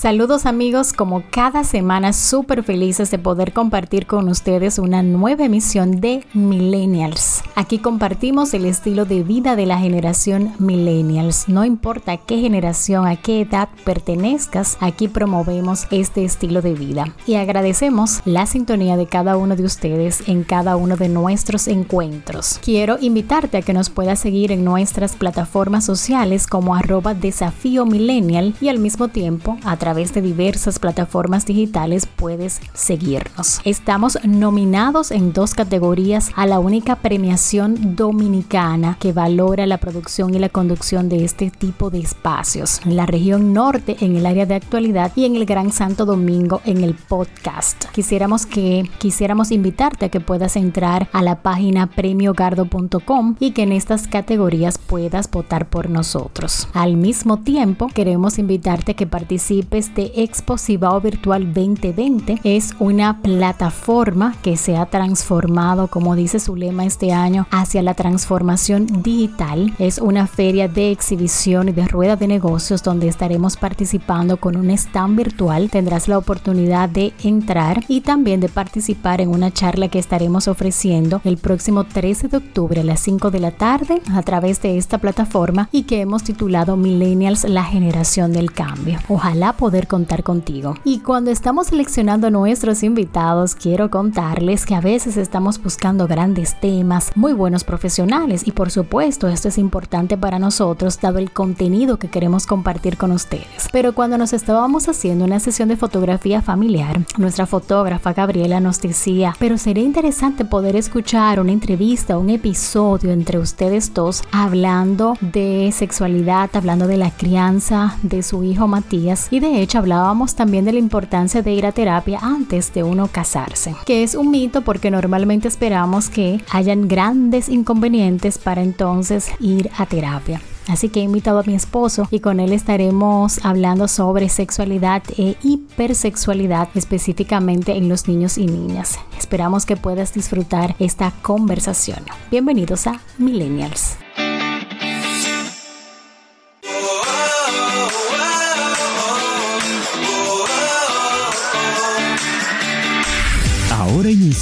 Saludos 0.00 0.46
amigos, 0.46 0.94
como 0.94 1.22
cada 1.30 1.62
semana 1.62 2.14
súper 2.14 2.62
felices 2.62 3.10
de 3.10 3.18
poder 3.18 3.52
compartir 3.52 4.06
con 4.06 4.30
ustedes 4.30 4.78
una 4.78 5.02
nueva 5.02 5.44
emisión 5.44 6.00
de 6.00 6.24
Millennials. 6.32 7.42
Aquí 7.54 7.76
compartimos 7.76 8.54
el 8.54 8.64
estilo 8.64 9.04
de 9.04 9.22
vida 9.22 9.56
de 9.56 9.66
la 9.66 9.78
generación 9.78 10.54
Millennials. 10.58 11.50
No 11.50 11.66
importa 11.66 12.16
qué 12.16 12.38
generación, 12.38 13.06
a 13.06 13.16
qué 13.16 13.42
edad 13.42 13.68
pertenezcas, 13.84 14.78
aquí 14.80 15.06
promovemos 15.06 15.86
este 15.90 16.24
estilo 16.24 16.62
de 16.62 16.72
vida. 16.72 17.14
Y 17.26 17.34
agradecemos 17.34 18.22
la 18.24 18.46
sintonía 18.46 18.96
de 18.96 19.04
cada 19.04 19.36
uno 19.36 19.54
de 19.54 19.64
ustedes 19.64 20.26
en 20.26 20.44
cada 20.44 20.76
uno 20.76 20.96
de 20.96 21.10
nuestros 21.10 21.68
encuentros. 21.68 22.58
Quiero 22.64 22.96
invitarte 23.02 23.58
a 23.58 23.62
que 23.62 23.74
nos 23.74 23.90
puedas 23.90 24.18
seguir 24.18 24.50
en 24.50 24.64
nuestras 24.64 25.14
plataformas 25.14 25.84
sociales 25.84 26.46
como 26.46 26.74
arroba 26.74 27.12
desafío 27.12 27.84
millennial 27.84 28.54
y 28.62 28.70
al 28.70 28.78
mismo 28.78 29.08
tiempo 29.08 29.58
a 29.62 29.76
través 29.76 29.89
través 29.90 30.14
de 30.14 30.22
diversas 30.22 30.78
plataformas 30.78 31.46
digitales 31.46 32.06
puedes 32.06 32.60
seguirnos. 32.74 33.60
Estamos 33.64 34.18
nominados 34.22 35.10
en 35.10 35.32
dos 35.32 35.52
categorías 35.52 36.30
a 36.36 36.46
la 36.46 36.60
única 36.60 36.94
premiación 36.94 37.96
dominicana 37.96 38.96
que 39.00 39.12
valora 39.12 39.66
la 39.66 39.78
producción 39.78 40.32
y 40.32 40.38
la 40.38 40.48
conducción 40.48 41.08
de 41.08 41.24
este 41.24 41.50
tipo 41.50 41.90
de 41.90 41.98
espacios. 41.98 42.80
En 42.84 42.94
la 42.94 43.04
región 43.04 43.52
norte 43.52 43.96
en 43.98 44.14
el 44.14 44.26
área 44.26 44.46
de 44.46 44.54
actualidad 44.54 45.10
y 45.16 45.24
en 45.24 45.34
el 45.34 45.44
Gran 45.44 45.72
Santo 45.72 46.06
Domingo 46.06 46.60
en 46.64 46.84
el 46.84 46.94
podcast. 46.94 47.86
Quisiéramos 47.86 48.46
que 48.46 48.88
quisiéramos 48.98 49.50
invitarte 49.50 50.04
a 50.04 50.08
que 50.08 50.20
puedas 50.20 50.54
entrar 50.54 51.08
a 51.12 51.20
la 51.20 51.42
página 51.42 51.88
premiogardo.com 51.88 53.34
y 53.40 53.50
que 53.50 53.64
en 53.64 53.72
estas 53.72 54.06
categorías 54.06 54.78
puedas 54.78 55.28
votar 55.28 55.68
por 55.68 55.90
nosotros. 55.90 56.68
Al 56.74 56.96
mismo 56.96 57.38
tiempo, 57.38 57.88
queremos 57.88 58.38
invitarte 58.38 58.92
a 58.92 58.94
que 58.94 59.08
participes 59.08 59.79
de 59.80 60.12
Expo 60.14 60.58
Cibao 60.58 61.00
Virtual 61.00 61.54
2020. 61.54 62.40
Es 62.44 62.74
una 62.78 63.22
plataforma 63.22 64.36
que 64.42 64.58
se 64.58 64.76
ha 64.76 64.84
transformado, 64.86 65.88
como 65.88 66.14
dice 66.16 66.38
su 66.38 66.54
lema 66.54 66.84
este 66.84 67.12
año, 67.12 67.46
hacia 67.50 67.82
la 67.82 67.94
transformación 67.94 69.02
digital. 69.02 69.72
Es 69.78 69.98
una 69.98 70.26
feria 70.26 70.68
de 70.68 70.90
exhibición 70.90 71.70
y 71.70 71.72
de 71.72 71.88
rueda 71.88 72.16
de 72.16 72.28
negocios 72.28 72.82
donde 72.82 73.08
estaremos 73.08 73.56
participando 73.56 74.36
con 74.36 74.56
un 74.56 74.68
stand 74.70 75.16
virtual. 75.16 75.70
Tendrás 75.70 76.08
la 76.08 76.18
oportunidad 76.18 76.90
de 76.90 77.14
entrar 77.24 77.82
y 77.88 78.02
también 78.02 78.40
de 78.40 78.50
participar 78.50 79.22
en 79.22 79.30
una 79.30 79.50
charla 79.50 79.88
que 79.88 79.98
estaremos 79.98 80.46
ofreciendo 80.46 81.22
el 81.24 81.38
próximo 81.38 81.84
13 81.84 82.28
de 82.28 82.36
octubre 82.36 82.82
a 82.82 82.84
las 82.84 83.00
5 83.00 83.30
de 83.30 83.40
la 83.40 83.52
tarde 83.52 84.02
a 84.12 84.22
través 84.22 84.60
de 84.60 84.76
esta 84.76 84.98
plataforma 84.98 85.70
y 85.72 85.84
que 85.84 86.02
hemos 86.02 86.22
titulado 86.22 86.76
Millennials, 86.76 87.44
la 87.44 87.64
generación 87.64 88.32
del 88.32 88.52
cambio. 88.52 88.98
Ojalá 89.08 89.54
poder 89.70 89.86
contar 89.86 90.24
contigo. 90.24 90.74
Y 90.82 90.98
cuando 90.98 91.30
estamos 91.30 91.68
seleccionando 91.68 92.26
a 92.26 92.30
nuestros 92.30 92.82
invitados, 92.82 93.54
quiero 93.54 93.88
contarles 93.88 94.66
que 94.66 94.74
a 94.74 94.80
veces 94.80 95.16
estamos 95.16 95.62
buscando 95.62 96.08
grandes 96.08 96.58
temas, 96.58 97.12
muy 97.14 97.32
buenos 97.32 97.62
profesionales 97.62 98.48
y 98.48 98.50
por 98.50 98.72
supuesto 98.72 99.28
esto 99.28 99.46
es 99.46 99.58
importante 99.58 100.16
para 100.16 100.40
nosotros 100.40 101.00
dado 101.00 101.20
el 101.20 101.30
contenido 101.30 102.00
que 102.00 102.08
queremos 102.08 102.48
compartir 102.48 102.96
con 102.96 103.12
ustedes. 103.12 103.68
Pero 103.70 103.94
cuando 103.94 104.18
nos 104.18 104.32
estábamos 104.32 104.88
haciendo 104.88 105.24
una 105.24 105.38
sesión 105.38 105.68
de 105.68 105.76
fotografía 105.76 106.42
familiar, 106.42 107.06
nuestra 107.16 107.46
fotógrafa 107.46 108.12
Gabriela 108.12 108.58
nos 108.58 108.80
decía, 108.80 109.36
pero 109.38 109.56
sería 109.56 109.84
interesante 109.84 110.44
poder 110.44 110.74
escuchar 110.74 111.38
una 111.38 111.52
entrevista, 111.52 112.18
un 112.18 112.30
episodio 112.30 113.12
entre 113.12 113.38
ustedes 113.38 113.94
dos 113.94 114.24
hablando 114.32 115.16
de 115.20 115.70
sexualidad, 115.72 116.50
hablando 116.54 116.88
de 116.88 116.96
la 116.96 117.12
crianza 117.12 117.96
de 118.02 118.24
su 118.24 118.42
hijo 118.42 118.66
Matías 118.66 119.28
y 119.30 119.38
de 119.38 119.59
hecho 119.62 119.78
hablábamos 119.78 120.34
también 120.34 120.64
de 120.64 120.72
la 120.72 120.78
importancia 120.78 121.42
de 121.42 121.52
ir 121.52 121.66
a 121.66 121.72
terapia 121.72 122.18
antes 122.22 122.72
de 122.72 122.82
uno 122.82 123.08
casarse, 123.08 123.74
que 123.86 124.02
es 124.02 124.14
un 124.14 124.30
mito 124.30 124.62
porque 124.62 124.90
normalmente 124.90 125.48
esperamos 125.48 126.08
que 126.08 126.42
hayan 126.50 126.88
grandes 126.88 127.48
inconvenientes 127.48 128.38
para 128.38 128.62
entonces 128.62 129.30
ir 129.40 129.70
a 129.76 129.86
terapia. 129.86 130.40
Así 130.68 130.88
que 130.88 131.00
he 131.00 131.04
invitado 131.04 131.40
a 131.40 131.42
mi 131.42 131.54
esposo 131.54 132.06
y 132.10 132.20
con 132.20 132.38
él 132.38 132.52
estaremos 132.52 133.44
hablando 133.44 133.88
sobre 133.88 134.28
sexualidad 134.28 135.02
e 135.16 135.36
hipersexualidad 135.42 136.68
específicamente 136.74 137.76
en 137.76 137.88
los 137.88 138.06
niños 138.06 138.38
y 138.38 138.46
niñas. 138.46 138.98
Esperamos 139.18 139.66
que 139.66 139.76
puedas 139.76 140.14
disfrutar 140.14 140.76
esta 140.78 141.12
conversación. 141.22 142.00
Bienvenidos 142.30 142.86
a 142.86 143.00
Millennials. 143.18 143.96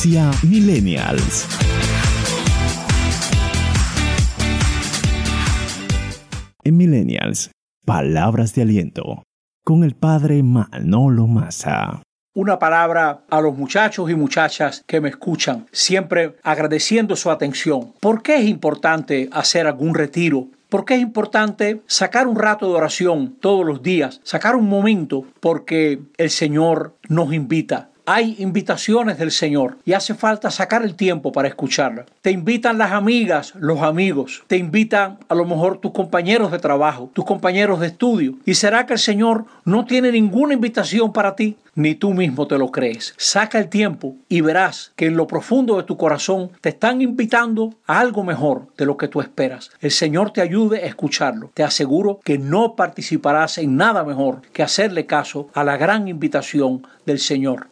Millennials. 0.06 1.44
En 6.62 6.76
Millennials, 6.76 7.50
palabras 7.84 8.54
de 8.54 8.62
aliento 8.62 9.24
con 9.64 9.82
el 9.82 9.96
padre 9.96 10.44
Manolo 10.44 11.26
Massa. 11.26 12.02
Una 12.32 12.60
palabra 12.60 13.24
a 13.28 13.40
los 13.40 13.58
muchachos 13.58 14.08
y 14.08 14.14
muchachas 14.14 14.84
que 14.86 15.00
me 15.00 15.08
escuchan, 15.08 15.66
siempre 15.72 16.36
agradeciendo 16.44 17.16
su 17.16 17.32
atención. 17.32 17.92
¿Por 17.98 18.22
qué 18.22 18.36
es 18.36 18.44
importante 18.44 19.28
hacer 19.32 19.66
algún 19.66 19.96
retiro 19.96 20.46
¿Por 20.68 20.84
qué 20.84 20.96
es 20.96 21.00
importante 21.00 21.80
sacar 21.86 22.26
un 22.26 22.36
rato 22.36 22.68
de 22.68 22.74
oración 22.74 23.38
todos 23.40 23.64
los 23.64 23.82
días? 23.82 24.20
Sacar 24.22 24.54
un 24.54 24.68
momento 24.68 25.24
porque 25.40 26.02
el 26.18 26.28
Señor 26.28 26.94
nos 27.08 27.32
invita 27.32 27.88
hay 28.10 28.36
invitaciones 28.38 29.18
del 29.18 29.30
Señor 29.30 29.76
y 29.84 29.92
hace 29.92 30.14
falta 30.14 30.50
sacar 30.50 30.82
el 30.82 30.94
tiempo 30.94 31.30
para 31.30 31.46
escucharlas. 31.46 32.06
Te 32.22 32.30
invitan 32.30 32.78
las 32.78 32.92
amigas, 32.92 33.52
los 33.56 33.82
amigos, 33.82 34.44
te 34.46 34.56
invitan 34.56 35.18
a 35.28 35.34
lo 35.34 35.44
mejor 35.44 35.76
tus 35.76 35.92
compañeros 35.92 36.50
de 36.50 36.58
trabajo, 36.58 37.10
tus 37.12 37.26
compañeros 37.26 37.80
de 37.80 37.88
estudio. 37.88 38.36
¿Y 38.46 38.54
será 38.54 38.86
que 38.86 38.94
el 38.94 38.98
Señor 38.98 39.44
no 39.66 39.84
tiene 39.84 40.10
ninguna 40.10 40.54
invitación 40.54 41.12
para 41.12 41.36
ti? 41.36 41.58
Ni 41.74 41.96
tú 41.96 42.14
mismo 42.14 42.48
te 42.48 42.56
lo 42.56 42.70
crees. 42.70 43.12
Saca 43.18 43.58
el 43.58 43.68
tiempo 43.68 44.16
y 44.26 44.40
verás 44.40 44.92
que 44.96 45.04
en 45.04 45.16
lo 45.18 45.26
profundo 45.26 45.76
de 45.76 45.82
tu 45.82 45.98
corazón 45.98 46.50
te 46.62 46.70
están 46.70 47.02
invitando 47.02 47.74
a 47.86 48.00
algo 48.00 48.24
mejor 48.24 48.68
de 48.78 48.86
lo 48.86 48.96
que 48.96 49.08
tú 49.08 49.20
esperas. 49.20 49.70
El 49.82 49.90
Señor 49.90 50.32
te 50.32 50.40
ayude 50.40 50.82
a 50.82 50.86
escucharlo. 50.86 51.50
Te 51.52 51.62
aseguro 51.62 52.20
que 52.24 52.38
no 52.38 52.74
participarás 52.74 53.58
en 53.58 53.76
nada 53.76 54.02
mejor 54.02 54.40
que 54.54 54.62
hacerle 54.62 55.04
caso 55.04 55.48
a 55.52 55.62
la 55.62 55.76
gran 55.76 56.08
invitación 56.08 56.86
del 57.04 57.18
Señor. 57.18 57.66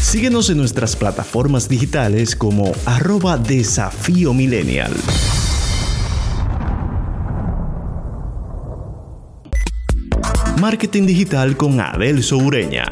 Síguenos 0.00 0.50
en 0.50 0.56
nuestras 0.56 0.96
plataformas 0.96 1.68
digitales 1.68 2.34
como 2.34 2.72
arroba 2.84 3.36
desafío 3.38 4.34
millennial. 4.34 4.92
Marketing 10.58 11.06
digital 11.06 11.56
con 11.56 11.80
Abel 11.80 12.22
Soureña. 12.22 12.84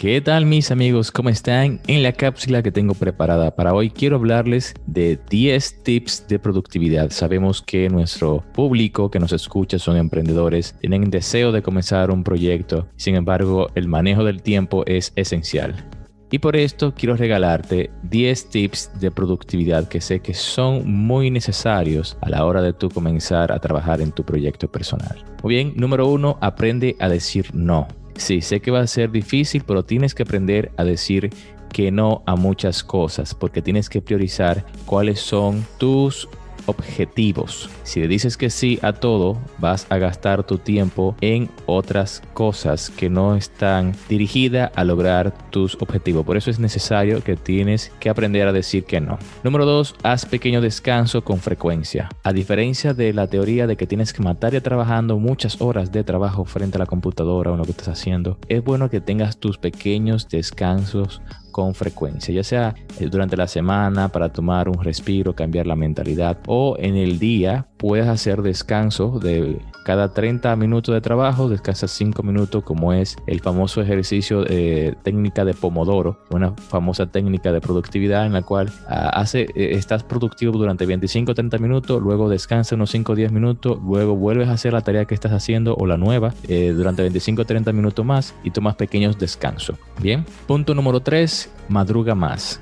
¿Qué 0.00 0.22
tal 0.22 0.46
mis 0.46 0.70
amigos? 0.70 1.12
¿Cómo 1.12 1.28
están? 1.28 1.78
En 1.86 2.02
la 2.02 2.12
cápsula 2.12 2.62
que 2.62 2.72
tengo 2.72 2.94
preparada 2.94 3.54
para 3.54 3.74
hoy 3.74 3.90
quiero 3.90 4.16
hablarles 4.16 4.72
de 4.86 5.18
10 5.28 5.82
tips 5.82 6.26
de 6.26 6.38
productividad. 6.38 7.10
Sabemos 7.10 7.60
que 7.60 7.90
nuestro 7.90 8.42
público 8.54 9.10
que 9.10 9.18
nos 9.18 9.32
escucha 9.32 9.78
son 9.78 9.98
emprendedores, 9.98 10.74
tienen 10.80 11.10
deseo 11.10 11.52
de 11.52 11.60
comenzar 11.60 12.10
un 12.10 12.24
proyecto, 12.24 12.88
sin 12.96 13.14
embargo 13.14 13.66
el 13.74 13.88
manejo 13.88 14.24
del 14.24 14.40
tiempo 14.40 14.84
es 14.86 15.12
esencial. 15.16 15.86
Y 16.30 16.38
por 16.38 16.56
esto 16.56 16.94
quiero 16.94 17.14
regalarte 17.14 17.90
10 18.04 18.48
tips 18.48 18.98
de 19.00 19.10
productividad 19.10 19.86
que 19.86 20.00
sé 20.00 20.20
que 20.20 20.32
son 20.32 20.90
muy 20.90 21.30
necesarios 21.30 22.16
a 22.22 22.30
la 22.30 22.46
hora 22.46 22.62
de 22.62 22.72
tú 22.72 22.88
comenzar 22.88 23.52
a 23.52 23.58
trabajar 23.58 24.00
en 24.00 24.12
tu 24.12 24.24
proyecto 24.24 24.66
personal. 24.66 25.22
Muy 25.42 25.56
bien, 25.56 25.74
número 25.76 26.06
uno, 26.06 26.38
aprende 26.40 26.96
a 27.00 27.10
decir 27.10 27.54
no. 27.54 27.86
Sí, 28.16 28.40
sé 28.42 28.60
que 28.60 28.70
va 28.70 28.80
a 28.80 28.86
ser 28.86 29.10
difícil, 29.10 29.62
pero 29.66 29.84
tienes 29.84 30.14
que 30.14 30.22
aprender 30.22 30.72
a 30.76 30.84
decir 30.84 31.30
que 31.72 31.90
no 31.90 32.22
a 32.26 32.36
muchas 32.36 32.82
cosas, 32.82 33.34
porque 33.34 33.62
tienes 33.62 33.88
que 33.88 34.02
priorizar 34.02 34.66
cuáles 34.86 35.20
son 35.20 35.64
tus 35.78 36.28
objetivos. 36.70 37.68
Si 37.82 38.00
le 38.00 38.08
dices 38.08 38.36
que 38.36 38.50
sí 38.50 38.78
a 38.82 38.92
todo, 38.92 39.38
vas 39.58 39.86
a 39.90 39.98
gastar 39.98 40.44
tu 40.44 40.58
tiempo 40.58 41.14
en 41.20 41.50
otras 41.66 42.22
cosas 42.32 42.90
que 42.90 43.10
no 43.10 43.36
están 43.36 43.94
dirigidas 44.08 44.70
a 44.74 44.84
lograr 44.84 45.32
tus 45.50 45.76
objetivos. 45.80 46.24
Por 46.24 46.36
eso 46.36 46.50
es 46.50 46.58
necesario 46.58 47.22
que 47.22 47.36
tienes 47.36 47.92
que 48.00 48.10
aprender 48.10 48.48
a 48.48 48.52
decir 48.52 48.84
que 48.84 49.00
no. 49.00 49.18
Número 49.42 49.66
dos, 49.66 49.94
haz 50.02 50.26
pequeño 50.26 50.60
descanso 50.60 51.22
con 51.22 51.38
frecuencia. 51.38 52.08
A 52.22 52.32
diferencia 52.32 52.94
de 52.94 53.12
la 53.12 53.26
teoría 53.26 53.66
de 53.66 53.76
que 53.76 53.86
tienes 53.86 54.12
que 54.12 54.22
matar 54.22 54.52
ya 54.52 54.60
trabajando 54.60 55.18
muchas 55.18 55.60
horas 55.60 55.92
de 55.92 56.04
trabajo 56.04 56.44
frente 56.44 56.76
a 56.76 56.80
la 56.80 56.86
computadora 56.86 57.52
o 57.52 57.56
lo 57.56 57.64
que 57.64 57.72
estás 57.72 57.88
haciendo, 57.88 58.38
es 58.48 58.62
bueno 58.62 58.90
que 58.90 59.00
tengas 59.00 59.38
tus 59.38 59.58
pequeños 59.58 60.28
descansos 60.28 61.20
con 61.50 61.74
frecuencia, 61.74 62.34
ya 62.34 62.44
sea 62.44 62.74
eh, 62.98 63.06
durante 63.06 63.36
la 63.36 63.46
semana 63.46 64.08
para 64.08 64.32
tomar 64.32 64.68
un 64.68 64.82
respiro, 64.82 65.34
cambiar 65.34 65.66
la 65.66 65.76
mentalidad 65.76 66.38
o 66.46 66.76
en 66.78 66.96
el 66.96 67.18
día 67.18 67.66
puedes 67.80 68.06
hacer 68.06 68.42
descanso 68.42 69.18
de 69.18 69.58
cada 69.84 70.12
30 70.12 70.54
minutos 70.56 70.94
de 70.94 71.00
trabajo, 71.00 71.48
descansas 71.48 71.90
5 71.92 72.22
minutos 72.22 72.62
como 72.62 72.92
es 72.92 73.16
el 73.26 73.40
famoso 73.40 73.80
ejercicio 73.80 74.44
eh, 74.46 74.94
técnica 75.02 75.44
de 75.46 75.54
Pomodoro, 75.54 76.18
una 76.30 76.52
famosa 76.52 77.06
técnica 77.06 77.50
de 77.52 77.60
productividad 77.60 78.26
en 78.26 78.34
la 78.34 78.42
cual 78.42 78.70
ah, 78.86 79.08
hace, 79.14 79.48
eh, 79.54 79.70
estás 79.72 80.04
productivo 80.04 80.52
durante 80.52 80.84
25 80.84 81.34
30 81.34 81.58
minutos, 81.58 82.02
luego 82.02 82.28
descansa 82.28 82.74
unos 82.74 82.90
5 82.90 83.12
o 83.12 83.16
10 83.16 83.32
minutos, 83.32 83.78
luego 83.82 84.14
vuelves 84.14 84.48
a 84.48 84.52
hacer 84.52 84.74
la 84.74 84.82
tarea 84.82 85.06
que 85.06 85.14
estás 85.14 85.32
haciendo 85.32 85.74
o 85.74 85.86
la 85.86 85.96
nueva 85.96 86.34
durante 86.46 87.02
25 87.02 87.44
30 87.44 87.72
minutos 87.72 88.04
más 88.04 88.34
y 88.44 88.50
tomas 88.50 88.76
pequeños 88.76 89.18
descansos. 89.18 89.78
Bien, 90.00 90.26
punto 90.46 90.74
número 90.74 91.00
3 91.00 91.50
madruga 91.68 92.14
más. 92.14 92.60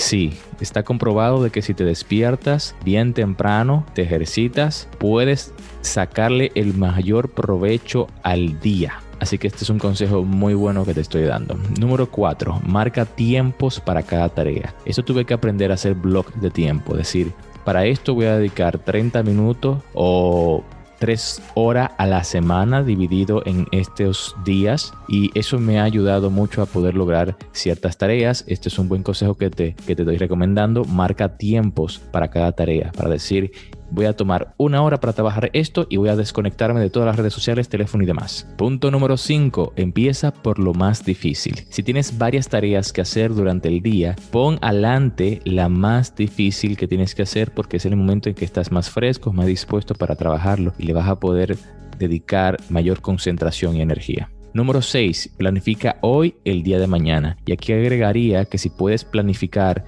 Sí, 0.00 0.32
está 0.60 0.82
comprobado 0.82 1.42
de 1.42 1.50
que 1.50 1.60
si 1.60 1.74
te 1.74 1.84
despiertas 1.84 2.74
bien 2.82 3.12
temprano, 3.12 3.84
te 3.94 4.00
ejercitas, 4.00 4.88
puedes 4.98 5.52
sacarle 5.82 6.50
el 6.54 6.72
mayor 6.72 7.28
provecho 7.28 8.06
al 8.22 8.58
día. 8.60 8.94
Así 9.20 9.36
que 9.36 9.46
este 9.46 9.62
es 9.62 9.68
un 9.68 9.78
consejo 9.78 10.24
muy 10.24 10.54
bueno 10.54 10.86
que 10.86 10.94
te 10.94 11.02
estoy 11.02 11.24
dando. 11.24 11.54
Número 11.78 12.10
4. 12.10 12.62
Marca 12.64 13.04
tiempos 13.04 13.78
para 13.78 14.02
cada 14.02 14.30
tarea. 14.30 14.74
Eso 14.86 15.02
tuve 15.02 15.26
que 15.26 15.34
aprender 15.34 15.70
a 15.70 15.74
hacer 15.74 15.92
blog 15.92 16.32
de 16.32 16.50
tiempo. 16.50 16.92
Es 16.92 17.00
decir, 17.00 17.34
para 17.66 17.84
esto 17.84 18.14
voy 18.14 18.24
a 18.24 18.38
dedicar 18.38 18.78
30 18.78 19.22
minutos 19.22 19.82
o 19.92 20.64
tres 21.00 21.42
horas 21.54 21.90
a 21.96 22.06
la 22.06 22.22
semana 22.22 22.84
dividido 22.84 23.42
en 23.46 23.66
estos 23.72 24.36
días 24.44 24.92
y 25.08 25.36
eso 25.36 25.58
me 25.58 25.80
ha 25.80 25.84
ayudado 25.84 26.30
mucho 26.30 26.62
a 26.62 26.66
poder 26.66 26.94
lograr 26.94 27.36
ciertas 27.52 27.96
tareas. 27.96 28.44
Este 28.46 28.68
es 28.68 28.78
un 28.78 28.88
buen 28.88 29.02
consejo 29.02 29.34
que 29.34 29.50
te, 29.50 29.74
que 29.74 29.96
te 29.96 30.02
estoy 30.02 30.18
recomendando. 30.18 30.84
Marca 30.84 31.38
tiempos 31.38 31.98
para 31.98 32.30
cada 32.30 32.52
tarea, 32.52 32.92
para 32.92 33.08
decir, 33.08 33.50
voy 33.90 34.06
a 34.06 34.14
tomar 34.14 34.54
una 34.56 34.82
hora 34.82 35.00
para 35.00 35.12
trabajar 35.12 35.50
esto 35.52 35.86
y 35.88 35.96
voy 35.96 36.08
a 36.08 36.16
desconectarme 36.16 36.80
de 36.80 36.90
todas 36.90 37.06
las 37.06 37.16
redes 37.16 37.32
sociales, 37.32 37.68
teléfono 37.68 38.02
y 38.02 38.06
demás. 38.06 38.46
Punto 38.56 38.90
número 38.90 39.16
5. 39.16 39.74
Empieza 39.76 40.32
por 40.32 40.58
lo 40.58 40.74
más 40.74 41.04
difícil. 41.04 41.64
Si 41.68 41.82
tienes 41.82 42.18
varias 42.18 42.48
tareas 42.48 42.92
que 42.92 43.00
hacer 43.00 43.34
durante 43.34 43.68
el 43.68 43.82
día, 43.82 44.16
pon 44.30 44.58
adelante 44.60 45.40
la 45.44 45.68
más 45.68 46.14
difícil 46.14 46.76
que 46.76 46.88
tienes 46.88 47.14
que 47.14 47.22
hacer 47.22 47.52
porque 47.52 47.76
es 47.78 47.86
el 47.86 47.96
momento 47.96 48.28
en 48.28 48.34
que 48.34 48.44
estás 48.44 48.70
más 48.70 48.90
fresco, 48.90 49.32
más 49.32 49.46
dispuesto 49.46 49.94
para 49.94 50.16
trabajarlo 50.16 50.72
y 50.78 50.84
le 50.84 50.92
vas 50.92 51.08
a 51.08 51.18
poder 51.18 51.56
dedicar 51.98 52.56
mayor 52.68 53.00
concentración 53.00 53.76
y 53.76 53.82
energía. 53.82 54.30
Número 54.52 54.82
6. 54.82 55.34
Planifica 55.36 55.98
hoy 56.00 56.34
el 56.44 56.64
día 56.64 56.80
de 56.80 56.88
mañana. 56.88 57.36
Y 57.46 57.52
aquí 57.52 57.72
agregaría 57.72 58.44
que 58.46 58.58
si 58.58 58.68
puedes 58.68 59.04
planificar 59.04 59.84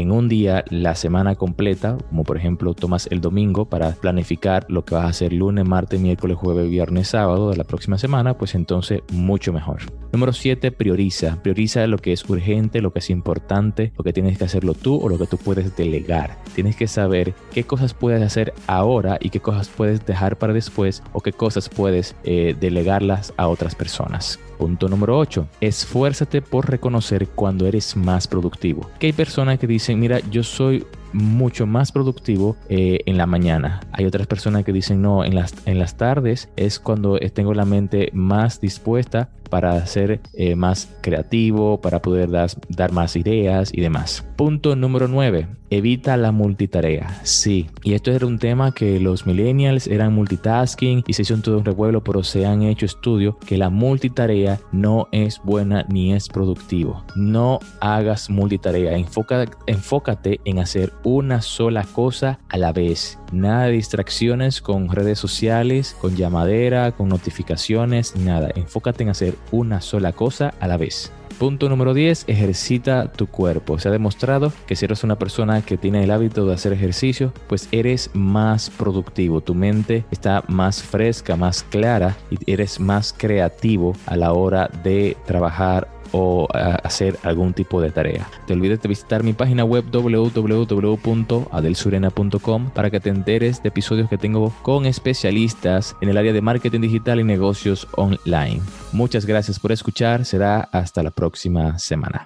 en 0.00 0.10
un 0.12 0.28
día 0.28 0.64
la 0.68 0.94
semana 0.94 1.36
completa, 1.36 1.96
como 2.08 2.22
por 2.22 2.36
ejemplo 2.36 2.74
tomas 2.74 3.08
el 3.10 3.20
domingo 3.20 3.64
para 3.64 3.92
planificar 3.92 4.66
lo 4.68 4.84
que 4.84 4.94
vas 4.94 5.04
a 5.04 5.08
hacer 5.08 5.32
lunes, 5.32 5.66
martes, 5.66 6.00
miércoles, 6.00 6.36
jueves, 6.36 6.68
viernes, 6.68 7.08
sábado 7.08 7.50
de 7.50 7.56
la 7.56 7.64
próxima 7.64 7.96
semana, 7.96 8.36
pues 8.36 8.54
entonces 8.54 9.00
mucho 9.10 9.52
mejor. 9.52 9.78
Número 10.12 10.32
7, 10.32 10.70
prioriza. 10.72 11.42
Prioriza 11.42 11.86
lo 11.86 11.98
que 11.98 12.12
es 12.12 12.28
urgente, 12.28 12.82
lo 12.82 12.92
que 12.92 12.98
es 12.98 13.10
importante, 13.10 13.92
lo 13.96 14.04
que 14.04 14.12
tienes 14.12 14.36
que 14.36 14.44
hacerlo 14.44 14.74
tú 14.74 14.96
o 14.96 15.08
lo 15.08 15.18
que 15.18 15.26
tú 15.26 15.38
puedes 15.38 15.76
delegar. 15.76 16.38
Tienes 16.54 16.76
que 16.76 16.88
saber 16.88 17.34
qué 17.52 17.64
cosas 17.64 17.94
puedes 17.94 18.22
hacer 18.22 18.52
ahora 18.66 19.18
y 19.20 19.30
qué 19.30 19.40
cosas 19.40 19.68
puedes 19.68 20.04
dejar 20.04 20.36
para 20.36 20.52
después 20.52 21.02
o 21.12 21.20
qué 21.20 21.32
cosas 21.32 21.68
puedes 21.68 22.16
eh, 22.24 22.54
delegarlas 22.58 23.32
a 23.36 23.48
otras 23.48 23.74
personas. 23.74 24.38
Punto 24.58 24.88
número 24.88 25.18
8. 25.18 25.46
Esfuérzate 25.60 26.42
por 26.42 26.68
reconocer 26.68 27.28
cuando 27.28 27.66
eres 27.66 27.96
más 27.96 28.26
productivo. 28.26 28.88
Que 28.98 29.08
hay 29.08 29.12
personas 29.12 29.58
que 29.58 29.66
dicen, 29.66 30.00
mira, 30.00 30.20
yo 30.30 30.42
soy 30.42 30.86
mucho 31.16 31.66
más 31.66 31.92
productivo 31.92 32.56
eh, 32.68 33.00
en 33.06 33.16
la 33.16 33.26
mañana. 33.26 33.80
Hay 33.92 34.04
otras 34.04 34.26
personas 34.26 34.64
que 34.64 34.72
dicen, 34.72 35.02
no, 35.02 35.24
en 35.24 35.34
las, 35.34 35.54
en 35.66 35.78
las 35.78 35.96
tardes 35.96 36.48
es 36.56 36.78
cuando 36.78 37.18
tengo 37.18 37.54
la 37.54 37.64
mente 37.64 38.10
más 38.12 38.60
dispuesta 38.60 39.30
para 39.48 39.84
ser 39.86 40.20
eh, 40.34 40.56
más 40.56 40.88
creativo, 41.00 41.80
para 41.80 42.02
poder 42.02 42.30
dar 42.30 42.92
más 42.92 43.16
ideas 43.16 43.72
y 43.72 43.80
demás. 43.80 44.24
Punto 44.36 44.76
número 44.76 45.08
9. 45.08 45.48
Evita 45.68 46.16
la 46.16 46.30
multitarea. 46.30 47.20
Sí, 47.24 47.66
y 47.82 47.94
esto 47.94 48.12
era 48.12 48.26
un 48.26 48.38
tema 48.38 48.72
que 48.72 49.00
los 49.00 49.26
millennials 49.26 49.88
eran 49.88 50.14
multitasking 50.14 51.02
y 51.06 51.12
se 51.12 51.22
hizo 51.22 51.36
todo 51.38 51.58
un 51.58 51.64
revuelo, 51.64 52.04
pero 52.04 52.22
se 52.22 52.46
han 52.46 52.62
hecho 52.62 52.86
estudios 52.86 53.36
que 53.46 53.58
la 53.58 53.68
multitarea 53.68 54.60
no 54.70 55.08
es 55.10 55.40
buena 55.42 55.84
ni 55.88 56.12
es 56.12 56.28
productivo. 56.28 57.04
No 57.16 57.58
hagas 57.80 58.30
multitarea. 58.30 58.96
enfócate 58.96 60.40
en 60.44 60.58
hacer 60.58 60.92
una 61.06 61.40
sola 61.40 61.84
cosa 61.84 62.40
a 62.48 62.58
la 62.58 62.72
vez. 62.72 63.20
Nada 63.30 63.66
de 63.66 63.72
distracciones 63.72 64.60
con 64.60 64.88
redes 64.88 65.20
sociales, 65.20 65.96
con 66.00 66.16
llamadera, 66.16 66.90
con 66.90 67.08
notificaciones, 67.08 68.16
nada. 68.16 68.50
Enfócate 68.56 69.04
en 69.04 69.10
hacer 69.10 69.36
una 69.52 69.80
sola 69.80 70.12
cosa 70.12 70.52
a 70.58 70.66
la 70.66 70.76
vez. 70.76 71.12
Punto 71.38 71.68
número 71.68 71.94
10, 71.94 72.24
ejercita 72.28 73.12
tu 73.12 73.26
cuerpo. 73.26 73.78
Se 73.78 73.88
ha 73.88 73.92
demostrado 73.92 74.52
que 74.66 74.74
si 74.74 74.86
eres 74.86 75.04
una 75.04 75.18
persona 75.18 75.60
que 75.62 75.76
tiene 75.76 76.02
el 76.02 76.10
hábito 76.10 76.44
de 76.44 76.54
hacer 76.54 76.72
ejercicio, 76.72 77.32
pues 77.46 77.68
eres 77.70 78.10
más 78.14 78.70
productivo. 78.70 79.42
Tu 79.42 79.54
mente 79.54 80.06
está 80.10 80.42
más 80.48 80.82
fresca, 80.82 81.36
más 81.36 81.62
clara 81.62 82.16
y 82.30 82.50
eres 82.50 82.80
más 82.80 83.12
creativo 83.12 83.94
a 84.06 84.16
la 84.16 84.32
hora 84.32 84.70
de 84.82 85.16
trabajar 85.26 85.88
o 86.12 86.46
hacer 86.52 87.18
algún 87.22 87.54
tipo 87.54 87.80
de 87.80 87.90
tarea. 87.90 88.28
Te 88.46 88.52
olvides 88.52 88.82
de 88.82 88.88
visitar 88.88 89.22
mi 89.22 89.32
página 89.32 89.64
web 89.64 89.86
www.adelsurena.com 89.90 92.70
para 92.70 92.90
que 92.90 93.00
te 93.00 93.08
enteres 93.10 93.62
de 93.62 93.68
episodios 93.68 94.08
que 94.08 94.18
tengo 94.18 94.52
con 94.62 94.86
especialistas 94.86 95.96
en 96.00 96.08
el 96.08 96.16
área 96.16 96.32
de 96.32 96.40
marketing 96.40 96.80
digital 96.80 97.20
y 97.20 97.24
negocios 97.24 97.86
online. 97.96 98.62
Muchas 98.92 99.26
gracias 99.26 99.58
por 99.58 99.72
escuchar. 99.72 100.24
Será 100.24 100.60
hasta 100.72 101.02
la 101.02 101.10
próxima 101.10 101.78
semana. 101.78 102.24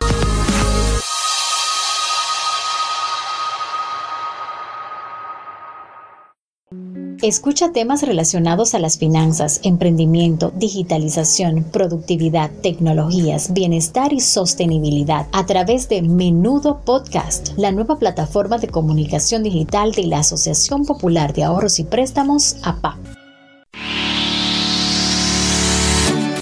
Escucha 7.23 7.71
temas 7.71 8.03
relacionados 8.03 8.75
a 8.75 8.79
las 8.79 8.97
finanzas, 8.97 9.61
emprendimiento, 9.62 10.53
digitalización, 10.57 11.65
productividad, 11.65 12.50
tecnologías, 12.62 13.53
bienestar 13.53 14.15
y 14.15 14.21
sostenibilidad 14.21 15.27
a 15.33 15.45
través 15.45 15.91
de 15.91 16.00
Menudo 16.00 16.81
Podcast, 16.83 17.50
la 17.59 17.73
nueva 17.73 17.99
plataforma 17.99 18.57
de 18.57 18.69
comunicación 18.69 19.43
digital 19.43 19.93
de 19.93 20.07
la 20.07 20.21
Asociación 20.21 20.87
Popular 20.87 21.35
de 21.35 21.45
Ahorros 21.45 21.79
y 21.79 21.85
Préstamos, 21.85 22.57
APA. 22.62 22.97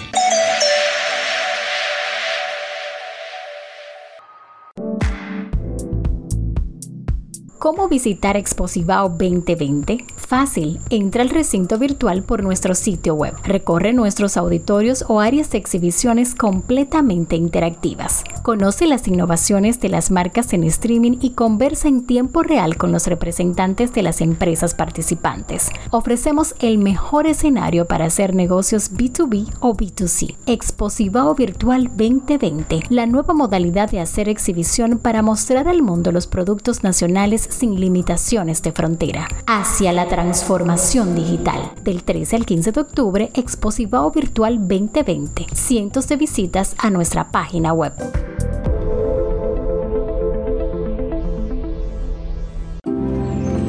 ¿Cómo 7.60 7.88
visitar 7.88 8.38
Exposivao 8.38 9.10
2020? 9.10 10.06
Fácil, 10.16 10.80
entra 10.88 11.20
al 11.20 11.28
recinto 11.28 11.76
virtual 11.76 12.22
por 12.22 12.42
nuestro 12.42 12.74
sitio 12.74 13.12
web. 13.14 13.34
Recorre 13.44 13.92
nuestros 13.92 14.38
auditorios 14.38 15.04
o 15.08 15.20
áreas 15.20 15.50
de 15.50 15.58
exhibiciones 15.58 16.34
completamente 16.34 17.36
interactivas. 17.36 18.24
Conoce 18.42 18.86
las 18.86 19.06
innovaciones 19.08 19.78
de 19.78 19.90
las 19.90 20.10
marcas 20.10 20.54
en 20.54 20.64
streaming 20.64 21.18
y 21.20 21.32
conversa 21.32 21.88
en 21.88 22.06
tiempo 22.06 22.42
real 22.42 22.78
con 22.78 22.92
los 22.92 23.06
representantes 23.06 23.92
de 23.92 24.04
las 24.04 24.22
empresas 24.22 24.72
participantes. 24.72 25.68
Ofrecemos 25.90 26.54
el 26.60 26.78
mejor 26.78 27.26
escenario 27.26 27.84
para 27.84 28.06
hacer 28.06 28.34
negocios 28.34 28.90
B2B 28.90 29.52
o 29.60 29.76
B2C. 29.76 30.34
Exposivao 30.46 31.34
Virtual 31.34 31.88
2020, 31.88 32.84
la 32.88 33.04
nueva 33.04 33.34
modalidad 33.34 33.90
de 33.90 34.00
hacer 34.00 34.30
exhibición 34.30 34.98
para 34.98 35.20
mostrar 35.20 35.68
al 35.68 35.82
mundo 35.82 36.10
los 36.10 36.26
productos 36.26 36.82
nacionales 36.82 37.49
sin 37.50 37.78
limitaciones 37.80 38.62
de 38.62 38.72
frontera, 38.72 39.28
hacia 39.46 39.92
la 39.92 40.06
transformación 40.08 41.14
digital. 41.14 41.72
Del 41.82 42.02
13 42.02 42.36
al 42.36 42.46
15 42.46 42.72
de 42.72 42.80
octubre, 42.80 43.30
Exposivao 43.34 44.10
Virtual 44.10 44.58
2020. 44.58 45.46
Cientos 45.52 46.08
de 46.08 46.16
visitas 46.16 46.74
a 46.78 46.90
nuestra 46.90 47.30
página 47.30 47.72
web. 47.72 47.92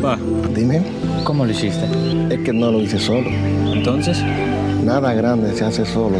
Pa, 0.02 0.18
Dime, 0.56 0.82
¿cómo 1.24 1.46
lo 1.46 1.52
hiciste? 1.52 1.86
es 2.30 2.40
que 2.40 2.54
no 2.54 2.72
lo 2.72 2.80
hice 2.82 3.00
solo. 3.00 3.30
Entonces, 3.74 4.24
Nada 4.84 5.14
grande 5.14 5.54
se 5.54 5.64
hace 5.64 5.86
solo. 5.86 6.18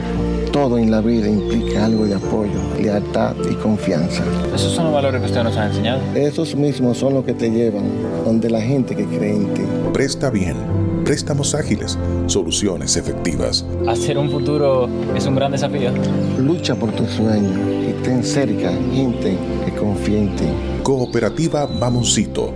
Todo 0.52 0.78
en 0.78 0.92
la 0.92 1.00
vida 1.00 1.30
implica 1.30 1.86
algo 1.86 2.06
de 2.06 2.16
apoyo, 2.16 2.60
lealtad 2.78 3.36
y 3.50 3.56
confianza. 3.56 4.22
esos 4.54 4.74
son 4.74 4.86
los 4.86 4.94
valores 4.94 5.22
que 5.22 5.28
usted 5.28 5.44
nos 5.44 5.56
ha 5.56 5.68
enseñado. 5.68 6.02
Esos 6.14 6.56
mismos 6.56 6.98
son 6.98 7.14
los 7.14 7.24
que 7.24 7.34
te 7.34 7.50
llevan 7.50 7.86
donde 8.26 8.50
la 8.50 8.60
gente 8.60 8.94
que 8.94 9.06
cree 9.06 9.34
en 9.34 9.54
ti. 9.54 9.62
Presta 9.94 10.30
bien. 10.30 10.58
Préstamos 11.06 11.56
ágiles. 11.56 11.98
Soluciones 12.28 12.98
efectivas. 12.98 13.66
Hacer 13.88 14.18
un 14.18 14.30
futuro 14.30 14.90
es 15.16 15.26
un 15.26 15.36
gran 15.36 15.54
desafío. 15.54 15.92
Lucha 16.38 16.76
por 16.76 16.92
tus 16.92 17.10
sueños 17.12 17.58
y 17.90 18.04
ten 18.04 18.22
cerca 18.24 18.72
gente 18.94 19.38
que 19.66 19.72
confía 19.74 20.20
en 20.20 20.36
ti. 20.36 20.46
Cooperativa 20.84 21.66
Mamoncito. 21.66 22.54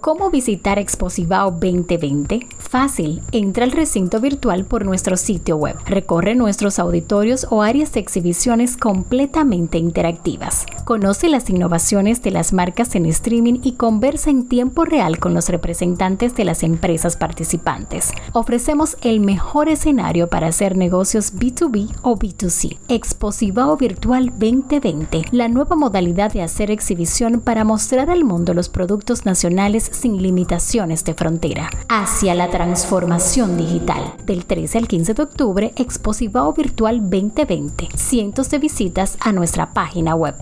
¿Cómo 0.00 0.30
visitar 0.30 0.78
Exposivao 0.78 1.50
2020? 1.50 2.46
Fácil, 2.56 3.20
entra 3.32 3.64
al 3.64 3.72
recinto 3.72 4.18
virtual 4.18 4.64
por 4.64 4.86
nuestro 4.86 5.18
sitio 5.18 5.56
web. 5.56 5.76
Recorre 5.84 6.34
nuestros 6.34 6.78
auditorios 6.78 7.46
o 7.50 7.60
áreas 7.60 7.92
de 7.92 8.00
exhibiciones 8.00 8.78
completamente 8.78 9.76
interactivas. 9.76 10.64
Conoce 10.86 11.28
las 11.28 11.50
innovaciones 11.50 12.22
de 12.22 12.30
las 12.30 12.54
marcas 12.54 12.94
en 12.94 13.04
streaming 13.04 13.60
y 13.62 13.72
conversa 13.72 14.30
en 14.30 14.48
tiempo 14.48 14.86
real 14.86 15.18
con 15.18 15.34
los 15.34 15.50
representantes 15.50 16.34
de 16.34 16.46
las 16.46 16.62
empresas 16.62 17.18
participantes. 17.18 18.10
Ofrecemos 18.32 18.96
el 19.02 19.20
mejor 19.20 19.68
escenario 19.68 20.28
para 20.28 20.46
hacer 20.46 20.78
negocios 20.78 21.34
B2B 21.34 21.94
o 22.00 22.16
B2C. 22.16 22.78
Exposivao 22.88 23.76
Virtual 23.76 24.30
2020, 24.30 25.26
la 25.32 25.48
nueva 25.48 25.76
modalidad 25.76 26.32
de 26.32 26.40
hacer 26.40 26.70
exhibición 26.70 27.42
para 27.42 27.64
mostrar 27.64 28.08
al 28.08 28.24
mundo 28.24 28.54
los 28.54 28.70
productos 28.70 29.26
nacionales 29.26 29.89
sin 29.90 30.22
limitaciones 30.22 31.04
de 31.04 31.14
frontera, 31.14 31.70
hacia 31.88 32.34
la 32.34 32.50
transformación 32.50 33.56
digital. 33.56 34.14
Del 34.24 34.44
13 34.44 34.78
al 34.78 34.88
15 34.88 35.14
de 35.14 35.22
octubre, 35.22 35.72
Exposivao 35.76 36.52
Virtual 36.52 37.00
2020. 37.00 37.88
Cientos 37.96 38.50
de 38.50 38.58
visitas 38.58 39.16
a 39.20 39.32
nuestra 39.32 39.72
página 39.72 40.14
web. 40.14 40.34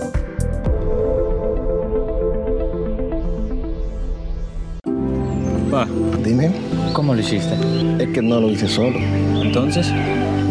Pa, 5.71 5.87
Dime, 6.25 6.51
¿cómo 6.93 7.15
lo 7.15 7.21
hiciste? 7.21 7.55
es 7.99 8.09
que 8.09 8.23
no 8.23 8.41
lo 8.41 8.51
hice 8.51 8.69
solo. 8.69 8.99
Entonces, 9.43 9.93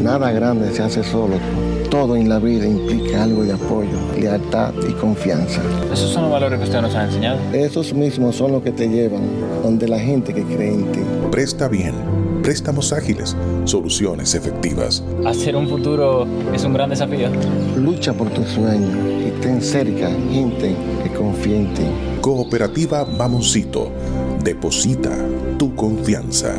Nada 0.01 0.31
grande 0.31 0.71
se 0.71 0.83
hace 0.83 1.03
solo. 1.03 1.35
Todo 1.97 2.15
en 2.15 2.29
la 2.29 2.37
vida 2.37 2.67
implica 2.67 3.23
algo 3.23 3.43
de 3.43 3.53
apoyo, 3.53 3.97
lealtad 4.19 4.71
y 4.87 4.93
confianza. 4.93 5.63
esos 5.91 6.11
son 6.11 6.21
los 6.23 6.31
valores 6.31 6.59
que 6.59 6.65
usted 6.65 6.79
nos 6.79 6.93
ha 6.93 7.05
enseñado. 7.05 7.39
Esos 7.53 7.91
mismos 7.91 8.35
son 8.35 8.51
los 8.51 8.61
que 8.61 8.71
te 8.71 8.87
llevan 8.87 9.23
donde 9.63 9.87
la 9.87 9.97
gente 9.97 10.31
que 10.31 10.43
cree 10.43 10.75
en 10.75 10.91
ti. 10.91 10.99
Presta 11.31 11.67
bien. 11.67 11.95
Préstamos 12.43 12.93
ágiles. 12.93 13.35
Soluciones 13.65 14.35
efectivas. 14.35 15.03
Hacer 15.25 15.55
un 15.55 15.67
futuro 15.67 16.27
es 16.53 16.63
un 16.65 16.73
gran 16.73 16.91
desafío. 16.91 17.29
Lucha 17.75 18.13
por 18.13 18.29
tus 18.29 18.47
sueños 18.49 18.95
y 19.27 19.31
ten 19.41 19.59
cerca 19.59 20.11
gente 20.31 20.75
que 21.03 21.09
confía 21.17 21.55
en 21.55 21.73
ti. 21.73 21.83
Cooperativa 22.21 23.05
Mamoncito. 23.05 23.89
Deposita 24.43 25.17
tu 25.57 25.73
confianza. 25.73 26.53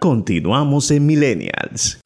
Continuamos 0.00 0.90
en 0.90 1.06
Millennials. 1.06 2.00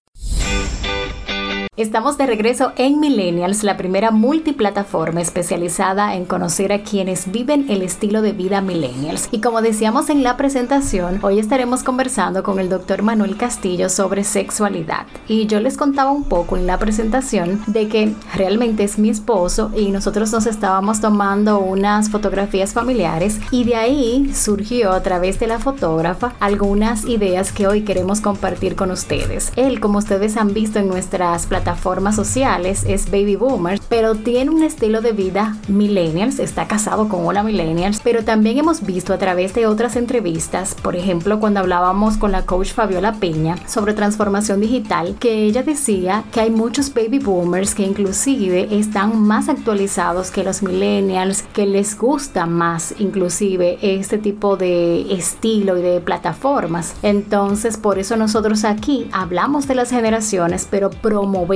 Estamos 1.76 2.16
de 2.16 2.26
regreso 2.26 2.72
en 2.76 3.00
Millennials, 3.00 3.64
la 3.64 3.76
primera 3.76 4.12
multiplataforma 4.12 5.20
especializada 5.20 6.14
en 6.14 6.24
conocer 6.24 6.72
a 6.72 6.84
quienes 6.84 7.32
viven 7.32 7.68
el 7.68 7.82
estilo 7.82 8.22
de 8.22 8.30
vida 8.30 8.60
Millennials. 8.60 9.28
Y 9.32 9.40
como 9.40 9.60
decíamos 9.60 10.08
en 10.08 10.22
la 10.22 10.36
presentación, 10.36 11.18
hoy 11.22 11.40
estaremos 11.40 11.82
conversando 11.82 12.44
con 12.44 12.60
el 12.60 12.68
doctor 12.68 13.02
Manuel 13.02 13.36
Castillo 13.36 13.88
sobre 13.88 14.22
sexualidad. 14.22 15.06
Y 15.26 15.48
yo 15.48 15.58
les 15.58 15.76
contaba 15.76 16.12
un 16.12 16.22
poco 16.22 16.56
en 16.56 16.68
la 16.68 16.78
presentación 16.78 17.60
de 17.66 17.88
que 17.88 18.14
realmente 18.36 18.84
es 18.84 18.96
mi 18.96 19.10
esposo 19.10 19.72
y 19.76 19.90
nosotros 19.90 20.30
nos 20.30 20.46
estábamos 20.46 21.00
tomando 21.00 21.58
unas 21.58 22.08
fotografías 22.08 22.72
familiares 22.72 23.40
y 23.50 23.64
de 23.64 23.74
ahí 23.74 24.32
surgió 24.32 24.92
a 24.92 25.02
través 25.02 25.40
de 25.40 25.48
la 25.48 25.58
fotógrafa 25.58 26.34
algunas 26.38 27.04
ideas 27.04 27.50
que 27.50 27.66
hoy 27.66 27.82
queremos 27.82 28.20
compartir 28.20 28.76
con 28.76 28.92
ustedes. 28.92 29.52
Él, 29.56 29.80
como 29.80 29.98
ustedes 29.98 30.36
han 30.36 30.54
visto 30.54 30.78
en 30.78 30.86
nuestras 30.86 31.46
plataformas, 31.46 31.63
plataformas 31.64 32.14
sociales 32.14 32.84
es 32.86 33.10
baby 33.10 33.36
boomer, 33.36 33.80
pero 33.88 34.14
tiene 34.16 34.50
un 34.50 34.62
estilo 34.62 35.00
de 35.00 35.12
vida 35.12 35.56
millennials, 35.66 36.38
está 36.38 36.68
casado 36.68 37.08
con 37.08 37.24
una 37.24 37.42
millennials, 37.42 38.00
pero 38.04 38.22
también 38.22 38.58
hemos 38.58 38.84
visto 38.84 39.14
a 39.14 39.18
través 39.18 39.54
de 39.54 39.66
otras 39.66 39.96
entrevistas, 39.96 40.74
por 40.74 40.94
ejemplo 40.94 41.40
cuando 41.40 41.60
hablábamos 41.60 42.18
con 42.18 42.32
la 42.32 42.44
coach 42.44 42.74
Fabiola 42.74 43.14
Peña 43.14 43.56
sobre 43.66 43.94
transformación 43.94 44.60
digital, 44.60 45.16
que 45.18 45.44
ella 45.44 45.62
decía 45.62 46.24
que 46.32 46.40
hay 46.40 46.50
muchos 46.50 46.92
baby 46.92 47.18
boomers 47.18 47.74
que 47.74 47.84
inclusive 47.84 48.68
están 48.70 49.22
más 49.22 49.48
actualizados 49.48 50.30
que 50.30 50.44
los 50.44 50.62
millennials, 50.62 51.44
que 51.54 51.64
les 51.64 51.96
gusta 51.96 52.44
más 52.44 52.94
inclusive 52.98 53.78
este 53.80 54.18
tipo 54.18 54.58
de 54.58 55.14
estilo 55.14 55.78
y 55.78 55.82
de 55.82 56.00
plataformas. 56.02 56.94
Entonces 57.02 57.78
por 57.78 57.98
eso 57.98 58.18
nosotros 58.18 58.64
aquí 58.66 59.08
hablamos 59.12 59.66
de 59.66 59.76
las 59.76 59.88
generaciones, 59.88 60.68
pero 60.70 60.90
promovemos 60.90 61.53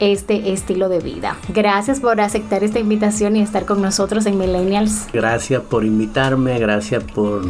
este 0.00 0.52
estilo 0.52 0.88
de 0.88 1.00
vida. 1.00 1.36
Gracias 1.48 2.00
por 2.00 2.20
aceptar 2.20 2.64
esta 2.64 2.78
invitación 2.78 3.36
y 3.36 3.40
estar 3.40 3.64
con 3.64 3.80
nosotros 3.82 4.26
en 4.26 4.38
Millennials. 4.38 5.06
Gracias 5.12 5.62
por 5.62 5.84
invitarme, 5.84 6.58
gracias 6.58 7.02
por 7.04 7.42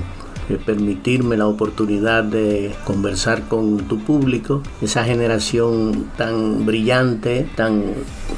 permitirme 0.57 1.37
la 1.37 1.47
oportunidad 1.47 2.25
de 2.25 2.75
conversar 2.85 3.43
con 3.49 3.79
tu 3.89 3.99
público, 3.99 4.63
esa 4.81 5.05
generación 5.05 6.07
tan 6.17 6.65
brillante, 6.65 7.49
tan 7.55 7.83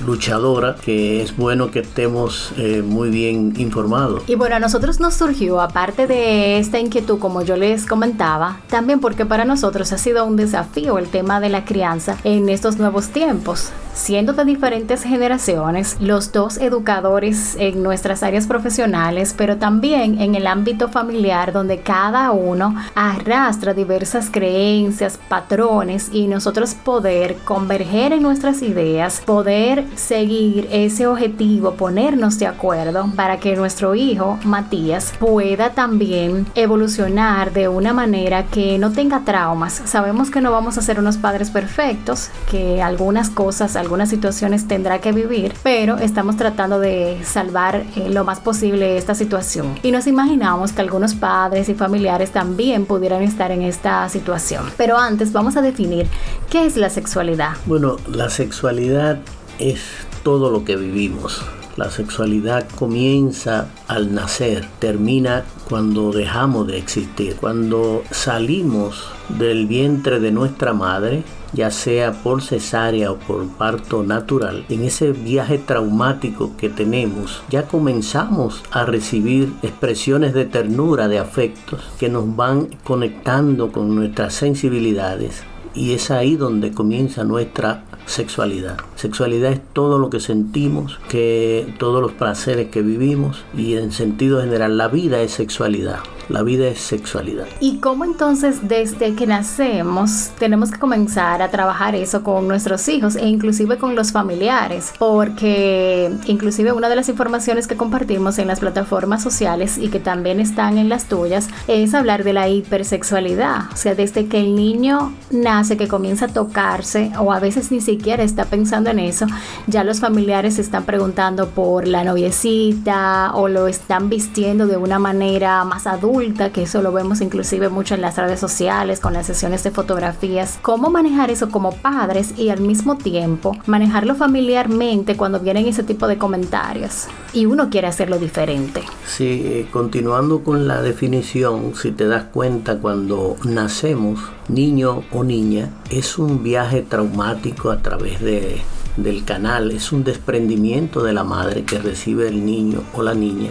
luchadora, 0.06 0.76
que 0.82 1.22
es 1.22 1.36
bueno 1.36 1.70
que 1.70 1.80
estemos 1.80 2.52
eh, 2.56 2.82
muy 2.84 3.10
bien 3.10 3.54
informados. 3.58 4.22
Y 4.26 4.34
bueno, 4.34 4.56
a 4.56 4.58
nosotros 4.58 5.00
nos 5.00 5.14
surgió, 5.14 5.60
aparte 5.60 6.06
de 6.06 6.58
esta 6.58 6.78
inquietud, 6.78 7.18
como 7.18 7.42
yo 7.42 7.56
les 7.56 7.86
comentaba, 7.86 8.60
también 8.68 9.00
porque 9.00 9.26
para 9.26 9.44
nosotros 9.44 9.92
ha 9.92 9.98
sido 9.98 10.24
un 10.24 10.36
desafío 10.36 10.98
el 10.98 11.08
tema 11.08 11.40
de 11.40 11.48
la 11.48 11.64
crianza 11.64 12.16
en 12.24 12.48
estos 12.48 12.78
nuevos 12.78 13.08
tiempos. 13.08 13.70
Siendo 13.92 14.32
de 14.32 14.44
diferentes 14.44 15.02
generaciones, 15.02 15.96
los 16.00 16.32
dos 16.32 16.58
educadores 16.58 17.56
en 17.58 17.82
nuestras 17.82 18.22
áreas 18.22 18.46
profesionales, 18.46 19.34
pero 19.36 19.56
también 19.56 20.20
en 20.20 20.34
el 20.34 20.46
ámbito 20.46 20.88
familiar 20.88 21.52
donde 21.52 21.80
cada 21.80 22.30
uno 22.30 22.74
arrastra 22.94 23.74
diversas 23.74 24.30
creencias, 24.30 25.18
patrones 25.28 26.10
y 26.12 26.26
nosotros 26.28 26.74
poder 26.74 27.36
converger 27.44 28.12
en 28.12 28.22
nuestras 28.22 28.62
ideas, 28.62 29.22
poder 29.26 29.84
seguir 29.96 30.68
ese 30.70 31.06
objetivo, 31.06 31.74
ponernos 31.74 32.38
de 32.38 32.46
acuerdo 32.46 33.10
para 33.16 33.38
que 33.38 33.56
nuestro 33.56 33.94
hijo 33.94 34.38
Matías 34.44 35.12
pueda 35.18 35.70
también 35.70 36.46
evolucionar 36.54 37.52
de 37.52 37.68
una 37.68 37.92
manera 37.92 38.46
que 38.46 38.78
no 38.78 38.92
tenga 38.92 39.20
traumas. 39.24 39.82
Sabemos 39.84 40.30
que 40.30 40.40
no 40.40 40.52
vamos 40.52 40.78
a 40.78 40.82
ser 40.82 40.98
unos 40.98 41.16
padres 41.16 41.50
perfectos, 41.50 42.30
que 42.50 42.82
algunas 42.82 43.30
cosas, 43.30 43.76
algunas 43.80 44.08
situaciones 44.08 44.68
tendrá 44.68 45.00
que 45.00 45.12
vivir, 45.12 45.54
pero 45.62 45.98
estamos 45.98 46.36
tratando 46.36 46.78
de 46.78 47.18
salvar 47.24 47.84
eh, 47.96 48.08
lo 48.10 48.24
más 48.24 48.40
posible 48.40 48.96
esta 48.96 49.14
situación. 49.14 49.78
Y 49.82 49.90
nos 49.90 50.06
imaginamos 50.06 50.72
que 50.72 50.80
algunos 50.82 51.14
padres 51.14 51.68
y 51.68 51.74
familiares 51.74 52.30
también 52.30 52.86
pudieran 52.86 53.22
estar 53.22 53.50
en 53.50 53.62
esta 53.62 54.08
situación. 54.08 54.64
Pero 54.76 54.98
antes 54.98 55.32
vamos 55.32 55.56
a 55.56 55.62
definir 55.62 56.06
qué 56.50 56.66
es 56.66 56.76
la 56.76 56.90
sexualidad. 56.90 57.52
Bueno, 57.66 57.96
la 58.08 58.30
sexualidad 58.30 59.18
es 59.58 59.80
todo 60.22 60.50
lo 60.50 60.64
que 60.64 60.76
vivimos. 60.76 61.42
La 61.76 61.90
sexualidad 61.90 62.68
comienza 62.68 63.68
al 63.88 64.12
nacer, 64.12 64.66
termina 64.80 65.44
cuando 65.68 66.12
dejamos 66.12 66.66
de 66.66 66.76
existir. 66.76 67.36
Cuando 67.40 68.02
salimos 68.10 69.10
del 69.38 69.66
vientre 69.66 70.20
de 70.20 70.32
nuestra 70.32 70.72
madre, 70.74 71.22
ya 71.52 71.70
sea 71.70 72.12
por 72.12 72.42
cesárea 72.42 73.10
o 73.12 73.16
por 73.16 73.46
parto 73.48 74.02
natural, 74.02 74.64
en 74.68 74.84
ese 74.84 75.12
viaje 75.12 75.58
traumático 75.58 76.56
que 76.56 76.68
tenemos, 76.68 77.42
ya 77.50 77.64
comenzamos 77.64 78.62
a 78.70 78.84
recibir 78.84 79.52
expresiones 79.62 80.34
de 80.34 80.44
ternura, 80.44 81.08
de 81.08 81.18
afectos, 81.18 81.80
que 81.98 82.08
nos 82.08 82.36
van 82.36 82.68
conectando 82.84 83.72
con 83.72 83.94
nuestras 83.94 84.34
sensibilidades. 84.34 85.42
Y 85.74 85.92
es 85.92 86.10
ahí 86.10 86.36
donde 86.36 86.72
comienza 86.72 87.22
nuestra 87.22 87.84
sexualidad. 88.06 88.76
Sexualidad 88.96 89.52
es 89.52 89.60
todo 89.72 89.98
lo 89.98 90.10
que 90.10 90.18
sentimos, 90.18 90.98
que 91.08 91.72
todos 91.78 92.02
los 92.02 92.12
placeres 92.12 92.70
que 92.70 92.82
vivimos 92.82 93.44
y 93.56 93.74
en 93.74 93.92
sentido 93.92 94.40
general 94.40 94.76
la 94.76 94.88
vida 94.88 95.20
es 95.20 95.32
sexualidad. 95.32 96.00
La 96.30 96.44
vida 96.44 96.68
es 96.68 96.78
sexualidad. 96.78 97.46
¿Y 97.58 97.78
cómo 97.78 98.04
entonces 98.04 98.68
desde 98.68 99.16
que 99.16 99.26
nacemos 99.26 100.30
tenemos 100.38 100.70
que 100.70 100.78
comenzar 100.78 101.42
a 101.42 101.50
trabajar 101.50 101.96
eso 101.96 102.22
con 102.22 102.46
nuestros 102.46 102.86
hijos 102.88 103.16
e 103.16 103.26
inclusive 103.26 103.78
con 103.78 103.96
los 103.96 104.12
familiares? 104.12 104.92
Porque 104.96 106.08
inclusive 106.26 106.70
una 106.70 106.88
de 106.88 106.94
las 106.94 107.08
informaciones 107.08 107.66
que 107.66 107.76
compartimos 107.76 108.38
en 108.38 108.46
las 108.46 108.60
plataformas 108.60 109.24
sociales 109.24 109.76
y 109.76 109.88
que 109.88 109.98
también 109.98 110.38
están 110.38 110.78
en 110.78 110.88
las 110.88 111.06
tuyas 111.06 111.48
es 111.66 111.94
hablar 111.94 112.22
de 112.22 112.32
la 112.32 112.48
hipersexualidad. 112.48 113.62
O 113.72 113.76
sea, 113.76 113.96
desde 113.96 114.28
que 114.28 114.38
el 114.38 114.54
niño 114.54 115.12
nace, 115.32 115.76
que 115.76 115.88
comienza 115.88 116.26
a 116.26 116.28
tocarse 116.28 117.10
o 117.18 117.32
a 117.32 117.40
veces 117.40 117.72
ni 117.72 117.80
siquiera 117.80 118.22
está 118.22 118.44
pensando 118.44 118.88
en 118.90 119.00
eso, 119.00 119.26
ya 119.66 119.82
los 119.82 119.98
familiares 119.98 120.54
se 120.54 120.60
están 120.60 120.84
preguntando 120.84 121.48
por 121.48 121.88
la 121.88 122.04
noviecita 122.04 123.32
o 123.34 123.48
lo 123.48 123.66
están 123.66 124.08
vistiendo 124.08 124.68
de 124.68 124.76
una 124.76 125.00
manera 125.00 125.64
más 125.64 125.88
adulta 125.88 126.19
que 126.52 126.62
eso 126.64 126.82
lo 126.82 126.92
vemos 126.92 127.22
inclusive 127.22 127.70
mucho 127.70 127.94
en 127.94 128.02
las 128.02 128.18
redes 128.18 128.38
sociales, 128.38 129.00
con 129.00 129.14
las 129.14 129.26
sesiones 129.26 129.62
de 129.62 129.70
fotografías. 129.70 130.58
¿Cómo 130.60 130.90
manejar 130.90 131.30
eso 131.30 131.48
como 131.48 131.72
padres 131.72 132.34
y 132.36 132.50
al 132.50 132.60
mismo 132.60 132.98
tiempo 132.98 133.56
manejarlo 133.66 134.14
familiarmente 134.14 135.16
cuando 135.16 135.40
vienen 135.40 135.66
ese 135.66 135.82
tipo 135.82 136.06
de 136.06 136.18
comentarios? 136.18 137.06
Y 137.32 137.46
uno 137.46 137.70
quiere 137.70 137.86
hacerlo 137.86 138.18
diferente. 138.18 138.82
Sí, 139.06 139.42
eh, 139.46 139.68
continuando 139.72 140.44
con 140.44 140.68
la 140.68 140.82
definición, 140.82 141.72
si 141.74 141.90
te 141.90 142.06
das 142.06 142.24
cuenta 142.24 142.78
cuando 142.80 143.36
nacemos, 143.44 144.20
niño 144.48 145.04
o 145.12 145.24
niña, 145.24 145.70
es 145.88 146.18
un 146.18 146.42
viaje 146.42 146.82
traumático 146.82 147.70
a 147.70 147.78
través 147.78 148.20
de 148.20 148.60
del 148.96 149.24
canal, 149.24 149.70
es 149.70 149.92
un 149.92 150.04
desprendimiento 150.04 151.02
de 151.02 151.14
la 151.14 151.24
madre 151.24 151.62
que 151.62 151.78
recibe 151.78 152.28
el 152.28 152.44
niño 152.44 152.82
o 152.92 153.02
la 153.02 153.14
niña 153.14 153.50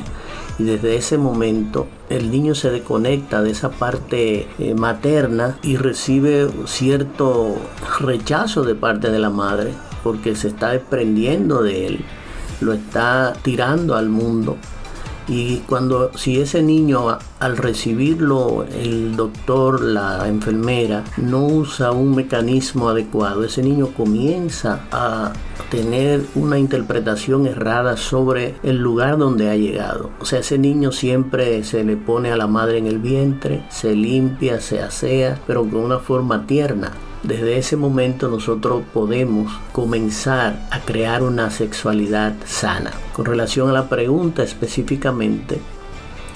y 0.59 0.63
desde 0.63 0.97
ese 0.97 1.17
momento 1.17 1.87
el 2.09 2.29
niño 2.29 2.53
se 2.53 2.69
desconecta 2.69 3.41
de 3.41 3.51
esa 3.51 3.71
parte 3.71 4.47
eh, 4.59 4.75
materna 4.75 5.57
y 5.63 5.77
recibe 5.77 6.49
cierto 6.65 7.55
rechazo 7.99 8.63
de 8.63 8.75
parte 8.75 9.09
de 9.09 9.19
la 9.19 9.29
madre 9.29 9.73
porque 10.03 10.35
se 10.35 10.49
está 10.49 10.71
desprendiendo 10.71 11.63
de 11.63 11.87
él, 11.87 12.05
lo 12.61 12.73
está 12.73 13.33
tirando 13.41 13.95
al 13.95 14.09
mundo 14.09 14.57
Y 15.29 15.57
cuando 15.67 16.11
si 16.17 16.41
ese 16.41 16.63
niño 16.63 17.19
al 17.39 17.57
recibirlo 17.57 18.65
el 18.65 19.15
doctor, 19.15 19.79
la 19.79 20.27
enfermera, 20.27 21.03
no 21.17 21.45
usa 21.45 21.91
un 21.91 22.15
mecanismo 22.15 22.89
adecuado, 22.89 23.43
ese 23.43 23.61
niño 23.61 23.89
comienza 23.95 24.81
a 24.91 25.31
tener 25.69 26.25
una 26.33 26.57
interpretación 26.57 27.45
errada 27.45 27.95
sobre 27.95 28.55
el 28.63 28.77
lugar 28.77 29.19
donde 29.19 29.51
ha 29.51 29.55
llegado. 29.55 30.09
O 30.19 30.25
sea, 30.25 30.39
ese 30.39 30.57
niño 30.57 30.91
siempre 30.91 31.63
se 31.63 31.83
le 31.83 31.95
pone 31.95 32.31
a 32.31 32.37
la 32.37 32.47
madre 32.47 32.79
en 32.79 32.87
el 32.87 32.97
vientre, 32.97 33.63
se 33.69 33.95
limpia, 33.95 34.59
se 34.59 34.81
asea, 34.81 35.39
pero 35.45 35.61
con 35.61 35.81
una 35.81 35.99
forma 35.99 36.47
tierna. 36.47 36.91
Desde 37.23 37.57
ese 37.57 37.75
momento 37.75 38.29
nosotros 38.29 38.83
podemos 38.93 39.51
comenzar 39.73 40.65
a 40.71 40.79
crear 40.79 41.21
una 41.21 41.51
sexualidad 41.51 42.33
sana. 42.45 42.91
Con 43.11 43.25
relación 43.25 43.69
a 43.69 43.73
la 43.73 43.89
pregunta 43.89 44.41
específicamente, 44.41 45.59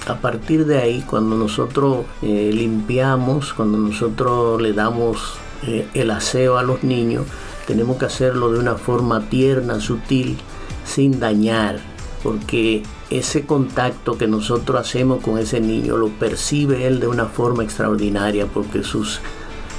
a 0.07 0.15
partir 0.15 0.65
de 0.65 0.79
ahí, 0.79 1.01
cuando 1.09 1.37
nosotros 1.37 2.05
eh, 2.21 2.51
limpiamos, 2.53 3.53
cuando 3.53 3.77
nosotros 3.77 4.61
le 4.61 4.73
damos 4.73 5.35
eh, 5.65 5.87
el 5.93 6.11
aseo 6.11 6.57
a 6.57 6.63
los 6.63 6.83
niños, 6.83 7.25
tenemos 7.65 7.95
que 7.95 8.05
hacerlo 8.05 8.51
de 8.51 8.59
una 8.59 8.75
forma 8.75 9.29
tierna, 9.29 9.79
sutil, 9.79 10.37
sin 10.85 11.21
dañar, 11.21 11.79
porque 12.21 12.83
ese 13.09 13.45
contacto 13.45 14.17
que 14.17 14.27
nosotros 14.27 14.81
hacemos 14.81 15.23
con 15.23 15.37
ese 15.37 15.61
niño 15.61 15.95
lo 15.95 16.09
percibe 16.09 16.87
él 16.87 16.99
de 16.99 17.07
una 17.07 17.27
forma 17.27 17.63
extraordinaria, 17.63 18.47
porque 18.47 18.83
sus, 18.83 19.21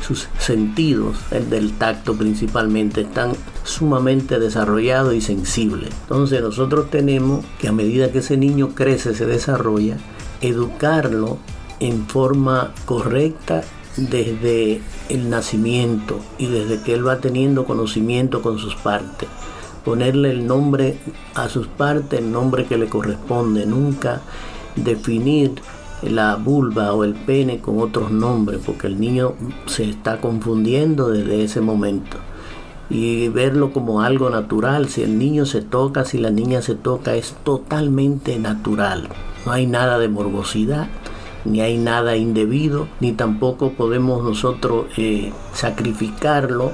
sus 0.05 0.29
sentidos, 0.39 1.17
el 1.31 1.49
del 1.49 1.73
tacto 1.73 2.15
principalmente, 2.15 3.03
están 3.03 3.33
sumamente 3.63 4.39
desarrollados 4.39 5.15
y 5.15 5.21
sensibles. 5.21 5.91
Entonces 6.03 6.43
nosotros 6.43 6.91
tenemos 6.91 7.45
que 7.59 7.69
a 7.69 7.73
medida 7.73 8.13
que 8.13 8.19
ese 8.19 8.37
niño 8.37 8.75
crece, 8.75 9.15
se 9.15 9.27
desarrolla, 9.27 9.97
educarlo 10.41 11.39
en 11.81 12.07
forma 12.07 12.73
correcta 12.85 13.63
desde 13.97 14.83
el 15.09 15.31
nacimiento 15.31 16.21
y 16.39 16.47
desde 16.47 16.83
que 16.83 16.95
él 16.95 17.07
va 17.07 17.19
teniendo 17.19 17.65
conocimiento 17.65 18.43
con 18.43 18.59
sus 18.59 18.75
partes. 18.75 19.29
Ponerle 19.85 20.31
el 20.31 20.47
nombre 20.47 20.99
a 21.35 21.49
sus 21.49 21.67
partes, 21.67 22.21
el 22.21 22.33
nombre 22.33 22.67
que 22.67 22.79
le 22.79 22.89
corresponde, 22.89 23.67
nunca 23.67 24.23
definir 24.77 25.53
la 26.11 26.37
vulva 26.37 26.93
o 26.93 27.05
el 27.05 27.15
pene 27.15 27.61
con 27.61 27.81
otros 27.81 28.11
nombres, 28.11 28.61
porque 28.65 28.87
el 28.87 29.01
niño 29.01 29.35
se 29.67 29.89
está 29.89 30.21
confundiendo 30.21 31.09
desde 31.09 31.45
ese 31.45 31.61
momento. 31.61 32.17
Y 32.91 33.29
verlo 33.29 33.73
como 33.73 34.03
algo 34.03 34.29
natural, 34.31 34.89
si 34.89 35.03
el 35.03 35.19
niño 35.19 35.47
se 35.47 35.63
toca, 35.63 36.05
si 36.05 36.19
la 36.19 36.31
niña 36.31 36.63
se 36.63 36.75
toca, 36.75 37.15
es 37.15 37.35
totalmente 37.43 38.39
natural. 38.39 39.09
No 39.47 39.53
hay 39.53 39.67
nada 39.67 39.99
de 39.99 40.09
morbosidad, 40.09 40.89
ni 41.45 41.61
hay 41.61 41.79
nada 41.79 42.17
indebido, 42.17 42.89
ni 43.01 43.13
tampoco 43.13 43.73
podemos 43.73 44.23
nosotros 44.23 44.87
eh, 44.97 45.33
sacrificarlo 45.53 46.73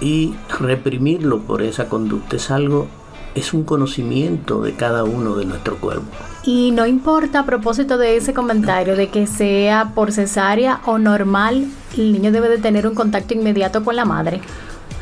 y 0.00 0.34
reprimirlo 0.58 1.40
por 1.40 1.62
esa 1.62 1.88
conducta. 1.88 2.36
Es 2.36 2.50
algo, 2.50 2.88
es 3.34 3.52
un 3.52 3.64
conocimiento 3.64 4.62
de 4.62 4.74
cada 4.74 5.04
uno 5.04 5.36
de 5.36 5.44
nuestro 5.44 5.76
cuerpo. 5.76 6.06
Y 6.44 6.70
no 6.70 6.86
importa 6.86 7.40
a 7.40 7.46
propósito 7.46 7.98
de 7.98 8.16
ese 8.16 8.32
comentario 8.32 8.96
de 8.96 9.08
que 9.08 9.26
sea 9.26 9.92
por 9.94 10.12
cesárea 10.12 10.80
o 10.86 10.98
normal, 10.98 11.66
el 11.96 12.12
niño 12.12 12.32
debe 12.32 12.48
de 12.48 12.58
tener 12.58 12.86
un 12.86 12.94
contacto 12.94 13.34
inmediato 13.34 13.84
con 13.84 13.96
la 13.96 14.04
madre. 14.04 14.40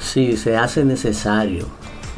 Sí, 0.01 0.37
se 0.37 0.57
hace 0.57 0.85
necesario 0.85 1.67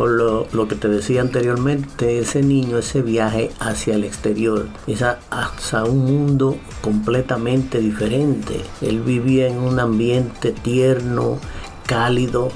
por 0.00 0.08
lo, 0.54 0.66
que 0.66 0.76
te 0.76 0.88
decía 0.88 1.20
anteriormente, 1.20 2.20
ese 2.20 2.42
niño, 2.42 2.78
ese 2.78 3.02
viaje 3.02 3.50
hacia 3.60 3.96
el 3.96 4.04
exterior, 4.04 4.66
es 4.86 5.02
hacia 5.02 5.84
un 5.84 6.06
mundo 6.06 6.56
completamente 6.80 7.80
diferente. 7.80 8.62
Él 8.80 9.02
vivía 9.02 9.48
en 9.48 9.58
un 9.58 9.78
ambiente 9.78 10.52
tierno, 10.52 11.38
cálido, 11.84 12.48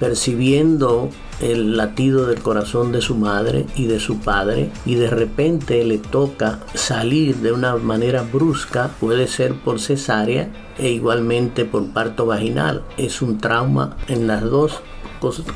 percibiendo 0.00 1.10
el 1.40 1.76
latido 1.76 2.26
del 2.26 2.40
corazón 2.40 2.92
de 2.92 3.00
su 3.00 3.14
madre 3.14 3.66
y 3.74 3.86
de 3.86 4.00
su 4.00 4.18
padre 4.20 4.70
y 4.84 4.94
de 4.94 5.10
repente 5.10 5.84
le 5.84 5.98
toca 5.98 6.60
salir 6.74 7.36
de 7.36 7.52
una 7.52 7.76
manera 7.76 8.22
brusca, 8.22 8.90
puede 9.00 9.26
ser 9.26 9.54
por 9.54 9.80
cesárea 9.80 10.50
e 10.78 10.90
igualmente 10.90 11.64
por 11.64 11.92
parto 11.92 12.26
vaginal. 12.26 12.82
Es 12.96 13.22
un 13.22 13.38
trauma 13.38 13.96
en 14.08 14.26
las 14.26 14.42
dos 14.42 14.80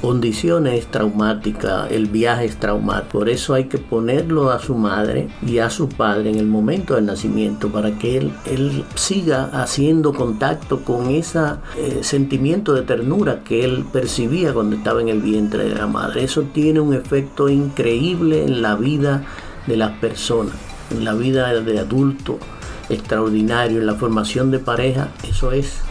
condiciones 0.00 0.86
traumáticas, 0.86 1.90
el 1.90 2.06
viaje 2.06 2.44
es 2.44 2.56
traumático. 2.58 3.18
Por 3.18 3.28
eso 3.28 3.54
hay 3.54 3.64
que 3.64 3.78
ponerlo 3.78 4.50
a 4.50 4.58
su 4.58 4.74
madre 4.74 5.28
y 5.44 5.58
a 5.58 5.70
su 5.70 5.88
padre 5.88 6.30
en 6.30 6.38
el 6.38 6.46
momento 6.46 6.94
del 6.94 7.06
nacimiento 7.06 7.68
para 7.70 7.98
que 7.98 8.18
él, 8.18 8.32
él 8.46 8.84
siga 8.94 9.44
haciendo 9.52 10.12
contacto 10.12 10.80
con 10.84 11.10
ese 11.10 11.40
eh, 11.78 12.00
sentimiento 12.02 12.74
de 12.74 12.82
ternura 12.82 13.42
que 13.42 13.64
él 13.64 13.84
percibía 13.92 14.52
cuando 14.52 14.76
estaba 14.76 15.00
en 15.00 15.08
el 15.08 15.20
vientre 15.20 15.64
de 15.64 15.74
la 15.74 15.86
madre. 15.86 16.24
Eso 16.24 16.42
tiene 16.42 16.80
un 16.80 16.94
efecto 16.94 17.48
increíble 17.48 18.44
en 18.44 18.62
la 18.62 18.76
vida 18.76 19.24
de 19.66 19.76
las 19.76 19.92
personas, 19.98 20.54
en 20.90 21.04
la 21.04 21.14
vida 21.14 21.52
de 21.60 21.78
adulto 21.78 22.38
extraordinario, 22.88 23.78
en 23.78 23.86
la 23.86 23.94
formación 23.94 24.50
de 24.50 24.58
pareja. 24.58 25.08
Eso 25.28 25.52
es 25.52 25.83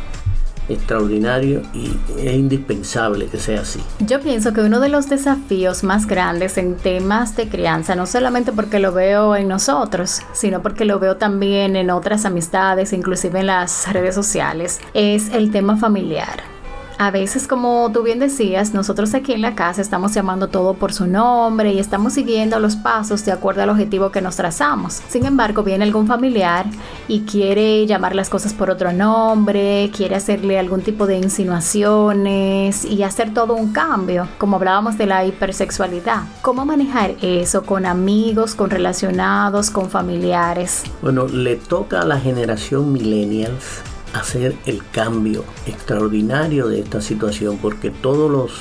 extraordinario 0.69 1.62
y 1.73 1.91
es 2.17 2.34
indispensable 2.34 3.28
que 3.28 3.38
sea 3.38 3.62
así. 3.62 3.82
Yo 3.99 4.19
pienso 4.21 4.54
que 4.54 4.62
uno 4.62 4.80
de 4.80 4.89
los 4.89 5.10
desafíos 5.10 5.84
más 5.84 6.08
grandes 6.08 6.58
en 6.58 6.76
temas 6.76 7.36
de 7.36 7.47
crianza, 7.49 7.95
no 7.95 8.06
solamente 8.06 8.52
porque 8.52 8.80
lo 8.80 8.91
veo 8.93 9.36
en 9.36 9.47
nosotros, 9.47 10.21
sino 10.34 10.62
porque 10.62 10.86
lo 10.86 10.99
veo 10.99 11.17
también 11.17 11.76
en 11.76 11.89
otras 11.89 12.26
amistades, 12.26 12.93
inclusive 12.93 13.39
en 13.39 13.47
las 13.47 13.91
redes 13.91 14.15
sociales, 14.15 14.80
es 14.93 15.30
el 15.34 15.52
tema 15.52 15.78
familiar. 15.78 16.52
A 16.97 17.12
veces, 17.12 17.47
como 17.47 17.91
tú 17.91 18.03
bien 18.03 18.19
decías, 18.19 18.73
nosotros 18.73 19.13
aquí 19.13 19.34
en 19.34 19.41
la 19.41 19.56
casa 19.56 19.82
estamos 19.82 20.13
llamando 20.13 20.47
todo 20.47 20.75
por 20.75 20.93
su 20.93 21.08
nombre 21.08 21.73
y 21.73 21.79
estamos 21.79 22.13
siguiendo 22.13 22.60
los 22.60 22.75
pasos 22.75 23.25
de 23.25 23.32
acuerdo 23.32 23.63
al 23.63 23.69
objetivo 23.69 24.12
que 24.12 24.21
nos 24.21 24.36
trazamos. 24.36 25.01
Sin 25.10 25.25
embargo, 25.25 25.63
viene 25.63 25.84
algún 25.84 26.08
familiar 26.08 26.65
y 27.08 27.21
quiere 27.21 27.86
llamar 27.86 28.15
las 28.15 28.29
cosas 28.29 28.53
por 28.53 28.69
otro 28.69 28.93
nombre, 28.93 29.89
quiere 29.95 30.15
hacerle 30.15 30.60
algún 30.60 30.82
tipo 30.82 31.08
de 31.08 31.17
insinuaciones 31.17 32.86
y 32.86 33.03
hacer 33.03 33.34
todo 33.34 33.56
un 33.56 33.73
cambio, 33.73 34.27
como 34.38 34.58
hablábamos 34.58 34.97
de 34.97 35.08
la 35.08 35.25
hipersexualidad. 35.25 36.23
¿Cómo 36.41 36.65
manejar 36.65 37.15
eso 37.21 37.63
con 37.63 37.86
amigos, 37.86 38.56
con 38.56 38.69
relacionados, 38.69 39.69
con 39.69 39.89
familiares? 39.89 40.84
Bueno, 41.01 41.27
le 41.27 41.56
toca 41.56 42.01
a 42.01 42.06
la 42.06 42.19
generación 42.19 42.91
millennials 42.91 43.82
hacer 44.13 44.56
el 44.65 44.82
cambio 44.91 45.43
extraordinario 45.65 46.67
de 46.67 46.80
esta 46.80 47.02
situación 47.02 47.58
porque 47.62 47.89
todos 47.89 48.32
los 48.32 48.52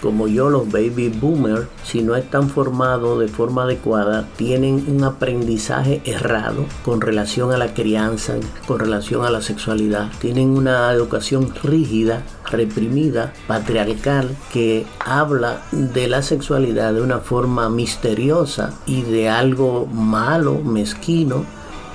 como 0.00 0.28
yo, 0.28 0.48
los 0.48 0.70
baby 0.70 1.08
boomers, 1.08 1.66
si 1.82 2.02
no 2.02 2.14
están 2.14 2.48
formados 2.48 3.18
de 3.18 3.28
forma 3.28 3.64
adecuada, 3.64 4.28
tienen 4.36 4.84
un 4.86 5.02
aprendizaje 5.04 6.00
errado 6.04 6.66
con 6.84 7.00
relación 7.00 7.52
a 7.52 7.58
la 7.58 7.74
crianza, 7.74 8.34
con 8.66 8.78
relación 8.78 9.24
a 9.24 9.30
la 9.30 9.42
sexualidad. 9.42 10.08
Tienen 10.20 10.50
una 10.50 10.92
educación 10.92 11.52
rígida, 11.62 12.22
reprimida, 12.50 13.32
patriarcal, 13.46 14.36
que 14.52 14.86
habla 15.04 15.62
de 15.72 16.06
la 16.06 16.22
sexualidad 16.22 16.94
de 16.94 17.02
una 17.02 17.18
forma 17.18 17.68
misteriosa 17.68 18.74
y 18.86 19.02
de 19.02 19.28
algo 19.28 19.86
malo, 19.86 20.60
mezquino 20.62 21.44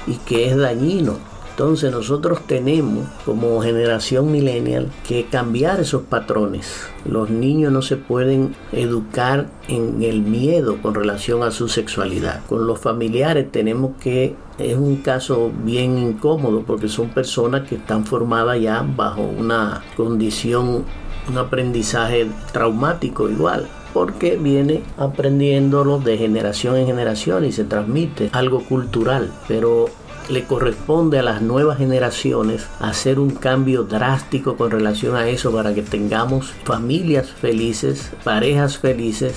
y 0.07 0.15
que 0.17 0.49
es 0.49 0.57
dañino 0.57 1.32
entonces 1.53 1.91
nosotros 1.91 2.39
tenemos 2.47 3.07
como 3.25 3.61
generación 3.61 4.31
millennial 4.31 4.89
que 5.07 5.27
cambiar 5.27 5.79
esos 5.79 6.01
patrones. 6.01 6.87
Los 7.05 7.29
niños 7.29 7.71
no 7.71 7.83
se 7.83 7.95
pueden 7.95 8.55
educar 8.71 9.49
en 9.67 10.01
el 10.01 10.23
miedo 10.23 10.81
con 10.81 10.95
relación 10.95 11.43
a 11.43 11.51
su 11.51 11.67
sexualidad. 11.67 12.43
Con 12.47 12.65
los 12.65 12.79
familiares 12.79 13.51
tenemos 13.51 13.91
que, 14.01 14.35
es 14.57 14.75
un 14.75 14.97
caso 14.97 15.51
bien 15.63 15.99
incómodo 15.99 16.63
porque 16.65 16.87
son 16.87 17.09
personas 17.09 17.69
que 17.69 17.75
están 17.75 18.03
formadas 18.07 18.59
ya 18.59 18.81
bajo 18.81 19.21
una 19.21 19.83
condición, 19.95 20.85
un 21.29 21.37
aprendizaje 21.37 22.31
traumático 22.51 23.29
igual 23.29 23.67
porque 23.93 24.37
viene 24.37 24.81
aprendiéndolo 24.97 25.99
de 25.99 26.17
generación 26.17 26.77
en 26.77 26.87
generación 26.87 27.45
y 27.45 27.51
se 27.51 27.63
transmite 27.63 28.31
algo 28.33 28.63
cultural. 28.63 29.31
Pero 29.47 29.85
le 30.29 30.45
corresponde 30.45 31.19
a 31.19 31.23
las 31.23 31.41
nuevas 31.41 31.77
generaciones 31.77 32.67
hacer 32.79 33.19
un 33.19 33.31
cambio 33.31 33.83
drástico 33.83 34.55
con 34.55 34.71
relación 34.71 35.15
a 35.15 35.27
eso 35.27 35.51
para 35.51 35.73
que 35.73 35.81
tengamos 35.81 36.51
familias 36.63 37.29
felices, 37.29 38.11
parejas 38.23 38.77
felices 38.77 39.33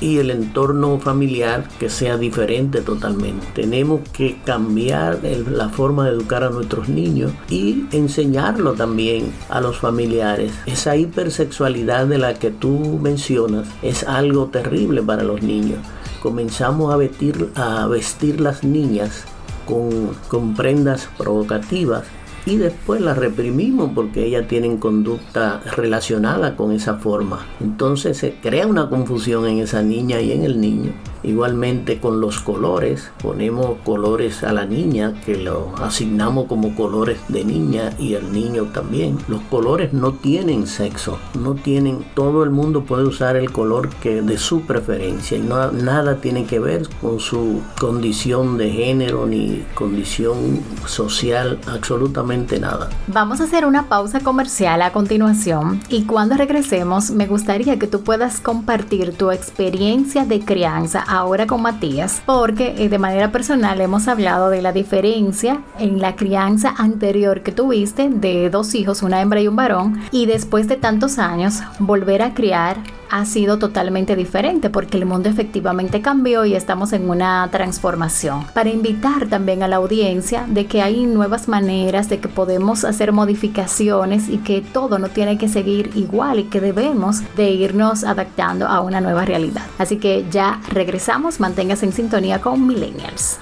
y 0.00 0.18
el 0.18 0.30
entorno 0.30 0.98
familiar 1.00 1.66
que 1.80 1.90
sea 1.90 2.16
diferente 2.16 2.82
totalmente. 2.82 3.46
Tenemos 3.54 4.00
que 4.10 4.38
cambiar 4.44 5.20
la 5.50 5.68
forma 5.68 6.06
de 6.06 6.12
educar 6.12 6.44
a 6.44 6.50
nuestros 6.50 6.88
niños 6.88 7.32
y 7.50 7.86
enseñarlo 7.92 8.74
también 8.74 9.32
a 9.48 9.60
los 9.60 9.78
familiares. 9.78 10.52
Esa 10.66 10.96
hipersexualidad 10.96 12.06
de 12.06 12.18
la 12.18 12.34
que 12.34 12.50
tú 12.50 12.98
mencionas 13.02 13.66
es 13.82 14.04
algo 14.04 14.46
terrible 14.46 15.02
para 15.02 15.24
los 15.24 15.42
niños 15.42 15.78
comenzamos 16.22 16.92
a 16.92 16.96
vestir, 16.96 17.50
a 17.54 17.86
vestir 17.86 18.40
las 18.40 18.64
niñas 18.64 19.24
con, 19.68 20.54
prendas 20.54 21.08
provocativas 21.18 22.04
y 22.46 22.56
después 22.56 23.00
las 23.00 23.18
reprimimos 23.18 23.90
porque 23.94 24.24
ellas 24.24 24.48
tienen 24.48 24.78
conducta 24.78 25.60
relacionada 25.76 26.56
con 26.56 26.72
esa 26.72 26.94
forma. 26.94 27.46
Entonces 27.60 28.16
se 28.16 28.34
crea 28.34 28.66
una 28.66 28.88
confusión 28.88 29.46
en 29.46 29.58
esa 29.58 29.82
niña 29.82 30.20
y 30.20 30.32
en 30.32 30.44
el 30.44 30.60
niño 30.60 30.92
Igualmente 31.22 32.00
con 32.00 32.20
los 32.20 32.40
colores, 32.40 33.10
ponemos 33.22 33.78
colores 33.84 34.44
a 34.44 34.52
la 34.52 34.66
niña 34.66 35.14
que 35.24 35.36
lo 35.36 35.74
asignamos 35.82 36.46
como 36.46 36.74
colores 36.74 37.18
de 37.28 37.44
niña 37.44 37.92
y 37.98 38.14
el 38.14 38.32
niño 38.32 38.64
también. 38.74 39.18
Los 39.28 39.42
colores 39.42 39.92
no 39.92 40.12
tienen 40.12 40.66
sexo, 40.66 41.18
no 41.38 41.54
tienen, 41.54 42.04
todo 42.14 42.44
el 42.44 42.50
mundo 42.50 42.84
puede 42.84 43.04
usar 43.04 43.36
el 43.36 43.50
color 43.52 43.88
que 43.88 44.22
de 44.22 44.38
su 44.38 44.62
preferencia 44.62 45.36
y 45.36 45.40
no, 45.40 45.72
nada 45.72 46.16
tiene 46.16 46.44
que 46.44 46.58
ver 46.58 46.88
con 47.00 47.20
su 47.20 47.62
condición 47.80 48.56
de 48.56 48.70
género 48.70 49.26
ni 49.26 49.64
condición 49.74 50.60
social, 50.86 51.58
absolutamente 51.66 52.60
nada. 52.60 52.90
Vamos 53.08 53.40
a 53.40 53.44
hacer 53.44 53.64
una 53.64 53.88
pausa 53.88 54.20
comercial 54.20 54.82
a 54.82 54.92
continuación 54.92 55.80
y 55.88 56.04
cuando 56.04 56.36
regresemos 56.36 57.10
me 57.10 57.26
gustaría 57.26 57.78
que 57.78 57.86
tú 57.86 58.02
puedas 58.02 58.40
compartir 58.40 59.16
tu 59.16 59.30
experiencia 59.30 60.24
de 60.24 60.40
crianza 60.40 61.04
ahora 61.08 61.46
con 61.46 61.62
Matías, 61.62 62.22
porque 62.26 62.74
eh, 62.78 62.88
de 62.88 62.98
manera 62.98 63.32
personal 63.32 63.80
hemos 63.80 64.06
hablado 64.06 64.50
de 64.50 64.62
la 64.62 64.72
diferencia 64.72 65.62
en 65.78 66.00
la 66.00 66.14
crianza 66.14 66.74
anterior 66.76 67.42
que 67.42 67.50
tuviste 67.50 68.08
de 68.08 68.50
dos 68.50 68.74
hijos, 68.74 69.02
una 69.02 69.20
hembra 69.20 69.40
y 69.40 69.48
un 69.48 69.56
varón, 69.56 70.00
y 70.12 70.26
después 70.26 70.68
de 70.68 70.76
tantos 70.76 71.18
años 71.18 71.60
volver 71.80 72.22
a 72.22 72.34
criar 72.34 72.76
ha 73.10 73.24
sido 73.24 73.58
totalmente 73.58 74.16
diferente 74.16 74.70
porque 74.70 74.96
el 74.96 75.06
mundo 75.06 75.28
efectivamente 75.28 76.00
cambió 76.00 76.44
y 76.44 76.54
estamos 76.54 76.92
en 76.92 77.08
una 77.08 77.48
transformación. 77.50 78.44
Para 78.54 78.70
invitar 78.70 79.28
también 79.28 79.62
a 79.62 79.68
la 79.68 79.76
audiencia 79.76 80.44
de 80.48 80.66
que 80.66 80.82
hay 80.82 81.06
nuevas 81.06 81.48
maneras, 81.48 82.08
de 82.08 82.18
que 82.18 82.28
podemos 82.28 82.84
hacer 82.84 83.12
modificaciones 83.12 84.28
y 84.28 84.38
que 84.38 84.60
todo 84.60 84.98
no 84.98 85.08
tiene 85.08 85.38
que 85.38 85.48
seguir 85.48 85.90
igual 85.94 86.40
y 86.40 86.44
que 86.44 86.60
debemos 86.60 87.22
de 87.36 87.50
irnos 87.50 88.04
adaptando 88.04 88.66
a 88.66 88.80
una 88.80 89.00
nueva 89.00 89.24
realidad. 89.24 89.62
Así 89.78 89.96
que 89.96 90.26
ya 90.30 90.60
regresamos, 90.68 90.97
manténgase 91.38 91.86
en 91.86 91.92
sintonía 91.92 92.40
con 92.40 92.66
Millennials. 92.66 93.38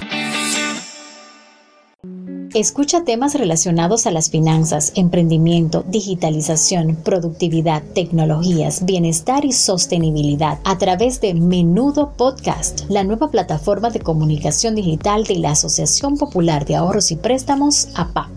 Escucha 2.55 3.05
temas 3.05 3.35
relacionados 3.35 4.07
a 4.07 4.11
las 4.11 4.31
finanzas, 4.31 4.93
emprendimiento, 4.95 5.85
digitalización, 5.89 6.97
productividad, 7.05 7.83
tecnologías, 7.95 8.87
bienestar 8.87 9.45
y 9.45 9.53
sostenibilidad 9.53 10.59
a 10.65 10.79
través 10.79 11.21
de 11.21 11.35
Menudo 11.35 12.15
Podcast, 12.17 12.89
la 12.89 13.05
nueva 13.05 13.31
plataforma 13.31 13.91
de 13.91 14.01
comunicación 14.01 14.75
digital 14.75 15.25
de 15.25 15.39
la 15.39 15.51
Asociación 15.51 16.17
Popular 16.17 16.65
de 16.65 16.77
Ahorros 16.77 17.11
y 17.11 17.17
Préstamos, 17.17 17.89
APA. 17.95 18.31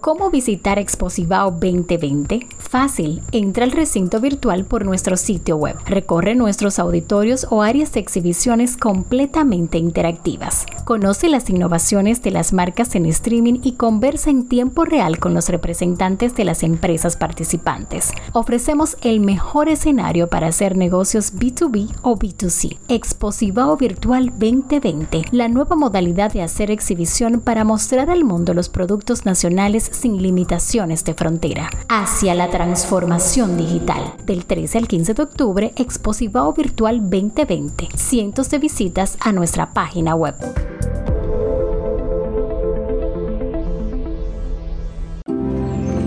¿Cómo 0.00 0.30
visitar 0.30 0.78
Exposivao 0.78 1.50
2020? 1.50 2.46
Fácil, 2.58 3.22
entra 3.32 3.64
al 3.64 3.72
recinto 3.72 4.20
virtual 4.20 4.66
por 4.66 4.84
nuestro 4.84 5.16
sitio 5.16 5.56
web. 5.56 5.74
Recorre 5.86 6.36
nuestros 6.36 6.78
auditorios 6.78 7.48
o 7.50 7.62
áreas 7.62 7.92
de 7.92 7.98
exhibiciones 8.00 8.76
completamente 8.76 9.78
interactivas. 9.78 10.66
Conoce 10.86 11.28
las 11.28 11.50
innovaciones 11.50 12.22
de 12.22 12.30
las 12.30 12.52
marcas 12.52 12.94
en 12.94 13.06
streaming 13.06 13.58
y 13.64 13.72
conversa 13.72 14.30
en 14.30 14.46
tiempo 14.46 14.84
real 14.84 15.18
con 15.18 15.34
los 15.34 15.48
representantes 15.48 16.36
de 16.36 16.44
las 16.44 16.62
empresas 16.62 17.16
participantes. 17.16 18.12
Ofrecemos 18.30 18.96
el 19.00 19.18
mejor 19.18 19.68
escenario 19.68 20.28
para 20.28 20.46
hacer 20.46 20.76
negocios 20.76 21.34
B2B 21.34 21.92
o 22.02 22.16
B2C. 22.16 22.78
Exposivao 22.86 23.76
Virtual 23.76 24.26
2020, 24.26 25.24
la 25.32 25.48
nueva 25.48 25.74
modalidad 25.74 26.32
de 26.32 26.42
hacer 26.42 26.70
exhibición 26.70 27.40
para 27.40 27.64
mostrar 27.64 28.08
al 28.08 28.22
mundo 28.22 28.54
los 28.54 28.68
productos 28.68 29.26
nacionales 29.26 29.90
sin 29.92 30.22
limitaciones 30.22 31.02
de 31.04 31.14
frontera. 31.14 31.68
Hacia 31.88 32.32
la 32.36 32.48
transformación 32.48 33.56
digital. 33.56 34.14
Del 34.24 34.46
13 34.46 34.78
al 34.78 34.86
15 34.86 35.14
de 35.14 35.22
octubre, 35.24 35.72
Exposivao 35.74 36.52
Virtual 36.52 37.00
2020. 37.00 37.88
Cientos 37.96 38.50
de 38.50 38.58
visitas 38.60 39.16
a 39.18 39.32
nuestra 39.32 39.72
página 39.72 40.14
web. 40.14 40.36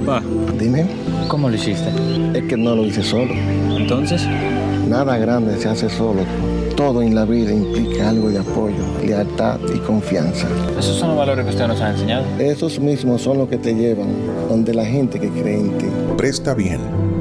Va, 0.07 0.21
Dime, 0.57 0.85
¿cómo 1.27 1.49
lo 1.49 1.55
hiciste? 1.55 1.89
es 2.33 2.43
que 2.45 2.57
no 2.57 2.75
lo 2.75 2.85
hice 2.85 3.03
solo. 3.03 3.33
Entonces, 3.77 4.25
Nada 4.87 5.17
grande 5.19 5.55
se 5.59 5.69
hace 5.69 5.87
solo. 5.87 6.21
Todo 6.75 7.03
en 7.03 7.13
la 7.13 7.23
vida 7.25 7.51
implica 7.53 8.09
algo 8.09 8.29
de 8.31 8.39
apoyo, 8.39 8.75
lealtad 9.05 9.59
y 9.75 9.77
confianza. 9.79 10.47
esos 10.79 10.95
son 10.97 11.09
los 11.09 11.17
valores 11.17 11.45
que 11.45 11.51
usted 11.51 11.67
nos 11.67 11.79
ha 11.79 11.91
enseñado. 11.91 12.25
Esos 12.39 12.79
mismos 12.79 13.21
son 13.21 13.37
los 13.37 13.49
que 13.49 13.57
te 13.59 13.75
llevan 13.75 14.07
donde 14.49 14.73
la 14.73 14.85
gente 14.85 15.19
que 15.19 15.29
cree 15.29 15.59
en 15.59 15.77
ti. 15.77 15.85
Presta 16.17 16.55
bien. 16.55 16.79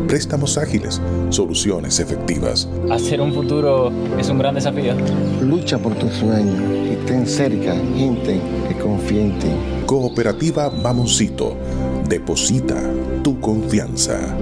Préstamos 0.08 0.56
ágiles. 0.56 1.02
Soluciones 1.28 2.00
efectivas. 2.00 2.66
Hacer 2.90 3.20
un 3.20 3.34
futuro 3.34 3.92
es 4.18 4.30
un 4.30 4.38
gran 4.38 4.54
desafío. 4.54 4.94
Lucha 5.42 5.78
por 5.78 5.94
tus 5.96 6.14
sueños 6.14 6.62
y 6.90 6.96
ten 7.06 7.26
cerca 7.26 7.74
gente 7.94 8.40
que 8.66 8.74
confíe 8.78 9.20
en 9.20 9.38
ti. 9.38 9.48
Cooperativa 9.84 10.70
Mamoncito. 10.70 11.54
Deposita 12.08 12.82
tu 13.22 13.38
confianza. 13.38 14.34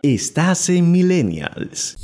Estás 0.02 0.70
en 0.70 0.92
Millennials. 0.92 1.98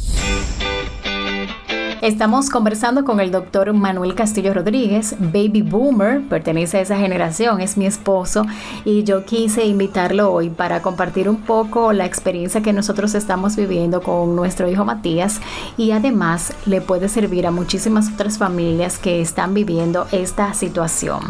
Estamos 2.06 2.52
conversando 2.52 3.04
con 3.04 3.20
el 3.20 3.32
doctor 3.32 3.74
Manuel 3.74 4.14
Castillo 4.14 4.54
Rodríguez, 4.54 5.16
baby 5.18 5.64
boomer, 5.64 6.22
pertenece 6.22 6.78
a 6.78 6.82
esa 6.82 6.98
generación, 6.98 7.62
es 7.62 7.78
mi 7.78 7.88
esposo 7.88 8.46
y 8.86 9.04
yo 9.04 9.26
quise 9.26 9.66
invitarlo 9.66 10.32
hoy 10.32 10.52
para 10.52 10.84
compartir 10.84 11.28
un 11.28 11.38
poco 11.38 11.94
la 11.94 12.06
experiencia 12.06 12.62
que 12.62 12.74
nosotros 12.74 13.16
estamos 13.16 13.56
viviendo 13.56 14.04
con 14.04 14.36
nuestro 14.36 14.70
hijo 14.70 14.86
Matías 14.86 15.42
y 15.78 15.94
además 15.94 16.54
le 16.68 16.80
puede 16.80 17.10
servir 17.10 17.48
a 17.48 17.52
muchísimas 17.52 18.14
otras 18.14 18.38
familias 18.38 19.00
que 19.00 19.20
están 19.20 19.56
viviendo 19.56 20.06
esta 20.12 20.54
situación. 20.54 21.22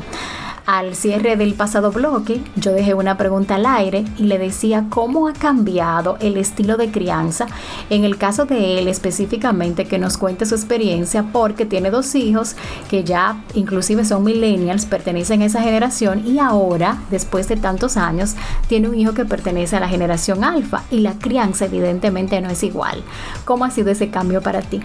Al 0.65 0.95
cierre 0.95 1.35
del 1.35 1.53
pasado 1.53 1.91
bloque, 1.91 2.41
yo 2.55 2.71
dejé 2.71 2.95
una 2.95 3.17
pregunta 3.17 3.53
al 3.53 3.67
aire 3.67 4.03
y 4.17 4.23
le 4.23 4.39
decía 4.39 4.85
cómo 4.89 5.27
ha 5.27 5.33
cambiado 5.33 6.17
el 6.21 6.37
estilo 6.37 6.75
de 6.75 6.89
crianza 6.89 7.45
en 7.91 8.03
el 8.03 8.17
caso 8.17 8.45
de 8.45 8.79
él 8.79 8.87
específicamente 8.87 9.85
que 9.85 9.99
nos 9.99 10.17
cuente 10.17 10.47
su 10.47 10.55
experiencia 10.55 11.23
porque 11.31 11.67
tiene 11.67 11.91
dos 11.91 12.15
hijos 12.15 12.55
que 12.89 13.03
ya 13.03 13.43
inclusive 13.53 14.05
son 14.05 14.23
millennials, 14.23 14.87
pertenecen 14.87 15.43
a 15.43 15.45
esa 15.45 15.61
generación 15.61 16.25
y 16.25 16.39
ahora, 16.39 16.97
después 17.11 17.47
de 17.47 17.57
tantos 17.57 17.95
años, 17.95 18.33
tiene 18.67 18.89
un 18.89 18.95
hijo 18.95 19.13
que 19.13 19.25
pertenece 19.25 19.75
a 19.75 19.81
la 19.81 19.87
generación 19.87 20.43
alfa 20.43 20.81
y 20.89 21.01
la 21.01 21.13
crianza 21.13 21.65
evidentemente 21.65 22.41
no 22.41 22.49
es 22.49 22.63
igual. 22.63 23.03
¿Cómo 23.45 23.65
ha 23.65 23.69
sido 23.69 23.91
ese 23.91 24.09
cambio 24.09 24.41
para 24.41 24.63
ti? 24.63 24.81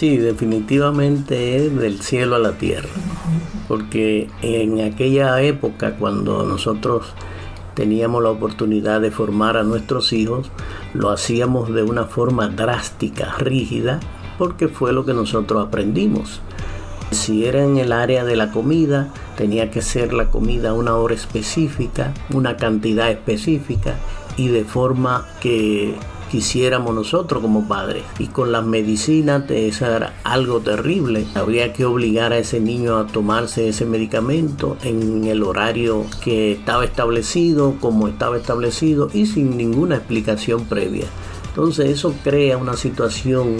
Sí, 0.00 0.16
definitivamente 0.16 1.56
es 1.56 1.76
del 1.76 2.00
cielo 2.00 2.36
a 2.36 2.38
la 2.38 2.52
tierra, 2.52 2.88
porque 3.68 4.30
en 4.40 4.80
aquella 4.80 5.42
época 5.42 5.96
cuando 5.96 6.42
nosotros 6.46 7.12
teníamos 7.74 8.22
la 8.22 8.30
oportunidad 8.30 9.02
de 9.02 9.10
formar 9.10 9.58
a 9.58 9.62
nuestros 9.62 10.14
hijos, 10.14 10.50
lo 10.94 11.10
hacíamos 11.10 11.74
de 11.74 11.82
una 11.82 12.06
forma 12.06 12.48
drástica, 12.48 13.34
rígida, 13.36 14.00
porque 14.38 14.68
fue 14.68 14.94
lo 14.94 15.04
que 15.04 15.12
nosotros 15.12 15.66
aprendimos. 15.66 16.40
Si 17.10 17.44
era 17.44 17.62
en 17.62 17.76
el 17.76 17.92
área 17.92 18.24
de 18.24 18.36
la 18.36 18.52
comida, 18.52 19.12
tenía 19.36 19.70
que 19.70 19.82
ser 19.82 20.14
la 20.14 20.30
comida 20.30 20.70
a 20.70 20.72
una 20.72 20.96
hora 20.96 21.14
específica, 21.14 22.14
una 22.32 22.56
cantidad 22.56 23.10
específica 23.10 23.96
y 24.38 24.48
de 24.48 24.64
forma 24.64 25.26
que 25.42 25.94
quisiéramos 26.30 26.94
nosotros 26.94 27.42
como 27.42 27.66
padres. 27.66 28.04
Y 28.18 28.28
con 28.28 28.52
las 28.52 28.64
medicinas, 28.64 29.50
eso 29.50 29.86
era 29.86 30.14
algo 30.24 30.60
terrible. 30.60 31.26
Habría 31.34 31.72
que 31.72 31.84
obligar 31.84 32.32
a 32.32 32.38
ese 32.38 32.60
niño 32.60 32.98
a 32.98 33.06
tomarse 33.06 33.68
ese 33.68 33.84
medicamento 33.84 34.76
en 34.82 35.24
el 35.24 35.42
horario 35.42 36.06
que 36.22 36.52
estaba 36.52 36.84
establecido, 36.84 37.74
como 37.80 38.08
estaba 38.08 38.36
establecido 38.36 39.10
y 39.12 39.26
sin 39.26 39.56
ninguna 39.56 39.96
explicación 39.96 40.64
previa. 40.64 41.06
Entonces 41.48 41.90
eso 41.90 42.14
crea 42.22 42.56
una 42.56 42.76
situación 42.76 43.56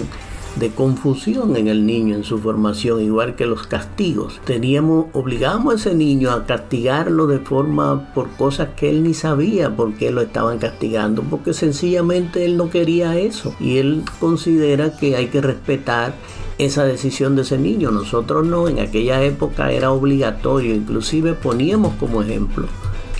de 0.55 0.69
confusión 0.69 1.55
en 1.55 1.67
el 1.67 1.85
niño 1.85 2.15
en 2.15 2.23
su 2.23 2.39
formación, 2.39 3.01
igual 3.01 3.35
que 3.35 3.45
los 3.45 3.67
castigos. 3.67 4.39
Teníamos, 4.45 5.07
obligamos 5.13 5.73
a 5.73 5.77
ese 5.77 5.95
niño 5.95 6.31
a 6.31 6.45
castigarlo 6.45 7.27
de 7.27 7.39
forma 7.39 8.13
por 8.13 8.29
cosas 8.31 8.69
que 8.75 8.89
él 8.89 9.03
ni 9.03 9.13
sabía 9.13 9.75
por 9.75 9.93
qué 9.93 10.11
lo 10.11 10.21
estaban 10.21 10.59
castigando, 10.59 11.23
porque 11.23 11.53
sencillamente 11.53 12.45
él 12.45 12.57
no 12.57 12.69
quería 12.69 13.17
eso 13.17 13.55
y 13.59 13.77
él 13.77 14.03
considera 14.19 14.97
que 14.97 15.15
hay 15.15 15.27
que 15.27 15.41
respetar 15.41 16.13
esa 16.57 16.83
decisión 16.83 17.35
de 17.35 17.43
ese 17.43 17.57
niño. 17.57 17.91
Nosotros 17.91 18.45
no, 18.45 18.67
en 18.67 18.79
aquella 18.79 19.23
época 19.23 19.71
era 19.71 19.91
obligatorio, 19.91 20.75
inclusive 20.75 21.33
poníamos 21.33 21.93
como 21.95 22.21
ejemplo 22.21 22.67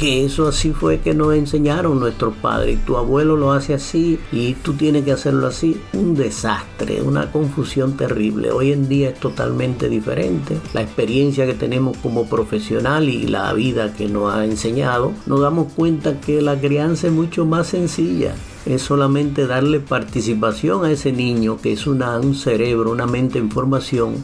que 0.01 0.25
eso 0.25 0.47
así 0.47 0.71
fue 0.71 0.99
que 0.99 1.13
nos 1.13 1.35
enseñaron 1.35 1.99
nuestros 1.99 2.33
padres. 2.33 2.83
Tu 2.87 2.97
abuelo 2.97 3.37
lo 3.37 3.51
hace 3.51 3.75
así 3.75 4.17
y 4.31 4.55
tú 4.55 4.73
tienes 4.73 5.05
que 5.05 5.11
hacerlo 5.11 5.45
así. 5.45 5.79
Un 5.93 6.15
desastre, 6.15 7.03
una 7.03 7.31
confusión 7.31 7.95
terrible. 7.97 8.51
Hoy 8.51 8.71
en 8.71 8.89
día 8.89 9.09
es 9.09 9.19
totalmente 9.19 9.89
diferente. 9.89 10.57
La 10.73 10.81
experiencia 10.81 11.45
que 11.45 11.53
tenemos 11.53 11.97
como 11.97 12.25
profesional 12.25 13.09
y 13.09 13.27
la 13.27 13.53
vida 13.53 13.93
que 13.93 14.07
nos 14.07 14.33
ha 14.33 14.43
enseñado, 14.43 15.13
nos 15.27 15.39
damos 15.39 15.71
cuenta 15.73 16.19
que 16.19 16.41
la 16.41 16.59
crianza 16.59 17.05
es 17.05 17.13
mucho 17.13 17.45
más 17.45 17.67
sencilla 17.67 18.33
es 18.65 18.83
solamente 18.83 19.47
darle 19.47 19.79
participación 19.79 20.85
a 20.85 20.91
ese 20.91 21.11
niño 21.11 21.57
que 21.61 21.73
es 21.73 21.87
un 21.87 22.35
cerebro, 22.35 22.91
una 22.91 23.07
mente 23.07 23.39
en 23.39 23.49
formación 23.49 24.15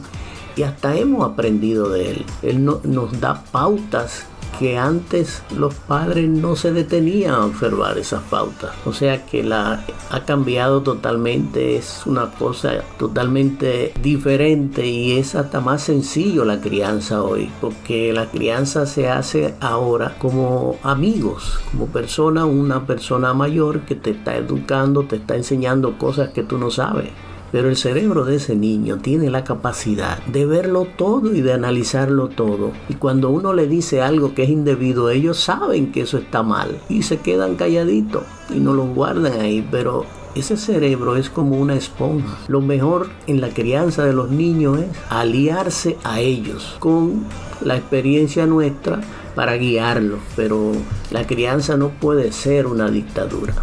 y 0.56 0.62
hasta 0.62 0.96
hemos 0.96 1.28
aprendido 1.28 1.88
de 1.88 2.10
él. 2.10 2.24
Él 2.42 2.64
no, 2.64 2.80
nos 2.84 3.20
da 3.20 3.44
pautas 3.50 4.26
que 4.58 4.78
antes 4.78 5.42
los 5.56 5.74
padres 5.74 6.28
no 6.28 6.56
se 6.56 6.72
detenían 6.72 7.34
a 7.34 7.46
observar 7.46 7.98
esas 7.98 8.22
pautas. 8.24 8.70
O 8.84 8.92
sea 8.92 9.24
que 9.26 9.42
la 9.42 9.84
ha 10.10 10.24
cambiado 10.24 10.82
totalmente, 10.82 11.76
es 11.76 12.02
una 12.06 12.30
cosa 12.30 12.82
totalmente 12.98 13.92
diferente 14.02 14.86
y 14.86 15.18
es 15.18 15.34
hasta 15.34 15.60
más 15.60 15.82
sencillo 15.82 16.44
la 16.44 16.60
crianza 16.60 17.22
hoy, 17.22 17.50
porque 17.60 18.12
la 18.12 18.26
crianza 18.26 18.86
se 18.86 19.08
hace 19.08 19.54
ahora 19.60 20.16
como 20.18 20.76
amigos, 20.82 21.60
como 21.70 21.86
persona, 21.86 22.44
una 22.44 22.86
persona 22.86 23.34
mayor 23.34 23.80
que 23.80 23.94
te 23.94 24.10
está 24.10 24.36
educando, 24.36 25.04
te 25.04 25.16
está 25.16 25.36
enseñando 25.36 25.98
cosas 25.98 26.30
que 26.30 26.42
tú 26.42 26.58
no 26.58 26.70
sabes. 26.70 27.10
Pero 27.50 27.68
el 27.68 27.76
cerebro 27.76 28.24
de 28.24 28.36
ese 28.36 28.54
niño 28.54 28.98
tiene 28.98 29.30
la 29.30 29.44
capacidad 29.44 30.22
de 30.26 30.44
verlo 30.44 30.86
todo 30.96 31.34
y 31.34 31.40
de 31.40 31.52
analizarlo 31.54 32.28
todo. 32.28 32.72
Y 32.88 32.94
cuando 32.94 33.30
uno 33.30 33.52
le 33.52 33.66
dice 33.66 34.02
algo 34.02 34.34
que 34.34 34.42
es 34.42 34.50
indebido, 34.50 35.10
ellos 35.10 35.38
saben 35.38 35.92
que 35.92 36.02
eso 36.02 36.18
está 36.18 36.42
mal 36.42 36.78
y 36.88 37.02
se 37.02 37.18
quedan 37.18 37.56
calladitos 37.56 38.24
y 38.54 38.58
no 38.58 38.74
lo 38.74 38.86
guardan 38.86 39.40
ahí. 39.40 39.66
Pero 39.70 40.04
ese 40.34 40.56
cerebro 40.56 41.16
es 41.16 41.30
como 41.30 41.56
una 41.56 41.74
esponja. 41.74 42.36
Lo 42.48 42.60
mejor 42.60 43.08
en 43.26 43.40
la 43.40 43.48
crianza 43.48 44.04
de 44.04 44.12
los 44.12 44.30
niños 44.30 44.80
es 44.80 44.88
aliarse 45.08 45.96
a 46.04 46.20
ellos 46.20 46.76
con 46.78 47.24
la 47.62 47.76
experiencia 47.76 48.46
nuestra 48.46 49.00
para 49.34 49.56
guiarlos. 49.56 50.20
Pero 50.36 50.72
la 51.10 51.26
crianza 51.26 51.76
no 51.78 51.88
puede 51.88 52.30
ser 52.32 52.66
una 52.66 52.90
dictadura 52.90 53.54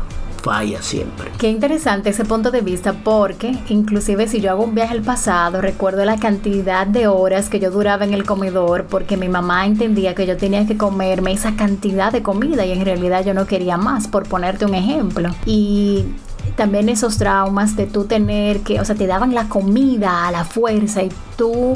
falla 0.46 0.80
siempre. 0.84 1.32
Qué 1.40 1.50
interesante 1.50 2.12
ese 2.12 2.24
punto 2.24 2.52
de 2.52 2.62
vista 2.62 2.94
porque 2.94 3.58
inclusive 3.70 4.28
si 4.28 4.42
yo 4.42 4.52
hago 4.52 4.64
un 4.64 4.76
viaje 4.76 4.94
al 4.94 5.02
pasado, 5.02 5.60
recuerdo 5.60 6.06
la 6.06 6.18
cantidad 6.18 6.86
de 6.86 7.08
horas 7.08 7.50
que 7.50 7.60
yo 7.60 7.72
duraba 7.72 8.06
en 8.06 8.14
el 8.14 8.26
comedor 8.26 8.86
porque 8.86 9.18
mi 9.18 9.28
mamá 9.28 9.66
entendía 9.66 10.14
que 10.14 10.28
yo 10.28 10.38
tenía 10.38 10.68
que 10.68 10.78
comerme 10.78 11.32
esa 11.32 11.56
cantidad 11.56 12.12
de 12.12 12.22
comida 12.22 12.64
y 12.64 12.74
en 12.74 12.86
realidad 12.86 13.26
yo 13.26 13.34
no 13.34 13.48
quería 13.48 13.78
más, 13.78 14.08
por 14.08 14.30
ponerte 14.30 14.66
un 14.66 14.76
ejemplo. 14.76 15.30
Y 15.48 16.06
también 16.56 16.90
esos 16.90 17.18
traumas 17.18 17.76
de 17.76 17.88
tú 17.88 18.06
tener 18.06 18.60
que, 18.60 18.80
o 18.80 18.86
sea, 18.86 18.96
te 18.96 19.08
daban 19.08 19.34
la 19.34 19.50
comida 19.50 20.28
a 20.28 20.32
la 20.32 20.46
fuerza 20.46 21.02
y 21.02 21.10
tú 21.38 21.76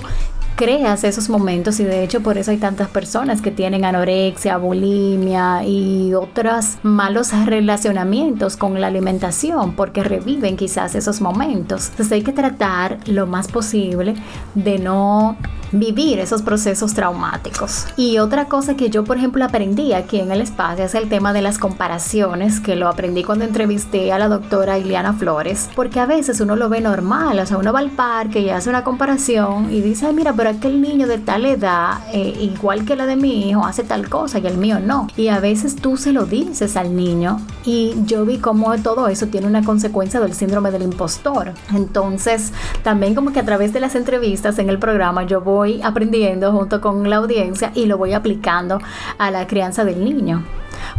creas 0.60 1.06
esos 1.06 1.30
momentos 1.30 1.80
y 1.80 1.86
de 1.86 2.04
hecho 2.04 2.20
por 2.20 2.38
eso 2.38 2.52
hay 2.52 2.58
tantas 2.58 2.90
personas 2.90 3.42
que 3.42 3.50
tienen 3.50 3.86
anorexia, 3.86 4.58
bulimia 4.58 5.64
y 5.64 6.14
otros 6.14 6.80
malos 6.84 7.32
relacionamientos 7.46 8.58
con 8.58 8.82
la 8.82 8.88
alimentación 8.88 9.72
porque 9.72 10.04
reviven 10.04 10.58
quizás 10.58 10.96
esos 10.96 11.22
momentos. 11.22 11.92
Entonces 11.92 12.12
hay 12.12 12.24
que 12.24 12.34
tratar 12.34 12.98
lo 13.08 13.26
más 13.26 13.48
posible 13.48 14.16
de 14.54 14.80
no 14.80 15.38
vivir 15.72 16.20
esos 16.20 16.42
procesos 16.42 16.94
traumáticos. 16.94 17.86
Y 17.96 18.18
otra 18.18 18.46
cosa 18.46 18.76
que 18.76 18.90
yo, 18.90 19.04
por 19.04 19.18
ejemplo, 19.18 19.44
aprendí 19.46 19.94
aquí 19.94 20.20
en 20.20 20.32
el 20.32 20.42
espacio 20.42 20.86
es 20.86 20.96
el 20.96 21.10
tema 21.10 21.34
de 21.34 21.42
las 21.42 21.58
comparaciones, 21.58 22.60
que 22.60 22.76
lo 22.76 22.88
aprendí 22.88 23.24
cuando 23.24 23.46
entrevisté 23.46 24.12
a 24.12 24.20
la 24.20 24.28
doctora 24.28 24.78
Ileana 24.78 25.14
Flores, 25.14 25.70
porque 25.76 26.00
a 26.00 26.06
veces 26.06 26.42
uno 26.42 26.56
lo 26.56 26.70
ve 26.70 26.82
normal, 26.82 27.40
o 27.40 27.46
sea, 27.46 27.58
uno 27.58 27.74
va 27.74 27.80
al 27.80 27.92
parque 27.92 28.40
y 28.40 28.50
hace 28.50 28.70
una 28.70 28.84
comparación 28.84 29.72
y 29.72 29.82
dice, 29.82 30.12
mira, 30.14 30.34
pero 30.34 30.50
aquel 30.50 30.82
niño 30.82 31.08
de 31.08 31.18
tal 31.18 31.46
edad, 31.46 32.00
eh, 32.14 32.38
igual 32.40 32.86
que 32.86 32.96
la 32.96 33.06
de 33.06 33.16
mi 33.16 33.50
hijo, 33.50 33.66
hace 33.66 33.84
tal 33.84 34.10
cosa 34.10 34.40
y 34.40 34.48
el 34.48 34.58
mío 34.58 34.80
no. 34.80 35.08
Y 35.16 35.28
a 35.28 35.40
veces 35.40 35.76
tú 35.76 35.98
se 35.98 36.12
lo 36.12 36.26
dices 36.26 36.78
al 36.78 36.96
niño 36.96 37.40
y 37.66 37.96
yo 38.06 38.26
vi 38.26 38.38
cómo 38.38 38.76
todo 38.78 39.08
eso 39.08 39.28
tiene 39.28 39.48
una 39.48 39.64
consecuencia 39.64 40.20
del 40.20 40.34
síndrome 40.34 40.72
del 40.72 40.84
impostor. 40.84 41.54
Entonces, 41.74 42.54
también 42.84 43.16
como 43.16 43.32
que 43.32 43.40
a 43.40 43.46
través 43.46 43.74
de 43.74 43.80
las 43.80 43.96
entrevistas 43.96 44.60
en 44.60 44.70
el 44.70 44.80
programa 44.80 45.24
yo 45.24 45.42
voy 45.42 45.59
voy 45.60 45.82
aprendiendo 45.84 46.54
junto 46.54 46.80
con 46.80 47.10
la 47.10 47.18
audiencia 47.18 47.74
y 47.76 47.86
lo 47.86 47.98
voy 47.98 48.14
aplicando 48.14 48.80
a 49.18 49.30
la 49.30 49.46
crianza 49.46 49.84
del 49.84 50.06
niño. 50.06 50.46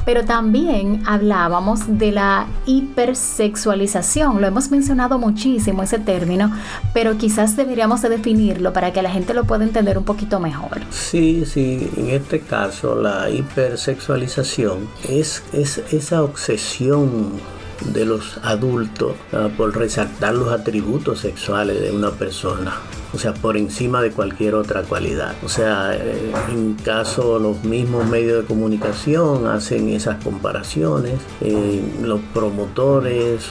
Pero 0.04 0.26
también 0.26 1.02
hablábamos 1.06 1.80
de 1.98 2.12
la 2.12 2.46
hipersexualización. 2.66 4.40
Lo 4.40 4.46
hemos 4.46 4.70
mencionado 4.70 5.18
muchísimo 5.18 5.82
ese 5.82 5.98
término, 5.98 6.52
pero 6.92 7.16
quizás 7.16 7.56
deberíamos 7.56 8.02
de 8.02 8.10
definirlo 8.10 8.74
para 8.74 8.92
que 8.92 9.00
la 9.00 9.10
gente 9.10 9.32
lo 9.32 9.44
pueda 9.44 9.64
entender 9.64 9.96
un 9.96 10.04
poquito 10.04 10.40
mejor. 10.40 10.80
Sí, 10.90 11.44
sí, 11.46 11.90
en 11.96 12.10
este 12.10 12.40
caso 12.40 13.00
la 13.00 13.30
hipersexualización 13.30 14.88
es, 15.08 15.42
es 15.54 15.78
esa 15.90 16.22
obsesión 16.22 17.40
de 17.94 18.04
los 18.04 18.38
adultos 18.42 19.14
uh, 19.32 19.48
por 19.56 19.74
resaltar 19.74 20.34
los 20.34 20.52
atributos 20.52 21.20
sexuales 21.20 21.80
de 21.80 21.90
una 21.90 22.10
persona 22.10 22.74
o 23.12 23.18
sea, 23.18 23.34
por 23.34 23.56
encima 23.56 24.02
de 24.02 24.10
cualquier 24.10 24.54
otra 24.54 24.82
cualidad. 24.82 25.34
O 25.44 25.48
sea, 25.48 25.94
eh, 25.94 26.32
en 26.50 26.74
caso 26.74 27.38
los 27.38 27.64
mismos 27.64 28.06
medios 28.06 28.42
de 28.42 28.46
comunicación 28.46 29.46
hacen 29.46 29.88
esas 29.88 30.22
comparaciones, 30.22 31.14
eh, 31.40 31.82
los 32.02 32.20
promotores, 32.32 33.48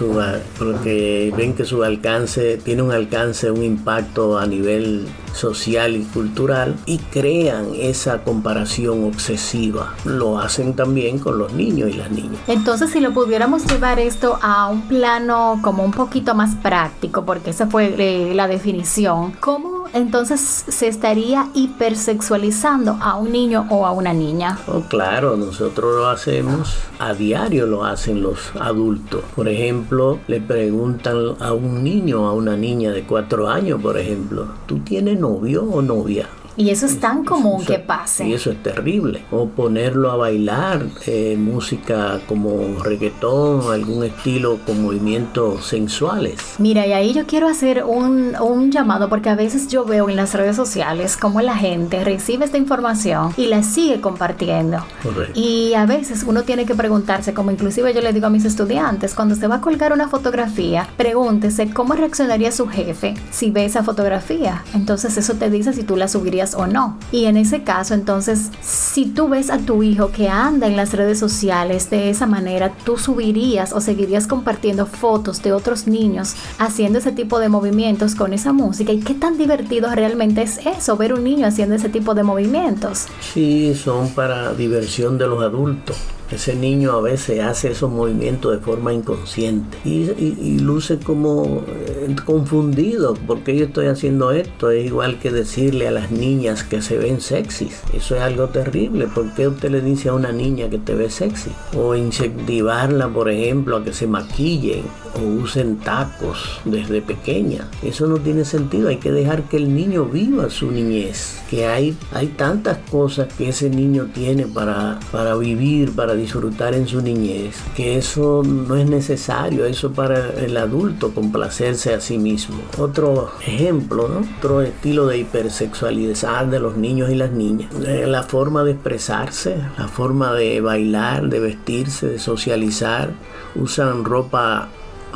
porque 0.57 1.33
ven 1.35 1.53
que 1.53 1.65
su 1.65 1.83
alcance 1.83 2.57
tiene 2.57 2.81
un 2.81 2.91
alcance, 2.91 3.51
un 3.51 3.63
impacto 3.63 4.37
a 4.37 4.45
nivel 4.45 5.07
social 5.33 5.95
y 5.95 6.03
cultural 6.03 6.75
y 6.85 6.97
crean 6.97 7.69
esa 7.75 8.23
comparación 8.23 9.03
obsesiva. 9.03 9.93
Lo 10.05 10.39
hacen 10.39 10.75
también 10.75 11.19
con 11.19 11.37
los 11.37 11.53
niños 11.53 11.89
y 11.89 11.93
las 11.93 12.11
niñas. 12.11 12.39
Entonces, 12.47 12.91
si 12.91 12.99
lo 12.99 13.13
pudiéramos 13.13 13.65
llevar 13.65 13.99
esto 13.99 14.39
a 14.41 14.67
un 14.67 14.81
plano 14.83 15.59
como 15.61 15.83
un 15.83 15.91
poquito 15.91 16.35
más 16.35 16.55
práctico, 16.55 17.25
porque 17.25 17.51
esa 17.51 17.67
fue 17.67 17.95
eh, 17.97 18.33
la 18.33 18.47
definición, 18.47 19.33
¿cómo 19.39 19.78
entonces 19.93 20.39
se 20.67 20.87
estaría 20.87 21.47
hipersexualizando 21.53 22.97
a 23.01 23.15
un 23.15 23.31
niño 23.31 23.67
o 23.69 23.85
a 23.85 23.91
una 23.91 24.13
niña. 24.13 24.59
Oh, 24.67 24.81
claro, 24.81 25.35
nosotros 25.37 25.95
lo 25.95 26.07
hacemos 26.07 26.75
a 26.99 27.13
diario, 27.13 27.65
lo 27.65 27.85
hacen 27.85 28.21
los 28.21 28.55
adultos. 28.59 29.23
Por 29.35 29.47
ejemplo, 29.47 30.19
le 30.27 30.41
preguntan 30.41 31.35
a 31.39 31.53
un 31.53 31.83
niño 31.83 32.27
a 32.27 32.33
una 32.33 32.55
niña 32.55 32.91
de 32.91 33.03
cuatro 33.03 33.49
años, 33.49 33.81
por 33.81 33.97
ejemplo, 33.97 34.47
¿tú 34.65 34.79
tienes 34.79 35.19
novio 35.19 35.63
o 35.63 35.81
novia? 35.81 36.29
Y 36.59 36.71
eso 36.71 36.87
es 36.87 36.99
tan 36.99 37.23
común 37.23 37.63
que 37.63 37.79
pase. 37.79 38.27
Y 38.27 38.33
eso 38.33 38.51
es 38.51 38.61
terrible. 38.61 39.23
O 39.31 39.47
ponerlo 39.47 40.11
a 40.11 40.17
bailar 40.17 40.87
eh, 41.05 41.37
música 41.39 42.19
como 42.27 42.83
reggaetón, 42.83 43.71
algún 43.71 44.03
estilo 44.03 44.59
con 44.65 44.83
movimientos 44.83 45.65
sensuales. 45.65 46.55
Mira, 46.57 46.85
y 46.85 46.91
ahí 46.91 47.13
yo 47.13 47.25
quiero 47.25 47.47
hacer 47.47 47.85
un, 47.85 48.35
un 48.41 48.71
llamado 48.73 49.07
porque 49.07 49.29
a 49.29 49.35
veces 49.35 49.69
yo 49.69 49.85
veo 49.85 50.09
en 50.09 50.17
las 50.17 50.33
redes 50.33 50.57
sociales 50.57 51.15
cómo 51.15 51.39
la 51.39 51.55
gente 51.55 52.03
recibe 52.03 52.43
esta 52.43 52.57
información 52.57 53.33
y 53.37 53.45
la 53.45 53.63
sigue 53.63 54.01
compartiendo. 54.01 54.79
Correcto. 55.01 55.39
Y 55.39 55.75
a 55.75 55.85
veces 55.85 56.25
uno 56.27 56.43
tiene 56.43 56.65
que 56.65 56.75
preguntarse, 56.75 57.33
como 57.33 57.51
inclusive 57.51 57.93
yo 57.93 58.01
le 58.01 58.11
digo 58.11 58.27
a 58.27 58.31
mis 58.31 58.43
estudiantes, 58.43 59.15
cuando 59.15 59.35
se 59.35 59.47
va 59.47 59.55
a 59.55 59.61
colgar 59.61 59.93
una 59.93 60.09
fotografía, 60.09 60.89
pregúntese 60.97 61.69
cómo 61.69 61.93
reaccionaría 61.93 62.51
su 62.51 62.67
jefe 62.67 63.13
si 63.31 63.49
ve 63.49 63.63
esa 63.63 63.81
fotografía. 63.81 64.65
Entonces 64.73 65.15
eso 65.15 65.35
te 65.35 65.49
dice 65.49 65.71
si 65.71 65.83
tú 65.83 65.95
la 65.95 66.09
subirías 66.09 66.48
o 66.55 66.67
no. 66.67 66.97
Y 67.11 67.25
en 67.25 67.37
ese 67.37 67.63
caso, 67.63 67.93
entonces, 67.93 68.49
si 68.61 69.05
tú 69.05 69.29
ves 69.29 69.49
a 69.49 69.57
tu 69.59 69.83
hijo 69.83 70.11
que 70.11 70.29
anda 70.29 70.67
en 70.67 70.75
las 70.75 70.93
redes 70.93 71.19
sociales 71.19 71.89
de 71.89 72.09
esa 72.09 72.25
manera, 72.25 72.71
tú 72.85 72.97
subirías 72.97 73.73
o 73.73 73.81
seguirías 73.81 74.27
compartiendo 74.27 74.85
fotos 74.85 75.41
de 75.41 75.53
otros 75.53 75.87
niños 75.87 76.35
haciendo 76.57 76.99
ese 76.99 77.11
tipo 77.11 77.39
de 77.39 77.49
movimientos 77.49 78.15
con 78.15 78.33
esa 78.33 78.53
música. 78.53 78.91
¿Y 78.91 78.99
qué 78.99 79.13
tan 79.13 79.37
divertido 79.37 79.93
realmente 79.93 80.41
es 80.41 80.59
eso, 80.65 80.97
ver 80.97 81.13
un 81.13 81.23
niño 81.23 81.47
haciendo 81.47 81.75
ese 81.75 81.89
tipo 81.89 82.13
de 82.15 82.23
movimientos? 82.23 83.07
Sí, 83.21 83.73
son 83.75 84.09
para 84.09 84.53
diversión 84.53 85.17
de 85.17 85.27
los 85.27 85.41
adultos. 85.41 85.97
Ese 86.31 86.55
niño 86.55 86.91
a 86.91 87.01
veces 87.01 87.41
hace 87.41 87.71
esos 87.71 87.89
movimientos 87.89 88.51
de 88.51 88.59
forma 88.59 88.93
inconsciente 88.93 89.77
y, 89.83 90.59
luce 90.59 90.99
como 90.99 91.63
eh, 91.67 92.15
confundido 92.25 93.15
porque 93.25 93.57
yo 93.57 93.65
estoy 93.65 93.87
haciendo 93.87 94.31
esto. 94.31 94.69
Es 94.69 94.85
igual 94.85 95.19
que 95.19 95.31
decirle 95.31 95.87
a 95.87 95.91
las 95.91 96.11
niñas 96.11 96.63
que 96.63 96.81
se 96.81 96.97
ven 96.97 97.19
sexys. 97.19 97.81
Eso 97.93 98.15
es 98.15 98.21
algo 98.21 98.49
terrible. 98.49 99.07
¿Por 99.07 99.33
qué 99.33 99.47
usted 99.47 99.71
le 99.71 99.81
dice 99.81 100.09
a 100.09 100.13
una 100.13 100.31
niña 100.31 100.69
que 100.69 100.77
te 100.77 100.93
ve 100.93 101.09
sexy? 101.09 101.51
O 101.75 101.95
incentivarla, 101.95 103.09
por 103.09 103.29
ejemplo, 103.29 103.77
a 103.77 103.83
que 103.83 103.93
se 103.93 104.05
maquillen 104.05 104.83
o 105.15 105.21
usen 105.21 105.77
tacos 105.77 106.59
desde 106.65 107.01
pequeña. 107.01 107.67
Eso 107.83 108.07
no 108.07 108.17
tiene 108.17 108.45
sentido. 108.45 108.89
Hay 108.89 108.97
que 108.97 109.11
dejar 109.11 109.43
que 109.43 109.57
el 109.57 109.73
niño 109.73 110.05
viva 110.05 110.49
su 110.49 110.71
niñez. 110.71 111.39
Que 111.49 111.67
hay, 111.67 111.97
hay 112.11 112.27
tantas 112.27 112.77
cosas 112.89 113.33
que 113.33 113.49
ese 113.49 113.69
niño 113.69 114.09
tiene 114.13 114.45
para, 114.45 114.99
para 115.11 115.35
vivir, 115.35 115.95
para 115.95 116.13
disfrutar 116.15 116.73
en 116.73 116.87
su 116.87 117.01
niñez, 117.01 117.55
que 117.75 117.97
eso 117.97 118.43
no 118.43 118.75
es 118.75 118.87
necesario. 118.89 119.65
Eso 119.65 119.91
para 119.91 120.29
el 120.33 120.57
adulto 120.57 121.13
complacerse 121.13 121.93
a 121.93 122.01
sí 122.01 122.17
mismo. 122.17 122.57
Otro 122.77 123.31
ejemplo, 123.45 124.07
¿no? 124.07 124.27
Otro 124.37 124.61
estilo 124.61 125.07
de 125.07 125.19
hipersexualidad 125.19 126.09
de 126.45 126.59
los 126.59 126.77
niños 126.77 127.09
y 127.09 127.15
las 127.15 127.31
niñas. 127.31 127.71
Eh, 127.85 128.05
La 128.07 128.23
forma 128.23 128.63
de 128.63 128.71
expresarse, 128.71 129.57
la 129.77 129.87
forma 129.87 130.33
de 130.33 130.61
bailar, 130.61 131.29
de 131.29 131.39
vestirse, 131.39 132.07
de 132.07 132.19
socializar. 132.19 133.11
Usan 133.55 134.05
ropa 134.05 134.69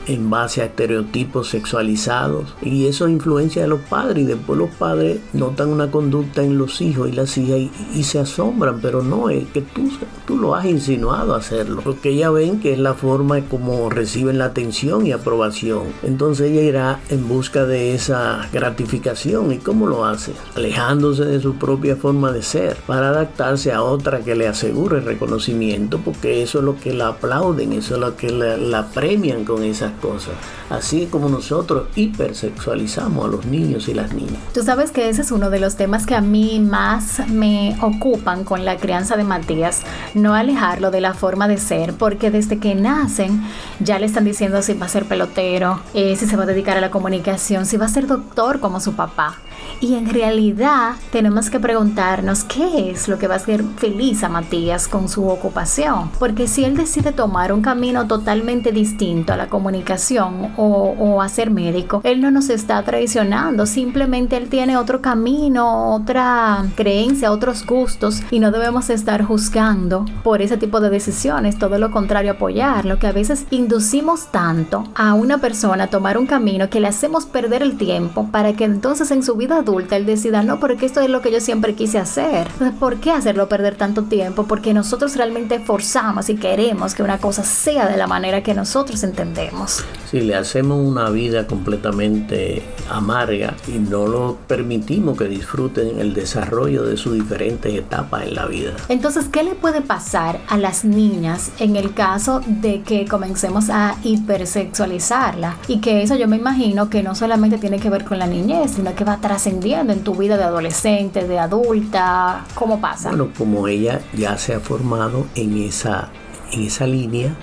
en 0.07 0.29
base 0.29 0.61
a 0.61 0.65
estereotipos 0.65 1.49
sexualizados. 1.49 2.55
Y 2.61 2.87
eso 2.87 3.07
influencia 3.07 3.61
de 3.61 3.67
los 3.67 3.81
padres 3.81 4.23
y 4.23 4.27
después 4.27 4.59
los 4.59 4.69
padres 4.71 5.19
notan 5.33 5.69
una 5.69 5.91
conducta 5.91 6.43
en 6.43 6.57
los 6.57 6.81
hijos 6.81 7.09
y 7.09 7.13
las 7.13 7.37
hijas 7.37 7.57
y, 7.57 7.71
y 7.95 8.03
se 8.03 8.19
asombran 8.19 8.79
pero 8.81 9.01
no 9.01 9.29
es 9.29 9.47
que 9.49 9.61
tú, 9.61 9.89
tú 10.25 10.37
lo 10.37 10.55
has 10.55 10.65
insinuado 10.65 11.33
a 11.33 11.37
hacerlo 11.37 11.81
porque 11.83 12.09
ella 12.09 12.29
ven 12.29 12.59
que 12.59 12.73
es 12.73 12.79
la 12.79 12.93
forma 12.93 13.41
como 13.41 13.89
reciben 13.89 14.37
la 14.37 14.45
atención 14.45 15.05
y 15.05 15.11
aprobación. 15.11 15.83
Entonces 16.03 16.51
ella 16.51 16.61
irá 16.61 16.99
en 17.09 17.27
busca 17.27 17.65
de 17.65 17.95
esa 17.95 18.49
gratificación 18.51 19.51
y 19.51 19.57
cómo 19.57 19.87
lo 19.87 20.05
hace 20.05 20.33
alejándose 20.55 21.25
de 21.25 21.39
su 21.39 21.55
propia 21.55 21.95
forma 21.95 22.31
de 22.31 22.41
ser 22.41 22.77
para 22.87 23.09
adaptarse 23.09 23.71
a 23.71 23.83
otra 23.83 24.19
que 24.19 24.35
le 24.35 24.47
asegure 24.47 24.99
reconocimiento 24.99 25.99
porque 26.03 26.43
eso 26.43 26.59
es 26.59 26.65
lo 26.65 26.77
que 26.77 26.93
la 26.93 27.07
aplauden 27.09 27.73
eso 27.73 27.95
es 27.95 28.01
lo 28.01 28.15
que 28.15 28.29
la, 28.29 28.57
la 28.57 28.87
premian 28.89 29.45
con 29.45 29.63
esas 29.63 29.92
cosas. 29.93 30.33
Así 30.69 31.07
como 31.07 31.29
nosotros 31.29 31.87
hipersexualizamos 31.95 33.25
a 33.25 33.27
los 33.27 33.45
niños 33.45 33.87
y 33.87 33.93
las 33.93 34.13
niñas. 34.13 34.37
Tú 34.53 34.63
sabes 34.63 34.91
que 34.91 35.09
ese 35.09 35.21
es 35.21 35.31
uno 35.31 35.49
de 35.49 35.59
los 35.59 35.75
temas 35.75 36.05
que 36.05 36.15
a 36.15 36.21
mí 36.21 36.59
más 36.59 37.27
me 37.29 37.77
ocupan 37.81 38.43
con 38.43 38.65
la 38.65 38.77
crianza 38.77 39.15
de 39.15 39.23
Matías, 39.23 39.83
no 40.13 40.35
alejarlo 40.35 40.91
de 40.91 41.01
la 41.01 41.13
forma 41.13 41.47
de 41.47 41.57
ser, 41.57 41.93
porque 41.93 42.31
desde 42.31 42.59
que 42.59 42.75
nacen 42.75 43.43
ya 43.79 43.99
le 43.99 44.05
están 44.05 44.25
diciendo 44.25 44.61
si 44.61 44.73
va 44.73 44.85
a 44.85 44.89
ser 44.89 45.05
pelotero, 45.05 45.79
eh, 45.93 46.15
si 46.15 46.25
se 46.25 46.35
va 46.35 46.43
a 46.43 46.47
dedicar 46.47 46.77
a 46.77 46.81
la 46.81 46.91
comunicación, 46.91 47.65
si 47.65 47.77
va 47.77 47.85
a 47.85 47.89
ser 47.89 48.07
doctor 48.07 48.59
como 48.59 48.79
su 48.79 48.93
papá. 48.93 49.37
Y 49.83 49.95
en 49.95 50.09
realidad 50.09 50.93
tenemos 51.11 51.49
que 51.49 51.59
preguntarnos 51.59 52.45
qué 52.45 52.89
es 52.89 53.09
lo 53.09 53.19
que 53.19 53.27
va 53.27 53.33
a 53.33 53.37
hacer 53.37 53.65
feliz 53.75 54.23
a 54.23 54.29
Matías 54.29 54.87
con 54.87 55.09
su 55.09 55.27
ocupación. 55.27 56.09
Porque 56.19 56.47
si 56.47 56.63
él 56.63 56.77
decide 56.77 57.11
tomar 57.11 57.51
un 57.51 57.61
camino 57.61 58.07
totalmente 58.07 58.71
distinto 58.71 59.33
a 59.33 59.35
la 59.35 59.49
comunicación 59.49 60.53
o, 60.55 60.95
o 60.97 61.21
a 61.21 61.27
ser 61.27 61.51
médico, 61.51 61.99
él 62.05 62.21
no 62.21 62.31
nos 62.31 62.49
está 62.49 62.81
traicionando. 62.83 63.65
Simplemente 63.65 64.37
él 64.37 64.47
tiene 64.47 64.77
otro 64.77 65.01
camino, 65.01 65.93
otra 65.95 66.63
creencia, 66.75 67.33
otros 67.33 67.65
gustos 67.65 68.21
y 68.31 68.39
no 68.39 68.51
debemos 68.51 68.89
estar 68.89 69.21
juzgando 69.25 70.05
por 70.23 70.41
ese 70.41 70.55
tipo 70.55 70.79
de 70.79 70.91
decisiones. 70.91 71.59
Todo 71.59 71.77
lo 71.77 71.91
contrario, 71.91 72.31
apoyarlo. 72.31 72.99
Que 72.99 73.07
a 73.07 73.11
veces 73.11 73.47
inducimos 73.51 74.27
tanto 74.27 74.85
a 74.95 75.13
una 75.13 75.39
persona 75.39 75.83
a 75.83 75.87
tomar 75.87 76.17
un 76.17 76.25
camino 76.25 76.69
que 76.69 76.79
le 76.79 76.87
hacemos 76.87 77.25
perder 77.25 77.61
el 77.61 77.75
tiempo 77.75 78.29
para 78.31 78.53
que 78.53 78.63
entonces 78.63 79.11
en 79.11 79.23
su 79.23 79.35
vida 79.35 79.57
adulta 79.57 79.72
él 79.79 80.05
decida, 80.05 80.43
no, 80.43 80.59
porque 80.59 80.85
esto 80.85 81.01
es 81.01 81.09
lo 81.09 81.21
que 81.21 81.31
yo 81.31 81.39
siempre 81.39 81.75
quise 81.75 81.99
hacer. 81.99 82.47
¿por 82.79 82.97
qué 82.99 83.11
hacerlo 83.11 83.47
perder 83.49 83.75
tanto 83.75 84.03
tiempo? 84.03 84.45
Porque 84.45 84.73
nosotros 84.73 85.15
realmente 85.15 85.59
forzamos 85.59 86.29
y 86.29 86.35
queremos 86.35 86.95
que 86.95 87.03
una 87.03 87.17
cosa 87.17 87.43
sea 87.43 87.87
de 87.87 87.97
la 87.97 88.07
manera 88.07 88.43
que 88.43 88.53
nosotros 88.53 89.03
entendemos. 89.03 89.83
Si 90.09 90.21
le 90.21 90.35
hacemos 90.35 90.79
una 90.85 91.09
vida 91.09 91.47
completamente 91.47 92.63
amarga 92.89 93.55
y 93.67 93.79
no 93.79 94.07
lo 94.07 94.37
permitimos 94.47 95.17
que 95.17 95.25
disfruten 95.25 95.99
el 95.99 96.13
desarrollo 96.13 96.83
de 96.83 96.97
sus 96.97 97.13
diferentes 97.13 97.73
etapas 97.73 98.23
en 98.23 98.35
la 98.35 98.45
vida. 98.45 98.73
Entonces, 98.89 99.25
¿qué 99.31 99.43
le 99.43 99.55
puede 99.55 99.81
pasar 99.81 100.39
a 100.47 100.57
las 100.57 100.85
niñas 100.85 101.51
en 101.59 101.75
el 101.75 101.93
caso 101.93 102.41
de 102.45 102.81
que 102.81 103.05
comencemos 103.05 103.69
a 103.69 103.95
hipersexualizarla? 104.03 105.57
Y 105.67 105.79
que 105.79 106.03
eso 106.03 106.15
yo 106.15 106.27
me 106.27 106.37
imagino 106.37 106.89
que 106.89 107.03
no 107.03 107.15
solamente 107.15 107.57
tiene 107.57 107.79
que 107.79 107.89
ver 107.89 108.05
con 108.05 108.19
la 108.19 108.27
niñez, 108.27 108.71
sino 108.71 108.95
que 108.95 109.03
va 109.03 109.17
en 109.65 110.03
tu 110.03 110.15
vida 110.15 110.35
de 110.37 110.43
adolescente, 110.43 111.25
de 111.25 111.39
adulta. 111.39 112.45
¿Cómo 112.53 112.81
pasa? 112.81 113.09
Bueno, 113.09 113.29
como 113.37 113.67
ella 113.67 114.01
ya 114.13 114.37
se 114.37 114.53
ha 114.53 114.59
formado 114.59 115.25
en 115.35 115.57
esa, 115.57 116.09
en 116.51 116.63
esa 116.63 116.85
línea, 116.85 117.33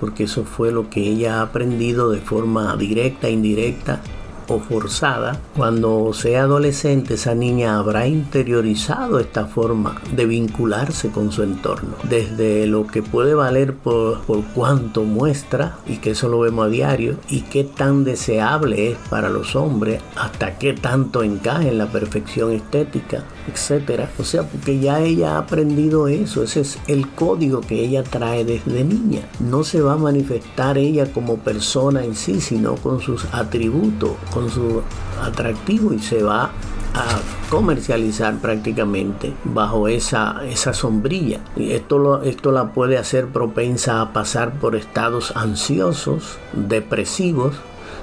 porque 0.00 0.24
eso 0.24 0.44
fue 0.44 0.72
lo 0.72 0.88
que 0.88 1.00
ella 1.00 1.38
ha 1.38 1.42
aprendido 1.42 2.10
de 2.10 2.20
forma 2.20 2.74
directa, 2.76 3.28
indirecta 3.28 4.00
o 4.48 4.60
forzada, 4.60 5.40
cuando 5.56 6.12
sea 6.12 6.42
adolescente 6.42 7.14
esa 7.14 7.34
niña 7.34 7.78
habrá 7.78 8.06
interiorizado 8.06 9.18
esta 9.18 9.46
forma 9.46 10.00
de 10.14 10.26
vincularse 10.26 11.10
con 11.10 11.32
su 11.32 11.42
entorno, 11.42 11.96
desde 12.04 12.66
lo 12.66 12.86
que 12.86 13.02
puede 13.02 13.34
valer 13.34 13.74
por, 13.74 14.20
por 14.22 14.44
cuánto 14.54 15.04
muestra, 15.04 15.76
y 15.86 15.98
que 15.98 16.10
eso 16.10 16.28
lo 16.28 16.40
vemos 16.40 16.66
a 16.66 16.70
diario, 16.70 17.16
y 17.28 17.42
qué 17.42 17.64
tan 17.64 18.04
deseable 18.04 18.92
es 18.92 18.98
para 19.10 19.28
los 19.28 19.56
hombres, 19.56 20.00
hasta 20.16 20.58
qué 20.58 20.72
tanto 20.72 21.22
encaja 21.22 21.68
en 21.68 21.78
la 21.78 21.86
perfección 21.86 22.52
estética, 22.52 23.24
etcétera. 23.48 24.10
O 24.18 24.24
sea, 24.24 24.42
porque 24.42 24.78
ya 24.78 25.00
ella 25.00 25.36
ha 25.36 25.38
aprendido 25.38 26.08
eso, 26.08 26.42
ese 26.42 26.60
es 26.60 26.78
el 26.86 27.08
código 27.08 27.60
que 27.60 27.84
ella 27.84 28.02
trae 28.02 28.44
desde 28.44 28.84
niña. 28.84 29.28
No 29.40 29.64
se 29.64 29.80
va 29.80 29.94
a 29.94 29.96
manifestar 29.96 30.78
ella 30.78 31.12
como 31.12 31.38
persona 31.38 32.04
en 32.04 32.14
sí, 32.14 32.40
sino 32.40 32.76
con 32.76 33.00
sus 33.00 33.26
atributos, 33.32 34.12
con 34.32 34.50
su 34.50 34.82
atractivo 35.22 35.92
y 35.92 35.98
se 35.98 36.22
va 36.22 36.50
a 36.94 37.20
comercializar 37.50 38.38
prácticamente 38.38 39.34
bajo 39.44 39.88
esa, 39.88 40.42
esa 40.48 40.72
sombrilla. 40.72 41.40
Y 41.56 41.72
esto, 41.72 42.22
esto 42.22 42.52
la 42.52 42.72
puede 42.72 42.96
hacer 42.96 43.28
propensa 43.28 44.00
a 44.00 44.12
pasar 44.12 44.58
por 44.58 44.76
estados 44.76 45.36
ansiosos, 45.36 46.38
depresivos, 46.54 47.54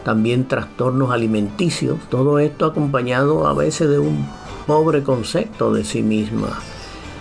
también 0.03 0.47
trastornos 0.47 1.11
alimenticios. 1.11 1.97
Todo 2.09 2.39
esto 2.39 2.65
acompañado 2.65 3.47
a 3.47 3.53
veces 3.53 3.89
de 3.89 3.99
un 3.99 4.27
pobre 4.65 5.03
concepto 5.03 5.73
de 5.73 5.83
sí 5.83 6.01
misma. 6.01 6.59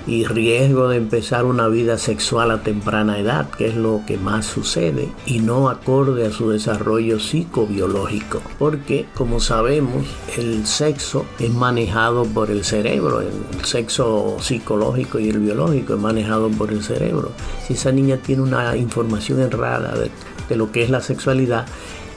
y 0.05 0.25
riesgo 0.25 0.89
de 0.89 0.97
empezar 0.97 1.45
una 1.45 1.69
vida 1.69 1.97
sexual 1.97 2.51
a 2.51 2.63
temprana 2.63 3.21
edad, 3.21 3.49
que 3.51 3.69
es 3.69 3.77
lo 3.77 4.03
que 4.05 4.19
más 4.19 4.47
sucede, 4.47 5.09
y 5.27 5.39
no 5.39 5.69
acorde 5.69 6.27
a 6.27 6.33
su 6.33 6.51
desarrollo 6.51 7.21
psicobiológico, 7.21 8.43
porque 8.59 9.07
como 9.15 9.39
sabemos, 9.39 10.05
el 10.37 10.67
sexo 10.67 11.25
es 11.39 11.51
manejado 11.51 12.25
por 12.25 12.51
el 12.51 12.65
cerebro, 12.65 13.21
el 13.21 13.65
sexo 13.65 14.39
psicológico 14.41 15.21
y 15.21 15.29
el 15.29 15.39
biológico 15.39 15.95
es 15.95 16.01
manejado 16.01 16.49
por 16.49 16.73
el 16.73 16.83
cerebro. 16.83 17.31
Si 17.65 17.75
esa 17.75 17.93
niña 17.93 18.17
tiene 18.17 18.43
una 18.43 18.77
información 18.77 19.41
errada 19.41 19.95
de, 19.97 20.11
de 20.49 20.57
lo 20.57 20.73
que 20.73 20.83
es 20.83 20.91
la 20.91 21.01
sexualidad, 21.01 21.67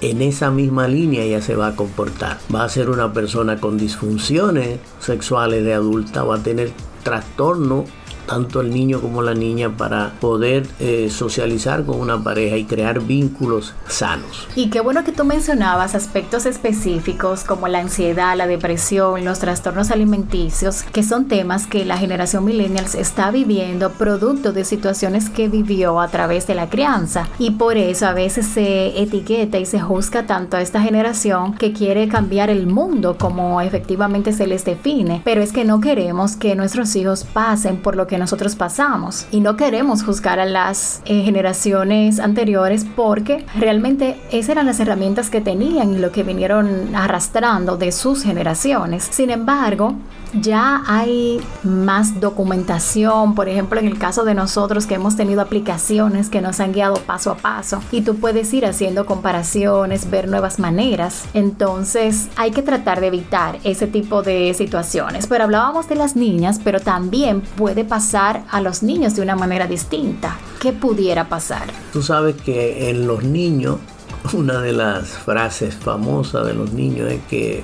en 0.02 0.22
esa 0.22 0.52
misma 0.52 0.88
línea 0.88 1.24
ella 1.24 1.42
se 1.42 1.56
va 1.56 1.68
a 1.68 1.76
comportar. 1.76 2.40
Va 2.54 2.64
a 2.64 2.70
ser 2.70 2.90
una 2.90 3.14
persona 3.14 3.60
con 3.60 3.78
disfunciones 3.78 4.80
sexuales 5.00 5.64
de 5.64 5.74
adulta, 5.74 6.24
va 6.24 6.36
a 6.36 6.44
tener 6.44 6.72
trastorno 7.04 7.86
tanto 8.26 8.62
el 8.62 8.72
niño 8.72 9.02
como 9.02 9.22
la 9.22 9.34
niña 9.34 9.76
para 9.78 10.14
poder 10.20 10.68
eh, 10.80 11.10
socializar 11.10 11.86
con 11.86 12.00
una 12.00 12.24
pareja 12.24 12.58
y 12.58 12.66
crear 12.66 13.02
vínculos 13.02 13.74
sanos. 13.88 14.48
Y 14.56 14.70
qué 14.70 14.82
bueno 14.82 15.04
que 15.04 15.12
tú 15.12 15.26
mencionabas 15.26 15.96
aspectos 15.96 16.46
específicos 16.46 17.44
como 17.44 17.68
la 17.68 17.80
ansiedad, 17.80 18.36
la 18.36 18.48
depresión, 18.48 19.24
los 19.26 19.40
trastornos 19.40 19.92
alimenticios, 19.92 20.84
que 20.84 21.04
son 21.04 21.28
temas 21.28 21.68
que 21.68 21.86
la 21.86 21.98
generación 21.98 22.46
millennials 22.46 22.96
está 22.96 23.32
viviendo 23.32 23.92
producto 23.92 24.54
de 24.54 24.66
situaciones 24.66 25.30
que 25.30 25.48
vivió 25.48 26.00
a 26.00 26.08
través 26.08 26.48
de 26.48 26.56
la 26.56 26.70
crianza. 26.70 27.28
Y 27.40 27.52
por 27.52 27.78
eso 27.78 28.08
a 28.08 28.14
veces 28.14 28.46
se 28.46 29.02
etiqueta 29.02 29.58
y 29.58 29.66
se 29.66 29.80
juzga 29.80 30.26
tanto 30.26 30.58
a 30.58 30.62
esta 30.62 30.82
generación 30.82 31.54
que 31.54 31.74
quiere 31.74 32.08
cambiar 32.08 32.50
el 32.50 32.68
mundo 32.68 33.18
como 33.18 33.62
efectivamente 33.62 34.34
se 34.34 34.48
les 34.48 34.66
define. 34.66 35.22
Pero 35.24 35.42
es 35.42 35.52
que 35.52 35.66
no 35.66 35.80
queremos 35.80 36.36
que 36.36 36.56
nuestros 36.56 36.96
hijos 36.96 37.24
pasen 37.24 37.78
por 37.78 37.96
lo 37.96 38.08
que 38.08 38.15
nosotros 38.18 38.56
pasamos. 38.56 39.28
Y 39.32 39.42
no 39.42 39.58
queremos 39.58 40.04
juzgar 40.04 40.40
a 40.40 40.46
las 40.46 41.02
eh, 41.06 41.22
generaciones 41.24 42.20
anteriores 42.20 42.86
porque 42.96 43.46
realmente 43.58 44.20
esas 44.32 44.56
eran 44.56 44.68
las 44.68 44.80
herramientas 44.80 45.30
que 45.30 45.42
tenían 45.42 45.94
y 45.94 45.98
lo 45.98 46.12
que 46.12 46.24
vinieron 46.24 46.96
arrastrando 46.96 47.78
de 47.78 47.92
sus 47.92 48.24
generaciones. 48.24 49.08
Sin 49.12 49.30
embargo, 49.30 49.96
ya 50.34 50.84
hay 50.88 51.42
más 51.64 52.20
documentación, 52.20 53.36
por 53.36 53.50
ejemplo, 53.50 53.80
en 53.80 53.88
el 53.88 53.98
caso 53.98 54.24
de 54.24 54.34
nosotros 54.34 54.86
que 54.86 54.96
hemos 54.96 55.16
tenido 55.16 55.42
aplicaciones 55.42 56.30
que 56.30 56.42
nos 56.42 56.60
han 56.60 56.74
guiado 56.74 56.96
paso 56.96 57.32
a 57.32 57.38
paso 57.38 57.82
y 57.92 58.02
tú 58.02 58.16
puedes 58.18 58.54
ir 58.54 58.66
haciendo 58.66 59.06
comparaciones, 59.06 60.10
ver 60.10 60.30
nuevas 60.30 60.60
maneras. 60.60 61.26
Entonces 61.34 62.28
hay 62.36 62.52
que 62.52 62.62
tratar 62.62 63.02
de 63.02 63.08
evitar 63.08 63.58
ese 63.64 63.88
tipo 63.88 64.24
de 64.24 64.54
situaciones. 64.54 65.28
Pero 65.28 65.46
hablábamos 65.46 65.88
de 65.88 65.96
las 65.96 66.16
niñas, 66.16 66.60
pero 66.64 66.80
también 66.80 67.42
puede 67.42 67.84
pasar 67.84 68.05
a 68.14 68.62
los 68.62 68.84
niños 68.84 69.16
de 69.16 69.22
una 69.22 69.36
manera 69.36 69.68
distinta. 69.68 70.38
¿Qué 70.62 70.74
pudiera 70.74 71.28
pasar? 71.28 71.64
Tú 71.92 72.04
sabes 72.04 72.36
que 72.36 72.90
en 72.90 73.08
los 73.08 73.24
niños, 73.24 73.78
una 74.34 74.62
de 74.62 74.74
las 74.74 75.10
frases 75.10 75.76
famosas 75.76 76.46
de 76.46 76.54
los 76.54 76.72
niños 76.72 77.12
es 77.12 77.22
que 77.30 77.64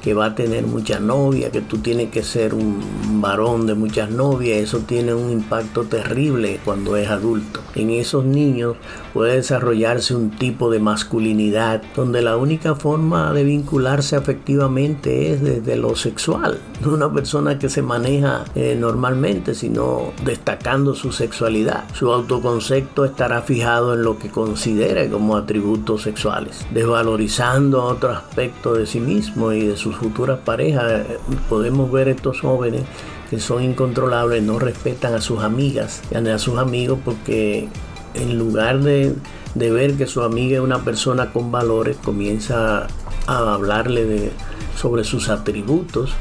que 0.00 0.14
va 0.14 0.26
a 0.26 0.34
tener 0.34 0.66
muchas 0.66 1.00
novias, 1.00 1.50
que 1.50 1.60
tú 1.60 1.78
tienes 1.78 2.10
que 2.10 2.22
ser 2.22 2.54
un 2.54 3.20
varón 3.20 3.66
de 3.66 3.74
muchas 3.74 4.10
novias, 4.10 4.58
eso 4.58 4.80
tiene 4.80 5.14
un 5.14 5.30
impacto 5.30 5.84
terrible 5.84 6.60
cuando 6.64 6.96
es 6.96 7.08
adulto. 7.08 7.60
En 7.74 7.90
esos 7.90 8.24
niños 8.24 8.76
puede 9.12 9.36
desarrollarse 9.36 10.14
un 10.14 10.30
tipo 10.30 10.70
de 10.70 10.80
masculinidad 10.80 11.82
donde 11.94 12.22
la 12.22 12.36
única 12.36 12.74
forma 12.74 13.32
de 13.32 13.44
vincularse 13.44 14.16
afectivamente 14.16 15.32
es 15.32 15.42
desde 15.42 15.76
lo 15.76 15.96
sexual, 15.96 16.58
no 16.80 16.94
una 16.94 17.12
persona 17.12 17.58
que 17.58 17.68
se 17.68 17.82
maneja 17.82 18.44
eh, 18.54 18.76
normalmente, 18.78 19.54
sino 19.54 20.12
destacando 20.24 20.94
su 20.94 21.12
sexualidad. 21.12 21.84
Su 21.94 22.12
autoconcepto 22.12 23.04
estará 23.04 23.42
fijado 23.42 23.94
en 23.94 24.02
lo 24.02 24.18
que 24.18 24.28
considere 24.28 25.08
como 25.08 25.36
atributos 25.36 26.02
sexuales, 26.02 26.66
desvalorizando 26.72 27.84
otro 27.84 28.10
aspecto 28.10 28.74
de 28.74 28.86
sí 28.86 29.00
mismo 29.00 29.52
y 29.52 29.66
de 29.66 29.76
su 29.76 29.89
futuras 29.96 30.38
parejas. 30.40 31.02
Podemos 31.48 31.90
ver 31.90 32.08
estos 32.08 32.40
jóvenes 32.40 32.82
que 33.28 33.38
son 33.38 33.62
incontrolables, 33.62 34.42
no 34.42 34.58
respetan 34.58 35.14
a 35.14 35.20
sus 35.20 35.42
amigas 35.42 36.02
a 36.12 36.38
sus 36.38 36.58
amigos 36.58 36.98
porque 37.04 37.68
en 38.14 38.38
lugar 38.38 38.80
de, 38.80 39.14
de 39.54 39.70
ver 39.70 39.94
que 39.94 40.06
su 40.06 40.22
amiga 40.22 40.56
es 40.56 40.62
una 40.62 40.84
persona 40.84 41.32
con 41.32 41.52
valores, 41.52 41.96
comienza 41.96 42.88
a 43.26 43.54
hablarle 43.54 44.04
de, 44.04 44.32
sobre 44.76 45.04
sus 45.04 45.28
atributos, 45.28 46.12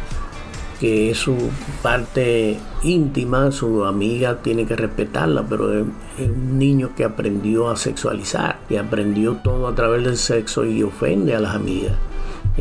que 0.80 1.12
es 1.12 1.18
su 1.18 1.36
parte 1.82 2.58
íntima, 2.84 3.52
su 3.52 3.86
amiga 3.86 4.42
tiene 4.42 4.66
que 4.66 4.76
respetarla, 4.76 5.46
pero 5.48 5.74
es, 5.74 5.86
un 6.20 6.60
niño 6.60 6.92
que 6.96 7.04
aprendió 7.04 7.70
a 7.70 7.78
sexualizar 7.78 8.60
y 8.70 8.76
aprendió 8.76 9.38
todo 9.44 9.68
a 9.68 9.76
través 9.76 10.04
del 10.04 10.18
sexo 10.18 10.66
y 10.66 10.84
ofende 10.84 11.36
a 11.36 11.40
las 11.40 11.56
amigas. 11.56 11.94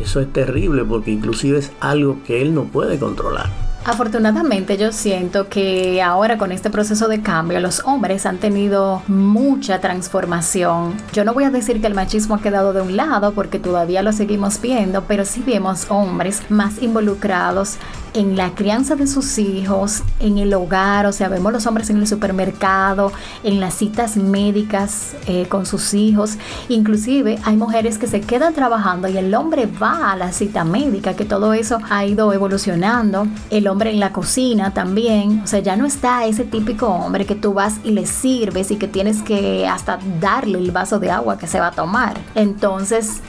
Eso 0.01 0.21
es 0.21 0.31
terrible 0.31 0.85
porque 0.85 1.11
inclusive 1.11 1.57
es 1.57 1.71
algo 1.79 2.23
que 2.25 2.41
él 2.41 2.53
no 2.53 2.63
puede 2.63 2.97
controlar. 2.97 3.49
Afortunadamente 3.85 4.77
yo 4.77 4.91
siento 4.91 5.47
que 5.47 6.01
ahora 6.01 6.37
con 6.37 6.51
este 6.51 6.69
proceso 6.69 7.07
de 7.07 7.21
cambio 7.21 7.59
los 7.59 7.81
hombres 7.85 8.25
han 8.25 8.37
tenido 8.37 9.01
mucha 9.07 9.79
transformación. 9.79 10.95
Yo 11.13 11.23
no 11.23 11.33
voy 11.33 11.45
a 11.45 11.49
decir 11.49 11.79
que 11.81 11.87
el 11.87 11.95
machismo 11.95 12.35
ha 12.35 12.41
quedado 12.41 12.73
de 12.73 12.81
un 12.81 12.97
lado 12.97 13.31
porque 13.31 13.57
todavía 13.57 14.03
lo 14.03 14.11
seguimos 14.11 14.61
viendo, 14.61 15.05
pero 15.07 15.25
sí 15.25 15.43
vemos 15.45 15.87
hombres 15.89 16.43
más 16.49 16.81
involucrados 16.81 17.77
en 18.13 18.35
la 18.35 18.55
crianza 18.55 18.95
de 18.95 19.07
sus 19.07 19.37
hijos, 19.37 20.03
en 20.19 20.37
el 20.37 20.53
hogar, 20.53 21.05
o 21.05 21.11
sea, 21.11 21.29
vemos 21.29 21.51
los 21.51 21.65
hombres 21.67 21.89
en 21.89 21.97
el 21.97 22.07
supermercado, 22.07 23.11
en 23.43 23.59
las 23.59 23.75
citas 23.75 24.17
médicas 24.17 25.15
eh, 25.27 25.47
con 25.47 25.65
sus 25.65 25.93
hijos, 25.93 26.37
inclusive 26.67 27.39
hay 27.43 27.55
mujeres 27.55 27.97
que 27.97 28.07
se 28.07 28.21
quedan 28.21 28.53
trabajando 28.53 29.07
y 29.07 29.17
el 29.17 29.33
hombre 29.35 29.67
va 29.67 30.11
a 30.11 30.15
la 30.15 30.31
cita 30.31 30.63
médica, 30.63 31.15
que 31.15 31.25
todo 31.25 31.53
eso 31.53 31.79
ha 31.89 32.05
ido 32.05 32.33
evolucionando, 32.33 33.27
el 33.49 33.67
hombre 33.67 33.91
en 33.91 33.99
la 33.99 34.11
cocina 34.13 34.73
también, 34.73 35.41
o 35.43 35.47
sea, 35.47 35.59
ya 35.59 35.75
no 35.75 35.85
está 35.85 36.25
ese 36.25 36.43
típico 36.43 36.87
hombre 36.87 37.25
que 37.25 37.35
tú 37.35 37.53
vas 37.53 37.75
y 37.83 37.91
le 37.91 38.05
sirves 38.05 38.71
y 38.71 38.77
que 38.77 38.87
tienes 38.87 39.21
que 39.21 39.67
hasta 39.67 39.99
darle 40.19 40.59
el 40.59 40.71
vaso 40.71 40.99
de 40.99 41.11
agua 41.11 41.37
que 41.37 41.47
se 41.47 41.59
va 41.59 41.67
a 41.67 41.71
tomar. 41.71 42.17
Entonces, 42.35 43.21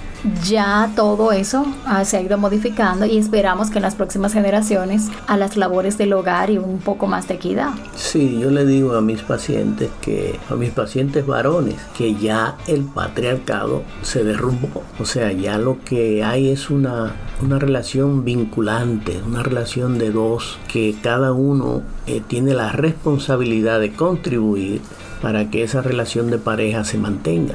ya 0.45 0.93
todo 0.97 1.33
eso 1.33 1.66
ah, 1.87 2.05
se 2.05 2.16
ha 2.16 2.21
ido 2.21 2.37
modificando 2.39 3.07
y 3.07 3.18
esperamos 3.18 3.71
que 3.71 3.79
en 3.79 3.83
las 3.83 3.95
próximas 3.95 4.33
generaciones 4.33 5.09
a 5.27 5.37
las 5.37 5.57
labores 5.57 5.99
del 5.99 6.12
hogar 6.12 6.51
y 6.51 6.59
un 6.59 6.79
poco 6.79 7.07
más 7.07 7.29
de 7.29 7.35
equidad. 7.35 7.71
Sí, 7.95 8.39
yo 8.41 8.51
le 8.51 8.66
digo 8.66 8.95
a 8.95 9.01
mis 9.01 9.23
pacientes 9.23 9.91
que, 10.01 10.39
a 10.51 10.55
mis 10.55 10.71
pacientes 10.71 11.27
varones, 11.27 11.77
que 11.97 12.14
ya 12.14 12.57
el 12.66 12.83
patriarcado 12.83 13.83
se 14.03 14.25
derrumbó. 14.25 14.83
O 14.99 15.05
sea, 15.05 15.33
ya 15.33 15.59
lo 15.59 15.83
que 15.85 16.23
hay 16.23 16.51
es 16.51 16.71
una, 16.71 17.14
una 17.43 17.59
relación 17.59 18.25
vinculante, 18.25 19.21
una 19.27 19.43
relación 19.43 19.99
de 19.99 20.11
dos, 20.11 20.59
que 20.68 20.95
cada 21.03 21.33
uno 21.33 21.83
eh, 22.07 22.21
tiene 22.27 22.55
la 22.55 22.73
responsabilidad 22.73 23.81
de 23.81 23.93
contribuir 23.93 24.81
para 25.23 25.51
que 25.51 25.62
esa 25.62 25.83
relación 25.83 26.31
de 26.31 26.39
pareja 26.39 26.85
se 26.85 26.99
mantenga. 26.99 27.55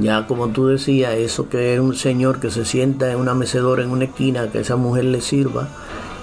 Ya 0.00 0.26
como 0.26 0.48
tú 0.48 0.66
decías, 0.66 1.14
eso 1.14 1.50
que 1.50 1.74
es 1.74 1.80
un 1.80 1.94
señor 1.94 2.40
que 2.40 2.50
se 2.50 2.64
sienta 2.64 3.12
en 3.12 3.18
una 3.18 3.34
mecedora 3.34 3.82
en 3.82 3.90
una 3.90 4.04
esquina, 4.04 4.50
que 4.50 4.60
esa 4.60 4.76
mujer 4.76 5.04
le 5.04 5.20
sirva, 5.20 5.68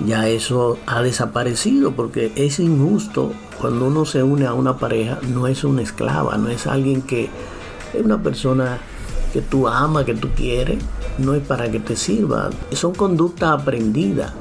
ya 0.03 0.27
eso 0.27 0.79
ha 0.87 1.03
desaparecido 1.03 1.91
porque 1.91 2.31
es 2.35 2.59
injusto 2.59 3.33
cuando 3.61 3.85
uno 3.85 4.05
se 4.05 4.23
une 4.23 4.47
a 4.47 4.53
una 4.53 4.77
pareja, 4.77 5.19
no 5.31 5.45
es 5.45 5.63
una 5.63 5.83
esclava, 5.83 6.37
no 6.37 6.49
es 6.49 6.65
alguien 6.65 7.03
que 7.03 7.29
es 7.93 8.03
una 8.03 8.21
persona 8.21 8.79
que 9.31 9.41
tú 9.41 9.67
amas, 9.67 10.05
que 10.05 10.15
tú 10.15 10.29
quieres, 10.35 10.79
no 11.19 11.35
es 11.35 11.45
para 11.45 11.69
que 11.69 11.79
te 11.79 11.95
sirva, 11.95 12.49
son 12.71 12.95
conductas 12.95 13.61
aprendidas. 13.61 14.33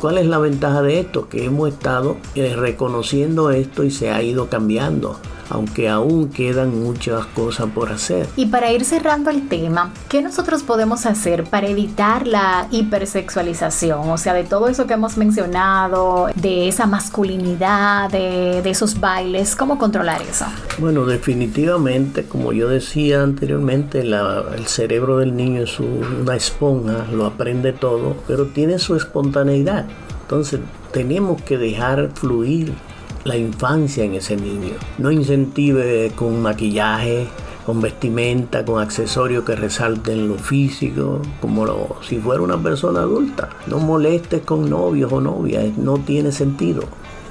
¿Cuál 0.00 0.18
es 0.18 0.26
la 0.26 0.38
ventaja 0.38 0.82
de 0.82 1.00
esto? 1.00 1.28
Que 1.28 1.46
hemos 1.46 1.70
estado 1.70 2.16
eh, 2.36 2.54
reconociendo 2.54 3.50
esto 3.50 3.82
y 3.82 3.90
se 3.90 4.10
ha 4.10 4.22
ido 4.22 4.48
cambiando 4.48 5.18
aunque 5.50 5.88
aún 5.88 6.28
quedan 6.28 6.82
muchas 6.82 7.26
cosas 7.26 7.66
por 7.74 7.90
hacer. 7.90 8.26
Y 8.36 8.46
para 8.46 8.72
ir 8.72 8.84
cerrando 8.84 9.30
el 9.30 9.48
tema, 9.48 9.92
¿qué 10.08 10.22
nosotros 10.22 10.62
podemos 10.62 11.06
hacer 11.06 11.44
para 11.44 11.68
evitar 11.68 12.26
la 12.26 12.68
hipersexualización? 12.70 14.10
O 14.10 14.18
sea, 14.18 14.34
de 14.34 14.44
todo 14.44 14.68
eso 14.68 14.86
que 14.86 14.94
hemos 14.94 15.16
mencionado, 15.16 16.28
de 16.34 16.68
esa 16.68 16.86
masculinidad, 16.86 18.10
de, 18.10 18.68
esos 18.68 19.00
bailes, 19.00 19.56
¿cómo 19.56 19.78
controlar 19.78 20.20
eso? 20.22 20.44
Bueno, 20.78 21.06
definitivamente, 21.06 22.24
como 22.24 22.52
yo 22.52 22.68
decía 22.68 23.22
anteriormente, 23.22 24.00
el 24.00 24.66
cerebro 24.66 25.18
del 25.18 25.34
niño 25.34 25.62
es 25.62 25.80
una 25.80 26.36
esponja, 26.36 27.06
lo 27.10 27.24
aprende 27.24 27.72
todo, 27.72 28.16
pero 28.26 28.46
tiene 28.46 28.78
su 28.78 28.94
espontaneidad. 28.94 29.86
Entonces, 30.22 30.60
tenemos 30.92 31.40
que 31.42 31.56
dejar 31.56 32.10
fluir 32.14 32.74
la 33.24 33.36
infancia 33.36 34.04
en 34.04 34.14
ese 34.14 34.36
niño. 34.36 34.74
No 34.98 35.10
incentive 35.10 36.12
con 36.14 36.40
maquillaje, 36.40 37.28
con 37.68 37.82
vestimenta, 37.82 38.64
con 38.64 38.80
accesorios 38.80 39.44
que 39.44 39.54
resalten 39.54 40.26
lo 40.28 40.36
físico, 40.36 41.20
como 41.40 41.98
si 42.00 42.16
fuera 42.16 42.42
una 42.42 42.56
persona 42.56 43.00
adulta. 43.00 43.50
No 43.66 43.78
molestes 43.78 44.42
con 44.42 44.70
novios 44.70 45.12
o 45.12 45.20
novias, 45.20 45.76
no 45.76 45.98
tiene 45.98 46.32
sentido. 46.32 46.84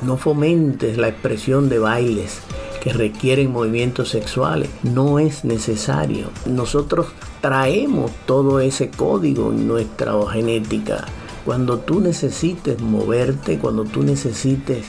No 0.03 0.15
fomentes 0.17 0.97
la 0.97 1.07
expresión 1.07 1.69
de 1.69 1.79
bailes 1.79 2.41
que 2.83 2.93
requieren 2.93 3.51
movimientos 3.51 4.09
sexuales. 4.09 4.69
No 4.83 5.17
es 5.17 5.43
necesario. 5.43 6.27
Nosotros 6.45 7.07
traemos 7.41 8.11
todo 8.27 8.59
ese 8.59 8.91
código 8.91 9.51
en 9.51 9.67
nuestra 9.67 10.13
genética. 10.31 11.05
Cuando 11.45 11.79
tú 11.79 11.99
necesites 11.99 12.79
moverte, 12.79 13.57
cuando 13.57 13.85
tú 13.85 14.03
necesites 14.03 14.85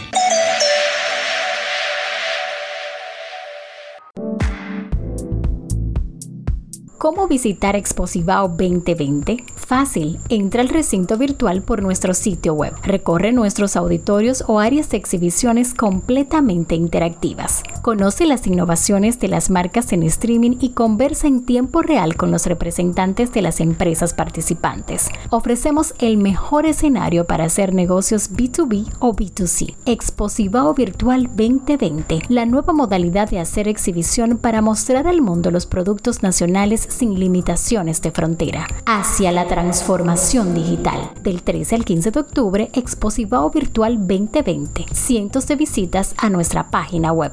¿Cómo 6.99 7.29
visitar 7.29 7.77
Exposivao 7.77 8.49
2020? 8.49 9.45
Fácil, 9.55 10.19
entra 10.27 10.61
al 10.61 10.67
recinto 10.67 11.17
virtual 11.17 11.61
por 11.61 11.81
nuestro 11.81 12.13
sitio 12.13 12.53
web. 12.53 12.73
Recorre 12.83 13.31
nuestros 13.31 13.77
auditorios 13.77 14.43
o 14.47 14.59
áreas 14.59 14.89
de 14.89 14.97
exhibiciones 14.97 15.73
completamente 15.73 16.75
interactivas. 16.75 17.63
Conoce 17.83 18.25
las 18.25 18.45
innovaciones 18.47 19.17
de 19.21 19.29
las 19.29 19.49
marcas 19.49 19.93
en 19.93 20.03
streaming 20.03 20.57
y 20.59 20.71
conversa 20.71 21.27
en 21.27 21.45
tiempo 21.45 21.81
real 21.81 22.17
con 22.17 22.31
los 22.31 22.45
representantes 22.45 23.31
de 23.31 23.43
las 23.43 23.61
empresas 23.61 24.13
participantes. 24.13 25.07
Ofrecemos 25.29 25.93
el 25.99 26.17
mejor 26.17 26.65
escenario 26.65 27.23
para 27.23 27.45
hacer 27.45 27.73
negocios 27.73 28.29
B2B 28.33 28.91
o 28.99 29.15
B2C. 29.15 29.73
Exposivao 29.85 30.73
Virtual 30.73 31.27
2020, 31.27 32.23
la 32.27 32.45
nueva 32.45 32.73
modalidad 32.73 33.29
de 33.29 33.39
hacer 33.39 33.69
exhibición 33.69 34.37
para 34.37 34.61
mostrar 34.61 35.07
al 35.07 35.21
mundo 35.21 35.49
los 35.49 35.65
productos 35.65 36.23
nacionales 36.23 36.88
sin 36.89 37.19
limitaciones 37.19 38.01
de 38.01 38.11
frontera. 38.11 38.67
Hacia 38.85 39.31
la 39.31 39.47
transformación 39.47 40.53
digital. 40.53 41.11
Del 41.23 41.41
13 41.43 41.75
al 41.75 41.85
15 41.85 42.11
de 42.11 42.19
octubre, 42.19 42.69
Exposivao 42.73 43.49
Virtual 43.49 43.97
2020. 43.97 44.85
Cientos 44.91 45.47
de 45.47 45.55
visitas 45.55 46.13
a 46.17 46.29
nuestra 46.29 46.69
página 46.69 47.11
web. 47.13 47.31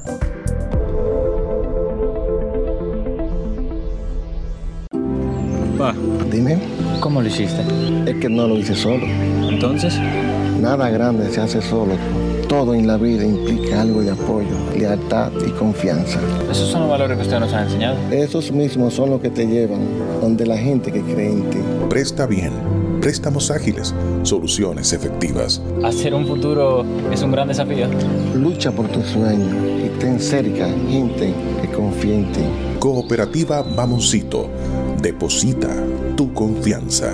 Pa, 5.77 5.93
Dime, 6.31 6.59
¿cómo 6.99 7.21
lo 7.21 7.27
hiciste? 7.27 7.61
es 8.05 8.15
que 8.17 8.29
no 8.29 8.47
lo 8.47 8.57
hice 8.57 8.75
solo. 8.75 9.05
Entonces, 9.49 9.99
Nada 10.61 10.89
grande 10.89 11.29
se 11.29 11.39
hace 11.39 11.61
solo. 11.61 11.93
Todo 12.49 12.73
en 12.73 12.87
la 12.87 12.97
vida 12.97 13.23
implica 13.23 13.81
algo 13.81 14.01
de 14.01 14.11
apoyo, 14.11 14.55
lealtad 14.75 15.31
y 15.45 15.51
confianza. 15.51 16.19
esos 16.49 16.69
son 16.69 16.81
los 16.81 16.89
valores 16.89 17.17
que 17.17 17.23
usted 17.23 17.39
nos 17.39 17.53
ha 17.53 17.63
enseñado. 17.63 17.95
Esos 18.09 18.51
mismos 18.51 18.95
son 18.95 19.11
los 19.11 19.21
que 19.21 19.29
te 19.29 19.45
llevan 19.45 19.81
donde 20.19 20.47
la 20.47 20.57
gente 20.57 20.91
que 20.91 21.01
cree 21.01 21.31
en 21.31 21.49
ti. 21.49 21.59
Presta 21.89 22.25
bien. 22.25 22.53
Préstamos 23.01 23.51
ágiles. 23.51 23.93
Soluciones 24.23 24.93
efectivas. 24.93 25.61
Hacer 25.83 26.15
un 26.15 26.25
futuro 26.25 26.83
es 27.11 27.21
un 27.21 27.31
gran 27.31 27.49
desafío. 27.49 27.87
Lucha 28.33 28.71
por 28.71 28.87
tus 28.87 29.05
sueños 29.05 29.53
y 29.85 29.99
ten 29.99 30.19
cerca 30.19 30.67
gente 30.89 31.33
que 31.61 31.67
confía 31.69 32.15
en 32.15 32.31
ti. 32.31 32.41
Cooperativa 32.79 33.63
Mamoncito. 33.63 34.49
Deposita 35.01 35.69
tu 36.17 36.33
confianza. 36.33 37.13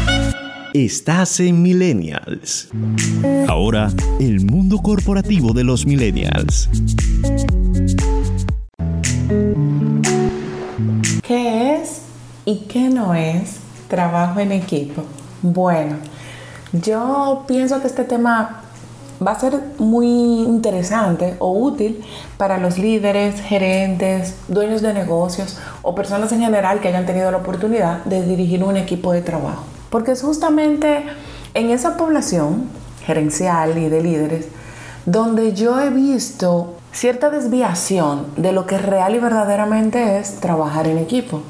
Estás 0.74 1.42
en 1.42 1.62
Millennials. 1.62 2.70
Ahora, 3.48 3.92
el 4.22 4.46
mundo 4.46 4.78
corporativo 4.78 5.52
de 5.52 5.66
los 5.66 5.86
Millennials. 5.86 6.70
¿Qué 11.22 11.76
es 11.76 12.04
y 12.46 12.60
qué 12.70 12.90
no 12.90 13.14
es 13.14 13.58
trabajo 13.90 14.40
en 14.40 14.54
equipo? 14.54 15.04
Bueno, 15.42 15.98
yo 16.72 17.44
pienso 17.48 17.82
que 17.82 17.88
este 17.88 18.06
tema 18.06 18.62
va 19.26 19.32
a 19.32 19.40
ser 19.40 19.60
muy 19.78 20.08
interesante 20.08 21.36
o 21.40 21.52
útil 21.52 22.04
para 22.38 22.58
los 22.58 22.78
líderes, 22.78 23.40
gerentes, 23.42 24.36
dueños 24.48 24.82
de 24.82 24.94
negocios 24.94 25.60
o 25.82 25.94
personas 25.94 26.32
en 26.32 26.42
general 26.42 26.80
que 26.80 26.88
hayan 26.88 27.06
tenido 27.06 27.32
la 27.32 27.38
oportunidad 27.38 28.04
de 28.06 28.24
dirigir 28.24 28.64
un 28.64 28.78
equipo 28.78 29.14
de 29.14 29.22
trabajo. 29.22 29.64
Porque 29.90 30.12
es 30.12 30.22
justamente 30.22 31.04
en 31.54 31.70
esa 31.70 31.98
población 31.98 32.70
gerencial 33.06 33.78
y 33.78 33.90
de 33.90 34.02
líderes 34.02 34.48
donde 35.06 35.54
yo 35.54 35.80
he 35.80 35.90
visto 35.90 36.76
cierta 36.92 37.30
desviación 37.30 38.28
de 38.38 38.52
lo 38.52 38.66
que 38.66 38.78
real 38.78 39.16
y 39.16 39.20
verdaderamente 39.20 40.20
es 40.20 40.40
trabajar 40.40 40.88
en 40.88 40.98
equipo. 40.98 41.42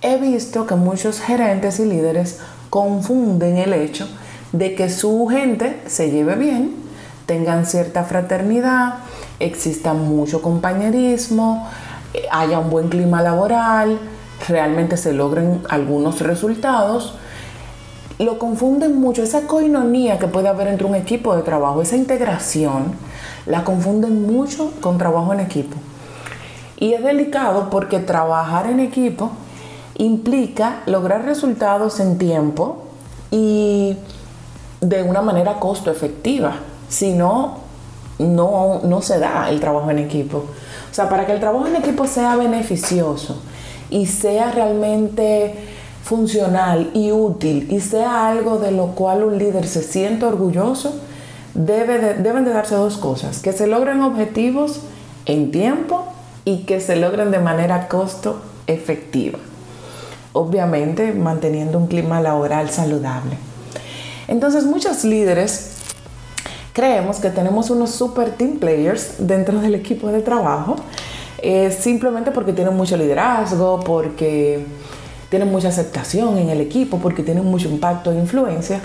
He 0.00 0.16
visto 0.18 0.66
que 0.66 0.74
muchos 0.74 1.20
gerentes 1.20 1.78
y 1.78 1.84
líderes 1.84 2.40
confunden 2.70 3.56
el 3.56 3.72
hecho 3.72 4.08
de 4.52 4.74
que 4.74 4.90
su 4.90 5.26
gente 5.28 5.80
se 5.86 6.10
lleve 6.10 6.34
bien, 6.34 6.81
tengan 7.26 7.66
cierta 7.66 8.04
fraternidad, 8.04 8.94
exista 9.38 9.94
mucho 9.94 10.42
compañerismo, 10.42 11.68
haya 12.30 12.58
un 12.58 12.70
buen 12.70 12.88
clima 12.88 13.22
laboral, 13.22 13.98
realmente 14.48 14.96
se 14.96 15.12
logren 15.12 15.62
algunos 15.68 16.20
resultados. 16.20 17.14
Lo 18.18 18.38
confunden 18.38 19.00
mucho, 19.00 19.22
esa 19.22 19.46
coinonía 19.46 20.18
que 20.18 20.28
puede 20.28 20.48
haber 20.48 20.68
entre 20.68 20.86
un 20.86 20.94
equipo 20.94 21.34
de 21.34 21.42
trabajo, 21.42 21.82
esa 21.82 21.96
integración, 21.96 22.92
la 23.46 23.64
confunden 23.64 24.26
mucho 24.26 24.72
con 24.80 24.98
trabajo 24.98 25.32
en 25.32 25.40
equipo. 25.40 25.76
Y 26.78 26.94
es 26.94 27.02
delicado 27.02 27.70
porque 27.70 27.98
trabajar 28.00 28.66
en 28.66 28.80
equipo 28.80 29.30
implica 29.96 30.82
lograr 30.86 31.24
resultados 31.24 32.00
en 32.00 32.18
tiempo 32.18 32.84
y 33.30 33.96
de 34.80 35.02
una 35.02 35.22
manera 35.22 35.60
costo 35.60 35.90
efectiva. 35.90 36.56
Si 36.92 37.14
no, 37.14 37.56
no, 38.18 39.00
se 39.00 39.18
da 39.18 39.48
el 39.48 39.60
trabajo 39.60 39.90
en 39.90 39.98
equipo. 39.98 40.44
O 40.90 40.94
sea, 40.94 41.08
para 41.08 41.24
que 41.24 41.32
el 41.32 41.40
trabajo 41.40 41.66
en 41.66 41.76
equipo 41.76 42.06
sea 42.06 42.36
beneficioso 42.36 43.40
y 43.88 44.04
sea 44.04 44.50
realmente 44.50 45.54
funcional 46.04 46.90
y 46.92 47.12
útil 47.12 47.68
y 47.70 47.80
sea 47.80 48.28
algo 48.28 48.58
de 48.58 48.72
lo 48.72 48.88
cual 48.88 49.24
un 49.24 49.38
líder 49.38 49.66
se 49.66 49.82
siente 49.82 50.26
orgulloso, 50.26 51.00
debe 51.54 52.14
deben 52.14 52.44
de 52.44 52.52
darse 52.52 52.74
dos 52.74 52.98
cosas, 52.98 53.38
que 53.38 53.54
se 53.54 53.66
logren 53.66 54.02
objetivos 54.02 54.80
en 55.24 55.50
tiempo 55.50 56.04
y 56.44 56.64
que 56.64 56.78
se 56.78 56.96
logren 56.96 57.30
de 57.30 57.38
manera 57.38 57.88
costo 57.88 58.42
efectiva. 58.66 59.38
Obviamente 60.34 61.14
manteniendo 61.14 61.78
un 61.78 61.86
clima 61.86 62.20
laboral 62.20 62.68
saludable. 62.68 63.38
Entonces 64.28 64.64
muchos 64.64 65.04
líderes 65.04 65.71
creemos 66.72 67.18
que 67.18 67.30
tenemos 67.30 67.70
unos 67.70 67.90
super 67.90 68.30
team 68.30 68.58
players 68.58 69.14
dentro 69.18 69.60
del 69.60 69.74
equipo 69.74 70.08
de 70.08 70.20
trabajo, 70.20 70.76
eh, 71.38 71.70
simplemente 71.70 72.30
porque 72.30 72.52
tienen 72.52 72.76
mucho 72.76 72.96
liderazgo, 72.96 73.80
porque 73.80 74.64
tienen 75.28 75.50
mucha 75.50 75.68
aceptación 75.68 76.38
en 76.38 76.50
el 76.50 76.60
equipo, 76.60 76.98
porque 76.98 77.22
tienen 77.22 77.44
mucho 77.44 77.68
impacto 77.68 78.12
e 78.12 78.16
influencia, 78.16 78.80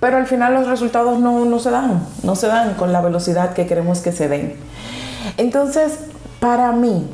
pero 0.00 0.16
al 0.16 0.26
final 0.26 0.54
los 0.54 0.66
resultados 0.66 1.18
no, 1.18 1.44
no 1.44 1.58
se 1.58 1.70
dan, 1.70 2.06
no 2.22 2.36
se 2.36 2.46
dan 2.46 2.74
con 2.74 2.92
la 2.92 3.00
velocidad 3.00 3.52
que 3.52 3.66
queremos 3.66 4.00
que 4.00 4.12
se 4.12 4.28
den. 4.28 4.54
Entonces, 5.36 5.98
para 6.40 6.72
mí, 6.72 7.06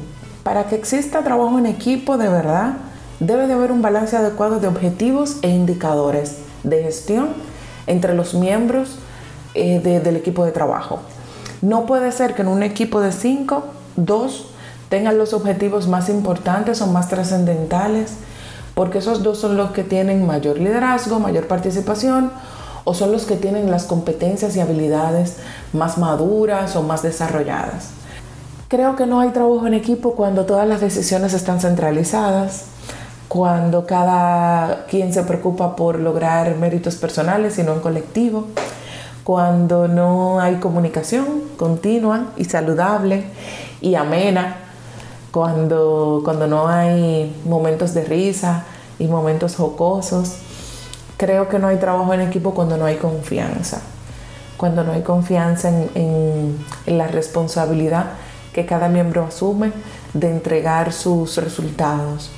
para 0.42 0.64
que 0.64 0.76
exista 0.76 1.22
trabajo 1.22 1.58
en 1.58 1.66
equipo 1.66 2.18
de 2.18 2.28
verdad, 2.28 2.74
debe 3.20 3.46
de 3.46 3.54
haber 3.54 3.72
un 3.72 3.80
balance 3.80 4.16
adecuado 4.16 4.60
de 4.60 4.68
objetivos 4.68 5.38
e 5.42 5.48
indicadores 5.48 6.38
de 6.62 6.82
gestión 6.82 7.28
entre 7.86 8.14
los 8.14 8.34
miembros 8.34 8.98
eh, 9.54 9.80
del 9.80 10.16
equipo 10.16 10.44
de 10.44 10.52
trabajo. 10.52 11.00
No 11.62 11.86
puede 11.86 12.12
ser 12.12 12.34
que 12.34 12.42
en 12.42 12.48
un 12.48 12.62
equipo 12.62 13.00
de 13.00 13.12
cinco, 13.12 13.64
dos 13.96 14.46
tengan 14.88 15.16
los 15.18 15.32
objetivos 15.32 15.88
más 15.88 16.08
importantes 16.08 16.82
o 16.82 16.86
más 16.86 17.08
trascendentales, 17.08 18.14
porque 18.74 18.98
esos 18.98 19.22
dos 19.22 19.38
son 19.38 19.56
los 19.56 19.70
que 19.70 19.84
tienen 19.84 20.26
mayor 20.26 20.58
liderazgo, 20.58 21.20
mayor 21.20 21.46
participación, 21.46 22.30
o 22.84 22.92
son 22.92 23.12
los 23.12 23.24
que 23.24 23.36
tienen 23.36 23.70
las 23.70 23.84
competencias 23.84 24.56
y 24.56 24.60
habilidades 24.60 25.36
más 25.72 25.96
maduras 25.96 26.76
o 26.76 26.82
más 26.82 27.02
desarrolladas. 27.02 27.90
Creo 28.68 28.96
que 28.96 29.06
no 29.06 29.20
hay 29.20 29.30
trabajo 29.30 29.66
en 29.66 29.74
equipo 29.74 30.14
cuando 30.14 30.44
todas 30.44 30.68
las 30.68 30.80
decisiones 30.80 31.32
están 31.32 31.60
centralizadas, 31.60 32.66
cuando 33.28 33.86
cada 33.86 34.84
quien 34.86 35.12
se 35.12 35.22
preocupa 35.22 35.76
por 35.76 35.98
lograr 35.98 36.56
méritos 36.56 36.96
personales 36.96 37.58
y 37.58 37.62
no 37.62 37.72
en 37.72 37.80
colectivo, 37.80 38.48
cuando 39.24 39.88
no 39.88 40.38
hay 40.38 40.56
comunicación 40.56 41.42
continua 41.56 42.26
y 42.36 42.44
saludable 42.44 43.24
y 43.80 43.94
amena, 43.94 44.56
cuando, 45.32 46.20
cuando 46.24 46.46
no 46.46 46.68
hay 46.68 47.34
momentos 47.46 47.94
de 47.94 48.04
risa 48.04 48.64
y 48.98 49.06
momentos 49.06 49.56
jocosos. 49.56 50.36
Creo 51.16 51.48
que 51.48 51.58
no 51.58 51.68
hay 51.68 51.78
trabajo 51.78 52.12
en 52.12 52.20
equipo 52.20 52.54
cuando 52.54 52.76
no 52.76 52.84
hay 52.84 52.96
confianza, 52.96 53.80
cuando 54.58 54.84
no 54.84 54.92
hay 54.92 55.02
confianza 55.02 55.70
en, 55.70 56.58
en 56.86 56.98
la 56.98 57.06
responsabilidad 57.08 58.10
que 58.52 58.66
cada 58.66 58.88
miembro 58.88 59.24
asume 59.24 59.72
de 60.12 60.30
entregar 60.30 60.92
sus 60.92 61.36
resultados 61.38 62.30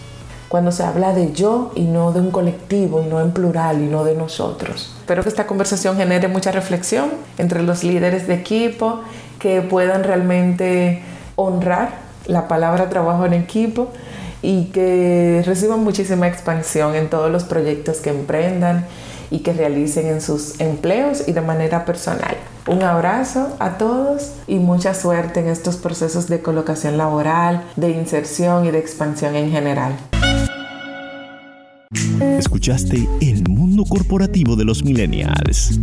cuando 0.49 0.73
se 0.73 0.85
habla 0.85 1.13
de 1.13 1.33
yo 1.33 1.73
y 1.75 1.83
no 1.83 2.13
de 2.13 2.21
un 2.21 2.31
colectivo 2.31 3.03
y 3.03 3.09
no 3.09 3.21
en 3.21 3.33
plural 3.33 3.83
y 3.83 3.87
no 3.87 4.05
de 4.05 4.15
nosotros. 4.15 4.95
Espero 5.01 5.23
que 5.23 5.29
esta 5.29 5.47
conversación 5.47 5.97
genere 5.97 6.29
mucha 6.29 6.53
reflexión 6.53 7.11
entre 7.39 7.63
los 7.63 7.85
líderes 7.85 8.27
de 8.27 8.35
equipo, 8.35 9.01
que 9.39 9.61
puedan 9.63 10.05
realmente 10.05 11.03
honrar 11.37 12.07
la 12.27 12.49
palabra 12.49 12.89
trabajo 12.89 13.27
en 13.27 13.35
equipo 13.35 13.89
y 14.43 14.67
que 14.67 15.43
reciban 15.45 15.83
muchísima 15.83 16.29
expansión 16.29 16.95
en 16.95 17.09
todos 17.09 17.31
los 17.31 17.45
proyectos 17.45 17.99
que 17.99 18.11
emprendan 18.11 18.87
y 19.31 19.41
que 19.41 19.53
realicen 19.53 20.07
en 20.07 20.21
sus 20.21 20.61
empleos 20.61 21.27
y 21.27 21.33
de 21.33 21.41
manera 21.41 21.85
personal. 21.85 22.37
Un 22.69 22.83
abrazo 22.83 23.57
a 23.59 23.79
todos 23.79 24.33
y 24.47 24.59
mucha 24.59 24.95
suerte 24.95 25.41
en 25.41 25.49
estos 25.49 25.77
procesos 25.77 26.29
de 26.29 26.43
colocación 26.43 26.97
laboral, 26.97 27.65
de 27.77 27.91
inserción 27.91 28.67
y 28.67 28.71
de 28.71 28.79
expansión 28.79 29.37
en 29.37 29.51
general. 29.51 29.97
Escuchaste 32.39 33.09
El 33.21 33.49
Mundo 33.49 33.85
Corporativo 33.85 34.57
de 34.57 34.65
los 34.65 34.83
Millennials. 34.83 35.79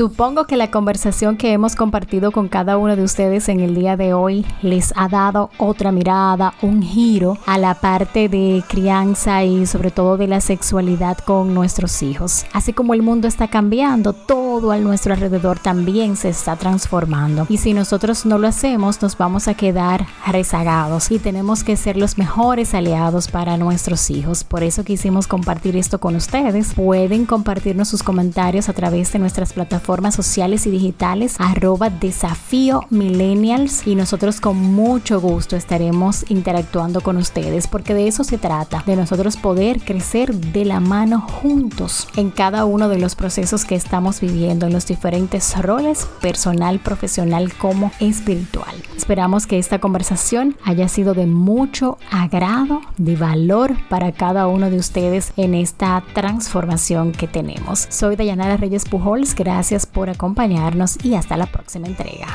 Supongo 0.00 0.46
que 0.46 0.56
la 0.56 0.70
conversación 0.70 1.36
que 1.36 1.52
hemos 1.52 1.76
compartido 1.76 2.32
con 2.32 2.48
cada 2.48 2.78
uno 2.78 2.96
de 2.96 3.02
ustedes 3.02 3.50
en 3.50 3.60
el 3.60 3.74
día 3.74 3.98
de 3.98 4.14
hoy 4.14 4.46
les 4.62 4.94
ha 4.96 5.08
dado 5.08 5.50
otra 5.58 5.92
mirada, 5.92 6.54
un 6.62 6.80
giro 6.82 7.36
a 7.44 7.58
la 7.58 7.74
parte 7.74 8.30
de 8.30 8.64
crianza 8.66 9.44
y 9.44 9.66
sobre 9.66 9.90
todo 9.90 10.16
de 10.16 10.26
la 10.26 10.40
sexualidad 10.40 11.18
con 11.18 11.52
nuestros 11.52 12.02
hijos. 12.02 12.46
Así 12.54 12.72
como 12.72 12.94
el 12.94 13.02
mundo 13.02 13.28
está 13.28 13.48
cambiando, 13.48 14.14
todo 14.14 14.72
a 14.72 14.78
nuestro 14.78 15.12
alrededor 15.12 15.58
también 15.58 16.16
se 16.16 16.30
está 16.30 16.56
transformando. 16.56 17.44
Y 17.50 17.58
si 17.58 17.74
nosotros 17.74 18.24
no 18.24 18.38
lo 18.38 18.48
hacemos, 18.48 19.02
nos 19.02 19.18
vamos 19.18 19.48
a 19.48 19.54
quedar 19.54 20.06
rezagados 20.26 21.10
y 21.10 21.18
tenemos 21.18 21.62
que 21.62 21.76
ser 21.76 21.98
los 21.98 22.16
mejores 22.16 22.72
aliados 22.72 23.28
para 23.28 23.58
nuestros 23.58 24.08
hijos. 24.08 24.44
Por 24.44 24.62
eso 24.62 24.82
quisimos 24.82 25.26
compartir 25.26 25.76
esto 25.76 26.00
con 26.00 26.16
ustedes. 26.16 26.72
Pueden 26.72 27.26
compartirnos 27.26 27.88
sus 27.88 28.02
comentarios 28.02 28.70
a 28.70 28.72
través 28.72 29.12
de 29.12 29.18
nuestras 29.18 29.52
plataformas 29.52 29.89
plataformas 29.90 30.14
sociales 30.14 30.66
y 30.66 30.70
digitales, 30.70 31.34
arroba 31.40 31.90
desafío 31.90 32.84
millennials 32.90 33.84
y 33.88 33.96
nosotros 33.96 34.40
con 34.40 34.56
mucho 34.56 35.20
gusto 35.20 35.56
estaremos 35.56 36.30
interactuando 36.30 37.00
con 37.00 37.16
ustedes 37.16 37.66
porque 37.66 37.92
de 37.92 38.06
eso 38.06 38.22
se 38.22 38.38
trata, 38.38 38.84
de 38.86 38.94
nosotros 38.94 39.36
poder 39.36 39.80
crecer 39.80 40.32
de 40.32 40.64
la 40.64 40.78
mano 40.78 41.20
juntos 41.20 42.06
en 42.14 42.30
cada 42.30 42.66
uno 42.66 42.88
de 42.88 43.00
los 43.00 43.16
procesos 43.16 43.64
que 43.64 43.74
estamos 43.74 44.20
viviendo 44.20 44.66
en 44.66 44.74
los 44.74 44.86
diferentes 44.86 45.60
roles 45.60 46.06
personal, 46.20 46.78
profesional 46.78 47.52
como 47.52 47.90
espiritual. 47.98 48.72
Esperamos 48.96 49.48
que 49.48 49.58
esta 49.58 49.80
conversación 49.80 50.56
haya 50.62 50.86
sido 50.86 51.14
de 51.14 51.26
mucho 51.26 51.98
agrado, 52.12 52.80
de 52.96 53.16
valor 53.16 53.74
para 53.88 54.12
cada 54.12 54.46
uno 54.46 54.70
de 54.70 54.76
ustedes 54.76 55.32
en 55.36 55.54
esta 55.54 56.04
transformación 56.14 57.10
que 57.10 57.26
tenemos. 57.26 57.88
Soy 57.88 58.14
Dayanara 58.14 58.56
Reyes 58.56 58.84
Pujols, 58.84 59.34
gracias 59.70 59.86
por 59.86 60.10
acompañarnos 60.10 60.96
y 61.04 61.14
hasta 61.14 61.36
la 61.36 61.46
próxima 61.46 61.86
entrega. 61.86 62.26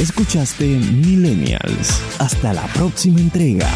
Escuchaste 0.00 0.64
Millennials. 0.66 2.02
Hasta 2.18 2.52
la 2.52 2.66
próxima 2.74 3.20
entrega. 3.20 3.70